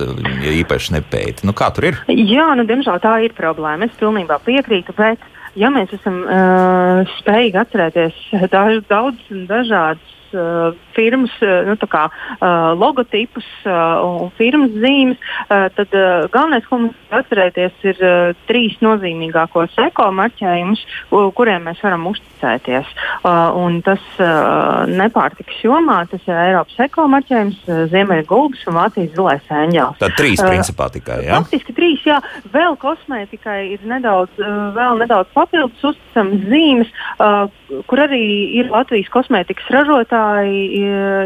ja 0.44 0.54
īpaši 0.58 0.96
nepēta. 0.98 1.46
Nu, 1.48 1.54
kā 1.58 1.70
tur 1.74 1.92
ir? 1.92 2.00
Jā, 2.10 2.50
nu, 2.58 2.66
diemžēl 2.68 3.02
tā 3.04 3.18
ir 3.26 3.36
problēma. 3.38 3.88
Es 3.88 4.00
pilnībā 4.00 4.40
piekrītu, 4.46 4.96
bet 4.98 5.22
ja 5.58 5.72
mēs 5.74 5.94
esam 5.98 6.22
uh, 6.24 7.02
spējīgi 7.20 7.62
atcerēties 7.64 8.22
daudz, 8.54 8.86
daudz 8.92 9.34
dažādas 9.50 10.17
uh, 10.36 10.76
firmas 10.96 11.34
uh, 11.46 11.68
nu, 11.68 11.78
kā, 11.90 12.08
uh, 12.10 12.74
logotipus 12.78 13.48
uh, 13.66 14.02
un 14.04 14.32
firmas 14.38 14.74
zīmes, 14.76 15.20
uh, 15.48 15.68
tad 15.78 15.94
uh, 15.96 16.28
galvenais, 16.34 16.66
ko 16.68 16.82
mums 16.82 17.16
atcerēties, 17.16 17.78
ir 17.88 18.02
uh, 18.02 18.32
trīs 18.50 18.78
nozīmīgākos 18.84 19.78
ekomarķējumus, 19.88 20.84
uh, 21.12 21.30
kuriem 21.38 21.68
mēs 21.70 21.82
varam 21.86 22.08
uzticēties. 22.12 22.92
Uh, 23.22 23.80
tas 23.86 24.04
uh, 24.20 24.84
nepārtiks 24.90 25.62
jomā, 25.64 26.02
tas 26.12 26.24
ir 26.28 26.36
Eiropas 26.38 26.80
ekomarķējums, 26.88 27.62
uh, 27.68 27.84
Ziemeļgulbis 27.94 28.66
un 28.68 28.78
Vācijas 28.80 29.14
zilais 29.16 29.54
eņģēlis. 29.62 30.02
Tad 30.02 30.18
trīs 30.20 30.42
uh, 30.44 30.50
principā 30.52 30.90
tikai, 30.94 31.22
jā? 31.28 31.40
Faktiski 31.42 31.76
trīs, 31.78 32.04
jā. 32.08 32.20
Vēl 32.54 32.78
kosmētikai 32.82 33.60
ir 33.76 33.86
nedaudz, 33.88 34.34
uh, 34.42 34.70
vēl 34.76 35.04
nedaudz 35.04 35.32
papildus 35.36 35.90
uzticamas 35.92 36.44
zīmes, 36.52 36.92
uh, 37.18 37.48
kur 37.88 38.04
arī 38.08 38.24
ir 38.60 38.72
Latvijas 38.74 39.12
kosmētikas 39.14 39.72
ražotāji 39.74 40.17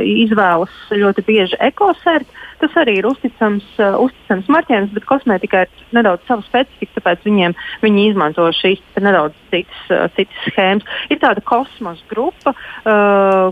izvēlas 0.06 0.74
ļoti 0.92 1.26
bieži 1.28 1.60
ekosert. 1.64 2.30
Tas 2.62 2.76
arī 2.78 3.00
ir 3.00 3.08
uzticams, 3.10 3.66
uh, 3.82 3.98
uzticams 4.04 4.50
marķējums, 4.54 4.94
bet 4.94 5.08
kosmētikā 5.10 5.64
ir 5.66 5.96
nedaudz 5.98 6.28
sava 6.28 6.46
specifika, 6.46 7.00
tāpēc 7.00 7.26
viņiem, 7.26 7.56
viņi 7.82 8.06
izmanto 8.12 8.46
šīs 8.54 8.84
nedaudz 9.02 9.38
citas, 9.50 9.82
uh, 9.89 10.06
citas 10.18 10.46
schēmas. 10.46 10.86
Ir 11.10 11.22
tāda 11.24 11.42
kosmosa 11.42 12.06
grupa. 12.12 12.54
Uh, 12.86 13.50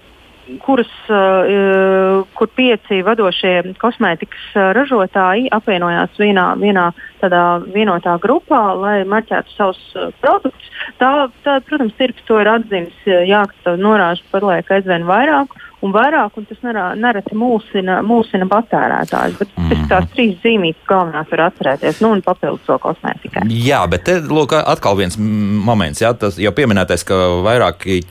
kuras, 0.63 0.91
uh, 1.11 2.25
kur 2.37 2.51
pieci 2.57 3.01
vadošie 3.05 3.75
kosmētikas 3.81 4.49
ražotāji 4.77 5.49
apvienojās 5.55 6.17
vienā, 6.19 6.47
vienā 6.59 6.89
tādā 7.21 7.43
vienotā 7.73 8.17
grupā, 8.23 8.61
lai 8.79 8.97
marķētu 9.07 9.55
savus 9.55 9.81
produktus. 10.21 10.69
Tā, 10.99 11.29
tā 11.45 11.59
protams, 11.67 11.95
tirgus 11.99 12.25
to 12.27 12.39
ir 12.41 12.49
atzīmis, 12.51 13.01
jā, 13.29 13.43
ka 13.63 13.75
norāžu 13.79 14.25
paliek 14.31 14.71
aizvien 14.71 15.07
vairāk 15.09 15.55
un 15.85 15.93
vairāk, 15.95 16.37
un 16.39 16.47
tas 16.49 16.61
nereti 16.99 17.37
mūsina, 17.37 17.99
mūsina 18.05 18.47
patērētājus. 18.49 19.37
Bet 19.39 19.53
mm 19.55 19.69
-hmm. 19.69 19.87
tās 19.91 20.09
trīs 20.15 20.35
zīmītas 20.43 20.87
galvenās 20.89 21.31
var 21.31 21.45
atcerēties, 21.47 22.01
nu 22.03 22.11
un 22.15 22.21
papildus 22.25 22.65
to 22.67 22.77
kosmētikai. 22.77 23.45
Jā, 23.49 23.81
bet 23.87 24.03
te 24.03 24.19
lūk, 24.19 24.55
atkal 24.59 24.97
viens 24.97 25.17
moments, 25.17 26.01
jā, 26.01 26.13
tas 26.13 26.37
jau 26.39 26.51
pieminētais, 26.51 27.05
ka 27.07 27.15
vairāki 27.45 28.01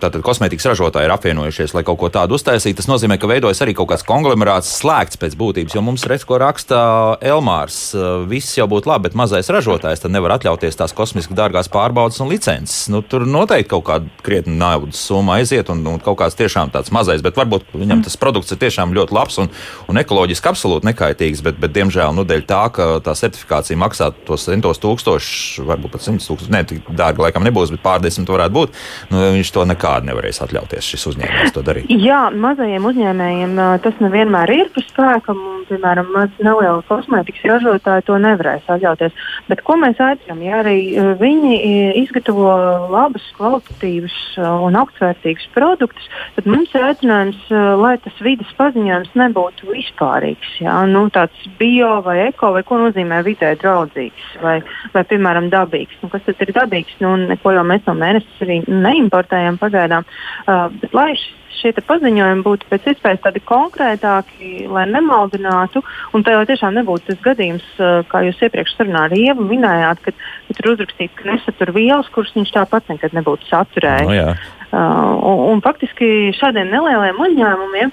tātad, 0.00 0.22
kosmētikas 0.22 0.66
ražotāji 0.72 1.08
ir 1.08 1.14
apvienojušies, 1.14 1.74
lai 1.74 1.84
kaut 1.84 1.98
ko 1.98 2.08
tādu 2.08 2.38
uztaisītu. 2.38 2.76
Tas 2.76 2.88
nozīmē, 2.88 3.18
ka 3.18 3.30
veidojas 3.30 3.62
arī 3.62 3.74
kaut 3.74 3.90
kāds 3.92 4.06
konglomerāts 4.06 4.70
slēgts 4.80 5.20
pēc 5.20 5.36
būtības, 5.36 5.74
jo 5.74 5.82
mums 5.82 6.06
redz, 6.06 6.24
ko 6.24 6.38
raksta 6.38 7.18
Elmārs. 7.20 7.94
Viss 8.28 8.58
jau 8.58 8.68
būtu 8.70 8.90
labi, 8.90 9.08
bet 9.08 9.18
mazais 9.18 9.50
ražotājs 9.50 10.00
tad 10.04 10.14
nevar 10.14 10.36
atļauties 10.38 10.78
tās 10.78 10.92
kosmiski 10.92 11.34
dārgās 11.34 11.70
pārbaudas 11.72 12.20
un 12.20 12.28
licences. 12.32 12.88
Nu, 12.92 13.02
tur 13.02 13.26
noteikti 13.26 13.70
kaut 13.74 13.84
kāda 13.88 14.22
krietna 14.24 14.54
naudas 14.58 15.00
summa 15.08 15.38
aiziet 15.38 15.68
un, 15.72 15.84
un 15.86 16.00
kaut 16.02 16.18
kāds 16.20 16.38
tiešām 16.38 16.72
tāds 16.78 16.94
mazais, 16.94 17.22
bet 17.24 17.38
varbūt 17.38 17.74
viņam 17.74 18.04
tas 18.06 18.16
produkts 18.20 18.54
ir 18.54 18.60
tiešām 18.62 18.94
ļoti 18.96 19.16
labs 19.16 19.38
un, 19.42 19.50
un 19.90 20.00
ekoloģiski 20.00 20.50
absolūti 20.50 20.88
nekaitīgs. 20.88 21.44
Bet, 21.44 21.58
bet 21.60 21.74
diemžēl, 21.76 22.14
nu, 22.16 22.24
dēļ 22.28 22.44
tā, 22.48 22.62
ka 22.74 22.88
tā 23.04 23.14
certifikācija 23.18 23.78
maksā 23.80 24.10
tos 24.28 24.46
centos 24.48 24.80
tūkstošus, 24.82 25.66
varbūt 25.68 25.94
pat 25.96 26.06
simtus 26.06 26.28
tūkstošus, 26.30 26.52
ne 26.54 26.64
tik 26.68 26.88
dārgi 26.98 27.24
laikam 27.26 27.46
nebūs, 27.46 27.72
bet 27.74 27.84
pārdesmit 27.84 28.30
varētu 28.30 28.56
būt. 28.56 28.80
Nu, 29.12 29.22
viņš 29.36 29.52
to 29.54 29.66
nekādi 29.68 30.10
nevarēs 30.10 30.42
atļauties, 30.44 30.90
šis 30.94 31.06
uzņēmējs 31.12 31.54
to 31.56 31.64
darīt. 31.66 31.92
Jā, 31.92 32.28
mazajiem 32.32 32.88
uzņēmējiem 32.88 33.56
tas 33.84 34.02
nevienmēr 34.02 34.54
ir 34.54 34.72
par 34.74 34.86
spēkam, 34.88 35.40
un, 35.52 35.62
piemēram, 35.68 36.12
neliela 36.38 36.82
kosmētikas 36.88 37.46
ražotāja 37.52 38.06
to 38.06 38.18
nevarēs 38.22 38.68
atļauties. 38.70 39.16
Bet 39.50 39.62
ko 39.66 39.76
mēs 39.80 40.00
aicinām? 40.02 40.40
Ja 40.44 40.62
arī 40.62 40.78
viņi 41.20 41.58
izgatavo 42.02 42.52
labus, 42.92 43.26
kvalitatīvus 43.36 44.16
un 44.38 44.78
augstvērtīgus 44.80 45.48
produktus, 45.54 46.08
tad 46.36 46.48
mums 46.48 46.67
mums 46.68 46.76
ir 46.76 46.84
aicinājums, 46.84 47.40
eh, 47.50 47.76
lai 47.80 47.96
tas 47.98 48.12
vidas 48.20 48.50
paziņojums 48.58 49.14
nebūtu 49.14 49.68
vispārīgs. 49.72 50.60
Jā, 50.60 50.86
nu, 50.86 51.08
tāds 51.10 51.48
bio 51.58 52.02
vai 52.02 52.28
eko, 52.28 52.52
vai 52.52 52.62
ko 52.62 52.78
nozīmē 52.78 53.22
vidē 53.24 53.56
draudzīgs, 53.56 54.42
vai, 54.42 54.62
vai 54.92 55.04
piemēram, 55.04 55.50
dabīgs. 55.50 55.96
Nu, 56.02 56.08
kas 56.08 56.22
tad 56.26 56.36
ir 56.40 56.52
dabīgs? 56.52 57.00
Nu, 57.00 57.16
neko 57.16 57.52
jau 57.52 57.64
mēs 57.64 57.86
no 57.86 57.94
mēnesis 57.94 58.42
arī 58.42 58.62
neimportējam 58.68 59.58
pagaidām. 59.58 60.04
Uh, 60.46 60.68
bet, 60.80 60.92
lai 60.94 61.14
šie 61.58 61.72
paziņojumi 61.72 62.44
būtu 62.44 62.68
pēc 62.70 62.92
iespējas 62.92 63.24
tādi 63.24 63.40
konkrētāki, 63.42 64.68
lai 64.70 64.84
nemaldinātu. 64.86 65.82
Un 66.14 66.22
tā 66.22 66.36
jau 66.36 66.44
tiešām 66.46 66.76
nebūtu 66.76 67.08
tas 67.08 67.24
gadījums, 67.24 67.64
kā 68.12 68.22
jūs 68.28 68.44
iepriekš 68.46 68.76
sarunā 68.76 69.08
ar 69.08 69.16
Ievu 69.16 69.48
minējāt, 69.48 70.04
kad, 70.04 70.14
kad 70.46 70.60
tur 70.60 70.74
uzrakstīts, 70.76 71.16
ka 71.18 71.26
nesatur 71.32 71.74
vielas, 71.74 72.12
kuras 72.14 72.30
viņš 72.36 72.54
tāpat 72.54 72.92
nekad 72.92 73.16
nebūtu 73.18 73.50
saturējis. 73.50 74.06
No, 74.06 74.14
nu 74.14 74.20
jā. 74.20 74.57
Un, 74.68 75.38
un 75.48 75.62
faktiski 75.64 76.28
šādiem 76.36 76.68
nelieliem 76.68 77.16
uzņēmumiem, 77.24 77.92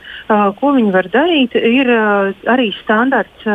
ko 0.59 0.71
viņi 0.75 0.91
var 0.91 1.07
darīt, 1.13 1.55
ir 1.55 1.87
arī 2.51 2.67
standarts 2.81 3.47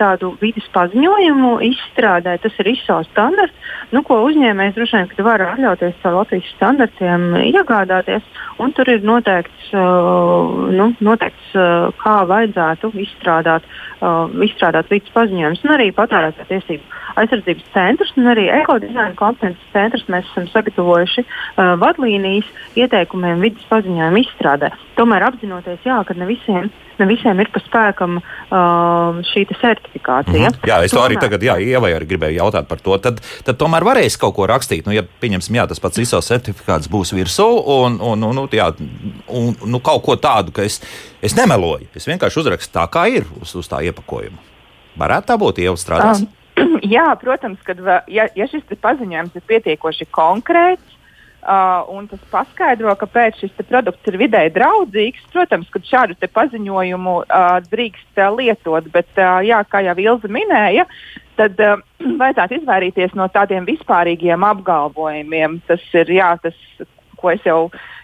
tādu 0.00 0.32
vidas 0.40 0.66
paziņojumu 0.74 1.52
izstrādāt. 1.68 2.42
Tas 2.42 2.58
ir 2.58 2.72
ISO 2.72 2.98
standarts, 3.12 3.70
nu, 3.94 4.02
ko 4.06 4.18
uzņēmējs 4.26 4.74
droši 4.74 5.04
vien 5.04 5.28
var 5.28 5.44
atļauties 5.52 6.00
caur 6.02 6.18
Latvijas 6.18 6.50
standartiem 6.56 7.28
iegādāties. 7.44 8.26
Tur 8.74 8.90
ir 8.90 9.06
noteikts, 9.06 9.70
nu, 9.74 10.90
noteikts 11.04 11.54
kā 12.02 12.16
vajadzētu 12.26 12.90
izstrādāt, 13.06 13.66
izstrādāt 14.48 14.90
vidas 14.90 15.14
paziņojumus, 15.14 15.62
un 15.62 15.76
arī 15.76 15.90
patērētāju 15.94 16.50
tiesību 16.50 17.02
aizsardzības 17.20 17.66
centrs 17.74 18.12
un 18.18 18.30
arī 18.32 18.48
ekodizaina 18.50 19.14
kompetences 19.18 19.72
centrs. 19.74 20.06
Mēs 20.10 20.26
esam 20.32 20.48
sagatavojuši 20.50 21.24
vadlīnijas 21.82 22.48
ieteikumiem 22.78 23.42
vidas 23.42 23.64
paziņojumu 23.70 24.20
izstrādē. 24.22 24.70
Tomēr 24.98 25.26
apzinoties, 25.28 25.80
jā, 25.86 25.96
ka 26.06 26.16
ne 26.18 26.26
visiem, 26.28 26.68
ne 26.98 27.06
visiem 27.08 27.40
ir 27.42 27.50
pa 27.54 27.62
spēkam 27.62 28.18
uh, 28.18 29.20
šī 29.30 29.44
certifikācija. 29.52 30.50
Mm 30.50 30.52
-hmm. 30.52 30.68
Jā, 30.68 30.82
es 30.84 30.90
to 30.90 30.98
tomēr... 30.98 31.10
arī 31.10 31.20
tagad, 31.20 31.42
jā, 31.42 31.56
Ievai 31.62 31.92
arī 31.94 32.08
gribēju 32.12 32.38
jautāt 32.38 32.68
par 32.68 32.80
to. 32.80 32.98
Tad, 32.98 33.20
tad 33.44 33.58
tomēr 33.58 33.84
varēs 33.84 34.18
kaut 34.18 34.34
ko 34.34 34.46
rakstīt. 34.46 34.86
Nu, 34.86 34.92
ja 34.92 35.02
pieņemsim, 35.02 35.54
jā, 35.54 35.66
tas 35.68 35.80
pats 35.80 35.98
ISO 35.98 36.20
certifikāts 36.20 36.90
būs 36.90 37.14
virsū 37.14 37.48
un, 37.66 37.98
un, 38.00 38.22
un, 38.22 38.38
un, 38.38 38.48
jā, 38.52 38.72
un 39.28 39.54
nu, 39.66 39.80
kaut 39.80 40.02
ko 40.02 40.16
tādu, 40.16 40.52
ka 40.52 40.62
es, 40.62 40.80
es 41.22 41.36
nemeloju. 41.36 41.86
Es 41.94 42.08
vienkārši 42.08 42.40
uzrakstu 42.40 42.78
tā, 42.78 42.88
kā 42.88 43.06
ir 43.08 43.24
uz, 43.40 43.54
uz 43.54 43.68
tā 43.68 43.82
iepakojuma. 43.82 44.38
Varētu 44.96 45.26
tā 45.26 45.38
būt, 45.38 45.58
Ieva 45.58 45.76
strādās. 45.76 46.22
Um. 46.22 46.28
Jā, 46.96 47.08
protams, 47.20 47.58
ka 47.66 47.74
ja, 48.06 48.28
ja 48.36 48.46
šis 48.46 48.62
paziņojums 48.80 49.34
ir 49.34 49.42
pietiekoši 49.50 50.06
konkrēts, 50.14 50.93
Uh, 51.44 51.82
un 51.92 52.06
tas 52.08 52.20
paskaidro, 52.32 52.88
kāpēc 52.96 53.42
šis 53.42 53.58
produkts 53.68 54.08
ir 54.08 54.16
vidē 54.16 54.46
draudzīgs. 54.54 55.26
Protams, 55.28 55.68
ka 55.68 55.82
šādu 55.84 56.16
paziņojumu 56.32 57.16
uh, 57.20 57.58
drīkst 57.68 58.16
uh, 58.16 58.30
lietot, 58.32 58.88
bet, 58.94 59.10
uh, 59.18 59.42
jā, 59.44 59.58
kā 59.68 59.82
jau 59.84 59.96
Ilza 60.00 60.30
minēja, 60.32 60.86
tad 61.36 61.60
uh, 61.60 61.82
vajadzētu 62.22 62.62
izvairīties 62.62 63.12
no 63.20 63.28
tādiem 63.28 63.68
vispārīgiem 63.68 64.48
apgalvojumiem. 64.54 65.60
Tas 65.68 65.84
ir 65.92 66.16
jā, 66.16 66.32
tas, 66.40 66.56
ko 67.20 67.34
es 67.34 67.44
jau 67.44 67.58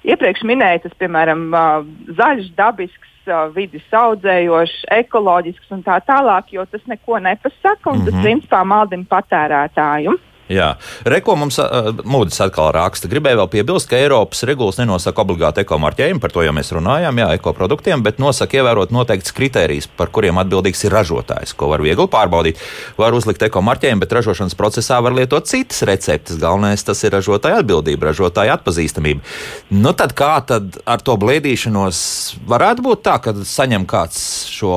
iepriekš 0.04 0.44
minēju, 0.44 0.84
tas, 0.84 1.00
piemēram, 1.00 1.48
uh, 1.54 2.16
zaļš, 2.20 2.52
dabisks. 2.60 3.06
Uh, 3.30 3.48
vidi 3.52 3.78
audzējošs, 3.94 4.86
ekoloģisks 4.96 5.72
un 5.76 5.82
tā 5.84 5.98
tālāk, 6.04 6.52
jo 6.56 6.64
tas 6.68 6.80
neko 6.88 7.20
nepasaka 7.20 7.92
un 7.92 7.98
mm 7.98 8.00
-hmm. 8.00 8.04
tas 8.04 8.14
mhm. 8.14 8.24
principā 8.24 8.64
maldina 8.64 9.04
patērētāju. 9.08 10.16
Jā, 10.50 10.72
Reko 11.06 11.36
mums 11.38 11.60
uh, 11.62 11.92
mūdis 12.02 12.40
atkal 12.42 12.72
raksta. 12.74 13.06
Gribēju 13.10 13.38
vēl 13.38 13.48
piebilst, 13.52 13.86
ka 13.90 13.98
Eiropas 14.00 14.42
regulas 14.48 14.80
nenosaka 14.80 15.22
obligāti 15.22 15.62
ekomarķējumu, 15.62 16.18
par 16.18 16.34
to 16.34 16.42
jau 16.42 16.54
mēs 16.56 16.72
runājām, 16.74 17.20
jā, 17.22 17.28
ekoproduktiem, 17.38 18.02
bet 18.02 18.18
nosaka 18.18 18.58
ievērot 18.58 18.90
noteikts 18.90 19.30
kritērijs, 19.36 19.86
par 19.94 20.10
kuriem 20.10 20.42
atbildīgs 20.42 20.82
ir 20.88 20.96
ražotājs, 20.96 21.54
ko 21.54 21.70
var 21.70 21.86
viegli 21.86 22.08
pārbaudīt. 22.10 22.58
Var 22.98 23.14
uzlikt 23.14 23.46
ekomarķējumu, 23.46 24.02
bet 24.02 24.18
ražošanas 24.18 24.58
procesā 24.58 24.98
var 25.06 25.14
lietot 25.14 25.46
citas 25.46 25.84
receptes. 25.86 26.42
Galvenais 26.42 26.82
tas 26.82 27.06
ir 27.06 27.14
ražotāja 27.14 27.62
atbildība, 27.62 28.10
ražotāja 28.10 28.58
atpazīstamība. 28.58 29.22
Nu 29.70 29.94
tad 29.94 30.18
kā 30.18 30.34
tad 30.50 30.82
ar 30.82 31.06
to 31.06 31.14
blēdīšanos 31.14 32.04
varētu 32.50 32.90
būt 32.90 33.06
tā, 33.06 33.20
ka 33.22 33.38
saņem 33.38 33.86
kāds 33.86 34.22
šo 34.50 34.76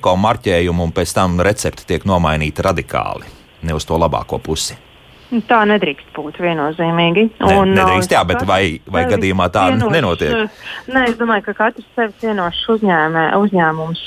ekomarķējumu 0.00 0.88
un 0.88 0.96
pēc 0.96 1.18
tam 1.20 1.42
recepte 1.44 1.84
tiek 1.84 2.08
nomainīta 2.08 2.70
radikāli, 2.72 3.28
ne 3.68 3.76
uz 3.76 3.84
to 3.84 4.00
labāko 4.00 4.40
pusi? 4.40 4.86
Tā 5.30 5.60
nedrīkst 5.70 6.08
būt 6.16 6.40
viennozīmīgi. 6.42 7.22
Ne, 7.38 7.54
un, 7.54 7.70
nedrīkst, 7.76 8.14
jā, 8.16 8.24
bet 8.26 8.42
vai, 8.48 8.80
vai 8.90 9.04
gadījumā 9.12 9.46
tā 9.54 9.68
cienošs, 9.70 9.92
nenotiek? 9.94 10.56
Nē, 10.90 11.04
es 11.12 11.16
domāju, 11.20 11.44
ka 11.46 11.54
katrs 11.60 11.86
sevi 11.94 12.16
cienošs 12.24 12.64
uzņēmē, 12.74 13.24
uzņēmums 13.38 14.02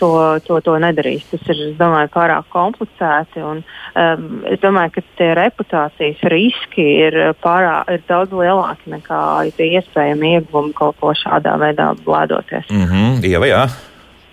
to, 0.00 0.10
to, 0.48 0.58
to 0.66 0.76
nedarīs. 0.82 1.22
Tas 1.30 1.46
ir, 1.54 1.62
es 1.68 1.78
domāju, 1.78 2.10
pārāk 2.16 2.50
komplicēti. 2.50 3.44
Un, 3.46 3.62
um, 3.94 4.28
es 4.50 4.62
domāju, 4.64 4.96
ka 4.96 5.06
tie 5.20 5.32
reputācijas 5.38 6.24
riski 6.34 6.86
ir, 7.06 7.20
pārā, 7.46 7.84
ir 7.94 8.02
daudz 8.10 8.34
lielāki 8.34 8.96
nekā 8.96 9.22
tie 9.54 9.70
iespējami 9.78 10.36
ieguvumi 10.40 10.74
kaut 10.74 10.98
ko 10.98 11.14
šādā 11.14 11.54
veidā 11.62 11.92
blēdoties. 12.02 12.66
Mm 12.74 12.88
-hmm, 12.90 13.20
jā, 13.22 13.46
jā. 13.46 13.68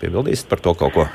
Piebildīsit 0.02 0.50
par 0.50 0.60
to 0.60 0.74
kaut 0.74 0.98
ko? 0.98 1.06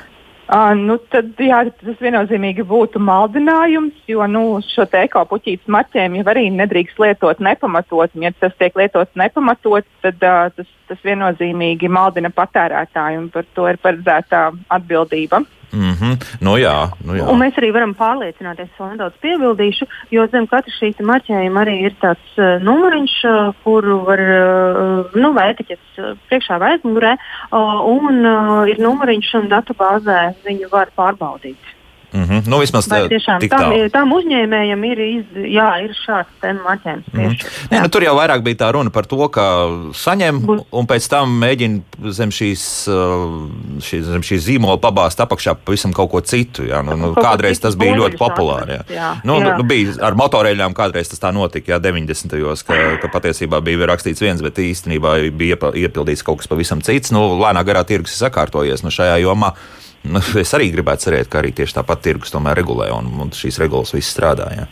Uh, 0.50 0.72
nu, 0.74 0.96
tad 1.12 1.38
jā, 1.38 1.60
tas 1.78 2.00
viennozīmīgi 2.02 2.64
būtu 2.66 2.98
maldinājums, 3.06 3.94
jo 4.10 4.24
nu, 4.26 4.42
šo 4.66 4.82
ekopuķītes 4.98 5.70
marķējumu 5.70 6.18
jau 6.18 6.24
arī 6.32 6.48
nedrīkst 6.50 6.98
lietot 6.98 7.38
nepamatot. 7.38 8.10
Ja 8.18 8.32
tas 8.34 8.56
tiek 8.58 8.74
lietots 8.74 9.14
nepamatot, 9.14 9.86
tad 10.02 10.18
uh, 10.26 10.48
tas, 10.56 10.72
tas 10.90 11.06
viennozīmīgi 11.06 11.92
maldina 11.94 12.32
patērētāju 12.34 13.22
un 13.22 13.30
par 13.30 13.46
to 13.54 13.68
ir 13.70 13.78
paredzēta 13.78 14.48
atbildība. 14.74 15.44
Mm 15.72 15.94
-hmm. 15.94 16.14
nu, 16.40 16.56
jā, 16.58 16.90
nu, 17.04 17.14
jā. 17.14 17.26
Un 17.30 17.38
mēs 17.38 17.54
arī 17.58 17.72
varam 17.72 17.94
pārliecināties, 17.94 18.68
vēl 18.78 18.90
nedaudz 18.90 19.14
piebildīšu, 19.22 19.86
jo 20.10 20.26
zem 20.26 20.46
katra 20.46 20.72
šī 20.72 20.94
marķējuma 20.98 21.60
arī 21.60 21.76
ir 21.86 21.94
tāds 22.02 22.30
uh, 22.38 22.62
numuriņš, 22.62 23.14
uh, 23.24 23.54
kuru 23.64 24.00
var, 24.04 24.20
uh, 24.20 25.14
nu, 25.14 25.32
vai 25.32 25.50
etiķets 25.52 25.98
uh, 25.98 26.16
priekšā 26.28 26.58
vai 26.58 26.72
aizmugurē, 26.72 27.12
uh, 27.16 27.86
un 27.86 28.26
uh, 28.26 28.68
ir 28.68 28.78
numuriņš 28.78 29.34
un 29.34 29.48
datubāzē 29.48 30.34
viņu 30.44 30.70
var 30.72 30.88
pārbaudīt. 30.96 31.79
Mm 32.12 32.24
-hmm. 32.24 32.42
nu, 32.46 32.58
vismaz 32.58 32.88
tā, 32.88 33.08
tiešām, 33.08 33.48
tam, 33.48 33.72
tam 33.92 34.12
uzņēmējam 34.12 34.84
ir, 34.90 35.00
iz, 35.00 35.24
jā, 35.54 35.68
ir 35.84 35.92
šāds 35.94 36.62
marķējums. 36.64 37.06
Mm 37.12 37.20
-hmm. 37.20 37.46
Nē, 37.70 37.82
nu, 37.82 37.88
tur 37.88 38.02
jau 38.02 38.14
vairāk 38.16 38.42
bija 38.42 38.56
tā 38.56 38.72
runa 38.72 38.90
par 38.90 39.06
to, 39.06 39.28
ka 39.28 39.44
saņem 39.94 40.40
Būs. 40.46 40.64
un 40.70 40.86
pēc 40.86 41.08
tam 41.08 41.40
mēģina 41.42 41.80
zem 42.10 42.30
šīs, 42.30 42.88
uh, 42.90 43.46
šī, 43.78 44.02
zem 44.02 44.22
šīs 44.22 44.42
zīmola 44.48 44.78
pabāzt 44.80 45.20
apakšā 45.20 45.54
pavisam 45.64 45.92
kaut 45.92 46.10
ko 46.10 46.20
citu. 46.20 46.62
Jā. 46.62 46.82
Nu, 46.82 46.96
nu, 46.96 47.14
kādreiz 47.14 47.60
tas 47.60 47.76
bija 47.76 47.96
ļoti 47.96 48.16
populāri. 48.18 48.72
Jā. 48.72 48.82
Jā. 48.88 49.10
Nu, 49.24 49.40
jā. 49.40 49.56
Nu, 49.56 49.62
bija 49.62 49.94
ar 50.02 50.14
motoreļām 50.14 50.74
kādreiz 50.74 51.08
tas 51.08 51.20
tā 51.20 51.32
notika, 51.32 51.72
jā, 51.72 51.78
90. 51.78 52.30
gados, 52.30 52.62
ka, 52.62 52.74
ka 53.02 53.08
patiesībā 53.08 53.60
bija 53.60 53.86
rakstīts 53.86 54.20
viens, 54.20 54.42
bet 54.42 54.58
īstenībā 54.58 55.30
bija 55.30 55.56
iepildīts 55.74 56.22
kaut 56.22 56.38
kas 56.38 56.48
pavisam 56.48 56.82
cits. 56.82 57.12
Nu, 57.12 57.38
lēnā 57.40 57.64
garā 57.64 57.84
tirgus 57.84 58.16
ir 58.16 58.26
sakārtojies 58.26 58.82
nu, 58.82 58.90
šajā 58.90 59.20
jomā. 59.22 59.54
Nu, 60.08 60.20
es 60.40 60.52
arī 60.56 60.70
gribētu 60.72 61.08
cerēt, 61.08 61.28
ka 61.28 61.42
arī 61.42 61.52
tieši 61.56 61.76
tāpat 61.76 62.04
tirgus 62.04 62.32
tomēr 62.32 62.56
regulē 62.62 62.88
un, 62.96 63.10
un 63.20 63.32
šīs 63.36 63.60
regulas 63.60 63.92
viss 63.92 64.12
strādā. 64.14 64.48
Jā. 64.56 64.68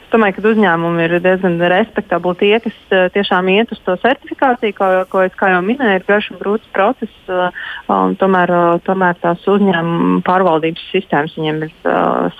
Es 0.00 0.14
domāju, 0.14 0.40
ka 0.40 0.48
uzņēmumi 0.50 1.04
ir 1.04 1.12
diezgan 1.22 1.60
respektabli 1.70 2.32
tie, 2.40 2.54
kas 2.64 2.78
uh, 2.90 3.04
tiešām 3.14 3.46
iet 3.52 3.70
uz 3.70 3.78
to 3.86 3.94
certifikāciju, 4.02 4.74
ko, 4.74 4.88
ko 5.12 5.22
es 5.22 5.36
kā 5.38 5.52
jau 5.52 5.60
minēju, 5.62 6.00
ir 6.00 6.06
garš 6.08 6.32
un 6.32 6.40
grūts 6.40 6.72
process. 6.74 7.14
Uh, 7.28 7.52
un 7.94 8.16
tomēr, 8.18 8.50
uh, 8.50 8.80
tomēr 8.88 9.20
tās 9.22 9.44
uzņēmuma 9.46 10.24
pārvaldības 10.26 10.88
sistēmas 10.90 11.36
viņiem 11.38 11.62
ir 11.68 11.76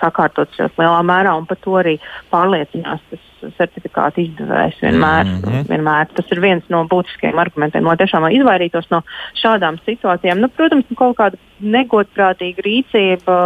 sakārtotas 0.00 0.58
ļoti 0.58 0.82
lielā 0.82 1.02
mērā, 1.12 1.36
un 1.38 1.46
par 1.46 1.60
to 1.62 1.76
arī 1.78 1.98
pārliecinās 2.32 3.04
tas 3.12 3.29
certifikāta 3.58 4.22
izdevējs 4.22 4.80
vienmēr, 4.82 5.24
mm 5.26 5.42
-hmm. 5.44 5.68
vienmēr. 5.70 6.10
Tas 6.16 6.32
ir 6.32 6.40
viens 6.40 6.64
no 6.68 6.84
būtiskiem 6.90 7.38
argumentiem, 7.38 7.86
lai 7.86 7.96
tiešām 8.00 8.28
izvairītos 8.30 8.90
no 8.90 9.02
šādām 9.42 9.78
situācijām. 9.86 10.40
Nu, 10.40 10.48
protams, 10.48 10.84
kaut 10.96 11.16
kāda 11.16 11.40
negodprātīga 11.60 12.62
rīcība 12.64 13.36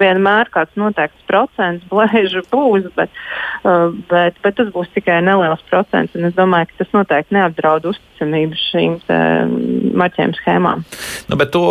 vienmēr 0.00 0.50
kāds 0.52 0.72
noteikts 0.80 1.26
procents 1.28 1.84
blēžu 1.90 2.42
būs, 2.52 2.88
bet, 2.96 3.10
uh, 3.64 3.92
bet, 4.10 4.38
bet 4.42 4.56
tas 4.56 4.70
būs 4.72 4.88
tikai 4.94 5.20
neliels 5.24 5.62
procents. 5.70 6.16
Es 6.16 6.36
domāju, 6.36 6.70
ka 6.70 6.84
tas 6.84 6.94
noteikti 6.96 7.36
neapdraud 7.36 7.90
uzticamību 7.92 8.60
šīm 8.70 8.96
marķējuma 9.96 10.40
schēmām. 10.40 10.84
Nu, 11.30 11.38
bet 11.40 11.52
to 11.54 11.64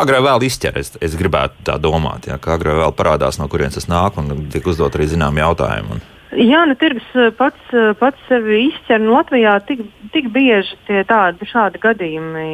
agrāk 0.00 0.24
vēl 0.26 0.46
izķer. 0.48 0.78
Es, 0.80 0.94
es 1.02 1.16
gribētu 1.18 1.66
tā 1.68 1.76
domāt, 1.82 2.30
ja, 2.30 2.38
ka 2.40 2.56
agrāk 2.56 2.80
vēl 2.84 2.96
parādās, 2.96 3.40
no 3.40 3.48
kurienes 3.50 3.78
tas 3.78 3.90
nāk 3.90 4.18
un 4.20 4.48
tiek 4.52 4.66
uzdot 4.66 4.96
arī 4.96 5.10
zinām 5.12 5.38
jautājumu. 5.40 5.98
Un... 5.98 6.08
Jā, 6.30 6.60
nu, 6.68 6.76
tirgus 6.78 7.06
eh, 7.18 7.32
pats, 7.34 7.72
eh, 7.74 7.90
pats 7.98 8.20
sevi 8.28 8.68
izķer. 8.68 9.00
Nu, 9.02 9.16
Latvijā 9.16 9.56
tik, 9.66 9.80
tik 10.14 10.28
bieži 10.30 10.76
tie 10.86 11.02
tādi 11.08 11.46
šādi 11.50 11.80
gadījumi 11.82 12.44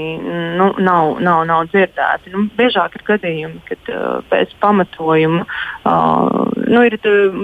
nu, 0.56 0.70
nav, 0.80 1.18
nav, 1.20 1.42
nav 1.48 1.66
dzirdēti. 1.68 2.32
Nu, 2.32 2.46
biežāk 2.56 2.96
ir 2.96 3.04
gadījumi, 3.04 3.60
kad 3.68 3.90
uh, 3.92 4.22
pēc 4.30 4.54
pamatojuma 4.62 5.44
uh, 5.44 6.54
nu, 6.56 6.82
ir 6.88 6.96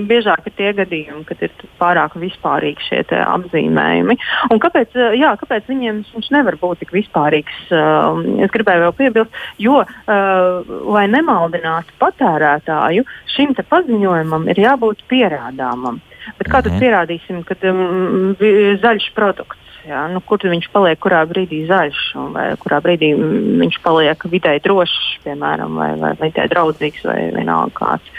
biežāk 0.08 0.48
ir 0.48 0.54
tie 0.56 0.70
gadījumi, 0.76 1.24
kad 1.28 1.42
ir 1.44 1.52
pārāk 1.80 2.16
vispārīgi 2.20 2.86
šie 2.88 3.02
apzīmējumi. 3.20 4.16
Un 4.52 4.62
kāpēc, 4.62 4.96
jā, 5.18 5.34
kāpēc 5.40 5.68
viņiem 5.68 6.00
viņš 6.14 6.30
nevar 6.32 6.56
būt 6.60 6.82
tik 6.82 6.94
vispārīgs? 6.96 7.58
Uh, 7.68 8.22
es 8.44 8.52
gribēju 8.54 8.86
vēl 8.86 8.96
piebilst, 9.00 9.42
jo, 9.60 9.82
uh, 9.84 10.72
lai 10.96 11.04
nemaldinātu 11.12 11.96
patērētāju, 12.00 13.04
šim 13.36 13.52
paziņojumam 13.68 14.48
ir 14.52 14.64
jābūt 14.64 15.04
pierādāmam. 15.12 16.00
Bet 16.38 16.48
kā 16.48 16.62
tad 16.62 16.72
mhm. 16.74 16.80
pierādīsim, 16.82 17.42
ka 17.48 17.58
um, 17.70 18.32
zaļš 18.82 19.10
produkts? 19.16 19.58
Jā, 19.82 20.04
nu, 20.12 20.20
kur 20.22 20.38
viņš 20.46 20.68
paliek, 20.70 20.98
kurā 21.02 21.24
brīdī 21.26 21.64
zaļš, 21.66 22.02
vai 22.30 22.44
kurā 22.62 22.78
brīdī 22.84 23.08
viņš 23.58 23.80
paliek 23.82 24.26
vidēji 24.30 24.62
drošs, 24.62 25.00
piemēram, 25.24 25.74
vai, 25.74 25.88
vai 25.98 26.12
vidēji 26.20 26.52
draudzīgs, 26.52 27.02
vai 27.08 27.18
vienalga 27.34 27.74
kāds. 27.80 28.12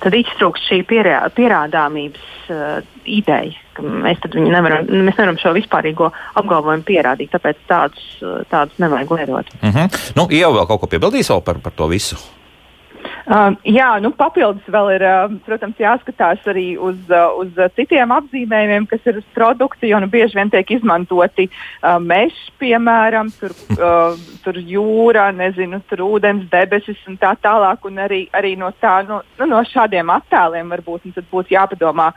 tad 0.00 0.16
iztrūkst 0.16 0.70
šī 0.70 0.80
pierā, 0.88 1.18
pierādāmības 1.36 2.48
uh, 2.48 2.80
ideja, 3.04 3.52
ka 3.76 3.84
mēs 3.84 4.24
nevaram, 4.32 4.88
mēs 4.88 5.18
nevaram 5.18 5.40
šo 5.42 5.52
vispārīgo 5.58 6.08
apgalvojumu 6.40 6.88
pierādīt, 6.88 7.34
tāpēc 7.36 7.60
tādus, 7.68 8.06
tādus 8.48 8.80
nevajag 8.80 9.12
lietot. 9.18 9.52
Uh 9.60 9.74
-huh. 9.74 10.12
Nu, 10.16 10.28
Ieva 10.30 10.52
vēl 10.56 10.66
kaut 10.66 10.80
ko 10.80 10.86
piebildīs 10.86 11.28
par, 11.44 11.60
par 11.60 11.72
to 11.72 11.86
visu? 11.86 12.16
Um, 13.22 13.54
jā, 13.62 13.86
nu, 14.02 14.10
papildus 14.18 14.66
vēl 14.66 14.88
ir, 14.96 15.04
uh, 15.06 15.34
protams, 15.46 15.78
jāskatās 15.78 16.42
arī 16.50 16.72
uz, 16.74 16.96
uh, 17.06 17.36
uz 17.38 17.54
citiem 17.76 18.10
apzīmējumiem, 18.16 18.88
kas 18.90 19.06
ir 19.06 19.20
uz 19.20 19.28
produkta, 19.36 19.86
jo 19.86 20.00
nu, 20.02 20.08
bieži 20.10 20.40
vien 20.40 20.50
tiek 20.50 20.74
izmantoti 20.74 21.46
uh, 21.46 22.00
meži, 22.02 22.50
piemēram, 22.58 23.30
tur, 23.38 23.54
uh, 23.78 24.18
tur 24.42 24.58
jūra, 24.58 25.28
nezinu, 25.38 25.78
tur 25.86 26.02
ūdens 26.08 26.50
debesis 26.50 26.98
un 27.06 27.20
tā 27.22 27.36
tālāk. 27.38 27.86
Un 27.86 28.02
arī, 28.02 28.24
arī 28.34 28.56
no, 28.58 28.72
tā, 28.82 28.98
no, 29.06 29.22
nu, 29.38 29.50
no 29.54 29.62
šādiem 29.70 30.10
attēliem 30.10 30.74
varbūt 30.74 31.22
būtu 31.30 31.54
jāpadomā 31.54 32.10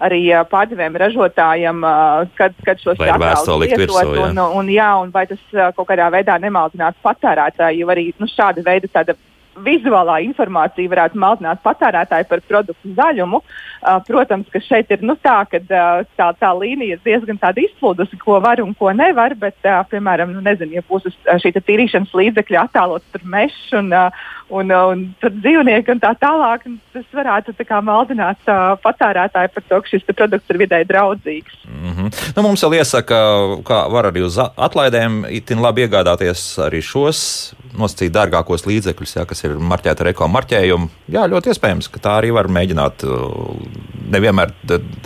arī 0.00 0.20
uh, 0.28 0.44
pārdevēm 0.48 1.00
ražotājiem, 1.00 1.80
uh, 1.84 2.28
kad, 2.36 2.52
kad 2.68 2.84
šos 2.84 3.00
attēlus 3.00 3.64
lietot. 3.64 3.96
Un, 4.12 4.36
un, 4.36 4.44
un, 4.60 4.70
jā, 4.72 4.92
un 5.00 5.12
vai 5.14 5.24
tas 5.30 5.40
uh, 5.56 5.72
kaut 5.76 5.88
kādā 5.88 6.12
veidā 6.12 6.36
nemaldinātu 6.40 7.00
patērētāju, 7.04 7.80
jo 7.80 7.92
arī 7.96 8.10
nu, 8.20 8.28
šāda 8.28 8.64
veida 8.66 8.92
tāda 8.92 9.16
vizuālā 9.64 10.20
informācija 10.26 10.90
varētu 10.90 11.20
maldināt 11.20 11.62
patērētāju 11.64 12.28
par 12.30 12.42
produktu 12.48 12.94
zaļumu. 12.96 13.42
Uh, 13.80 13.96
protams, 14.04 14.44
ka 14.52 14.60
šeit 14.60 14.90
ir 14.92 15.00
nu, 15.00 15.14
tā, 15.16 15.38
ka 15.48 15.56
uh, 15.56 16.02
tā, 16.18 16.26
tā 16.36 16.50
līnija 16.52 16.98
ir 16.98 17.00
diezgan 17.04 17.38
izplūdusi, 17.62 18.18
ko 18.20 18.36
var 18.44 18.60
un 18.60 18.74
ko 18.76 18.92
nevar. 18.92 19.32
Bet, 19.40 19.56
uh, 19.64 19.80
piemēram, 19.88 20.34
nu, 20.36 20.42
nezinu, 20.44 20.76
ja 20.76 20.82
būs 20.84 21.08
šī 21.40 21.54
tīrīšanas 21.56 22.12
līdzekļa 22.12 22.66
attēlots 22.66 23.24
mežs 23.24 23.72
un, 23.78 23.88
uh, 23.96 24.12
un, 24.50 24.68
uh, 24.68 24.90
un 24.92 25.06
tur 25.22 25.32
dzīvnieki 25.32 25.94
un 25.94 26.02
tā 26.02 26.12
tālāk, 26.20 26.66
tas 26.92 27.06
varētu 27.16 27.54
tā 27.56 27.66
kā, 27.68 27.80
maldināt 27.84 28.52
uh, 28.52 28.74
patērētāju 28.84 29.54
par 29.54 29.66
to, 29.70 29.80
ka 29.80 29.94
šis 29.94 30.04
produkts 30.12 30.52
ir 30.52 30.60
vidē 30.60 30.82
draudzīgs. 30.84 31.64
Mm 31.64 31.94
-hmm. 31.96 32.20
nu, 32.36 32.42
mums 32.42 32.64
vēl 32.64 32.80
iesaka, 32.82 33.16
ka 33.64 33.86
var 33.88 34.10
arī 34.12 34.26
uz 34.28 34.38
atlaidēm 34.38 35.24
itin 35.30 35.62
labi 35.62 35.86
iegādāties 35.86 36.58
arī 36.60 36.82
šos 36.82 37.54
nosacīt 37.78 38.12
dārgākos 38.12 38.66
līdzekļus, 38.66 39.16
ja, 39.16 39.24
kas 39.24 39.44
ir 39.44 39.49
marķēti 39.58 40.04
ar 40.04 40.10
ekomarķējumu. 40.12 40.90
Jā, 41.14 41.26
ļoti 41.30 41.52
iespējams, 41.52 41.90
ka 41.92 42.02
tā 42.02 42.16
arī 42.20 42.32
var 42.36 42.50
mēģināt. 42.52 43.06
Uh, 43.06 43.54
nevienmēr 44.10 44.52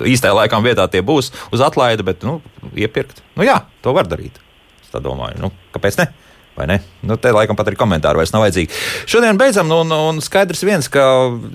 īstajā 0.08 0.34
laikā 0.38 0.60
vietā 0.64 0.86
tie 0.90 1.02
būs 1.04 1.30
uz 1.52 1.64
atlaidi, 1.64 2.06
bet 2.06 2.24
nu, 2.26 2.38
iepirkt. 2.72 3.22
Nu, 3.36 3.44
jā, 3.46 3.60
to 3.84 3.94
var 3.96 4.08
darīt. 4.10 4.40
Es 4.84 4.92
domāju, 4.94 5.40
nu, 5.42 5.50
kāpēc 5.74 5.98
ne? 6.00 6.08
Vai 6.54 6.68
ne? 6.70 6.76
Nu, 7.02 7.16
te 7.18 7.32
laikam 7.34 7.56
pat 7.58 7.66
arī 7.66 7.78
komentāri 7.78 8.20
vairs 8.20 8.30
nav 8.30 8.44
vajadzīgi. 8.44 8.70
Šodien 9.10 9.38
beidzam, 9.38 9.72
un, 9.74 9.90
un 9.90 10.20
skaidrs 10.22 10.62
viens, 10.62 10.86
ka 10.92 11.02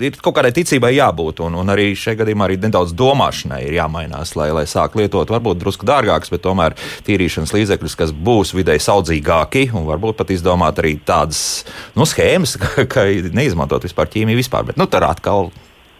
ir 0.04 0.18
kaut 0.20 0.36
kādai 0.36 0.52
ticībai 0.58 0.90
jābūt, 0.92 1.40
un, 1.46 1.56
un 1.62 1.72
arī 1.72 1.94
šajā 1.96 2.18
gadījumā 2.20 2.44
arī 2.44 2.58
nedaudz 2.60 2.92
domāšanai 2.98 3.62
ir 3.64 3.78
jāmainās, 3.78 4.34
lai, 4.36 4.50
lai 4.52 4.66
sāk 4.68 4.98
lietot 5.00 5.32
varbūt 5.32 5.62
drusku 5.62 5.88
dārgākus, 5.88 6.32
bet 6.34 6.44
tomēr 6.44 6.76
tīrīšanas 7.08 7.54
līdzekļus, 7.56 7.96
kas 8.02 8.12
būs 8.12 8.52
videi 8.58 8.76
saudzīgāki, 8.82 9.70
un 9.72 9.88
varbūt 9.88 10.20
pat 10.20 10.34
izdomāt 10.36 10.82
arī 10.84 10.98
tādas 11.00 11.64
nu, 11.96 12.04
schēmas, 12.04 12.58
ka, 12.60 12.84
ka 12.84 13.08
neizmantot 13.32 13.88
vispār 13.88 14.12
ķīmiju 14.12 14.42
vispār. 14.44 14.68
Bet 14.68 14.80
nu, 14.80 14.84
tur 14.90 15.08
atkal 15.08 15.48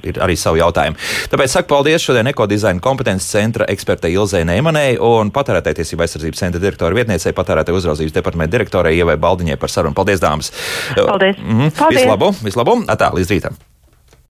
ir 0.05 0.21
arī 0.25 0.37
savi 0.41 0.63
jautājumi. 0.63 0.99
Tāpēc 1.33 1.57
saku 1.57 1.71
paldies 1.73 2.05
šodien 2.05 2.31
ekodizaina 2.33 2.83
kompetences 2.85 3.31
centra 3.31 3.69
ekspertei 3.73 4.13
Ilzai 4.17 4.45
Neimanai 4.49 4.99
un 4.99 5.33
patērētāju 5.35 5.81
tiesību 5.81 6.07
aizsardzības 6.07 6.45
centra 6.45 6.63
direktora 6.63 6.97
vietniecei, 6.97 7.35
patērētāju 7.37 7.83
uzraudzības 7.83 8.17
departamenta 8.17 8.57
direktorai 8.57 8.97
Ievai 8.99 9.19
Baldiņai 9.21 9.59
par 9.61 9.73
sarunu. 9.73 9.97
Paldies, 9.97 10.23
dāmas! 10.23 10.53
Paldies! 10.97 11.37
Mm 11.39 11.61
-hmm. 11.61 11.77
Paldies. 11.79 12.01
Visu 12.01 12.15
labu! 12.15 12.33
Visu 12.45 12.59
labu! 12.59 12.81
Atā, 12.87 13.13
līdz 13.15 13.37
rītam! 13.37 13.61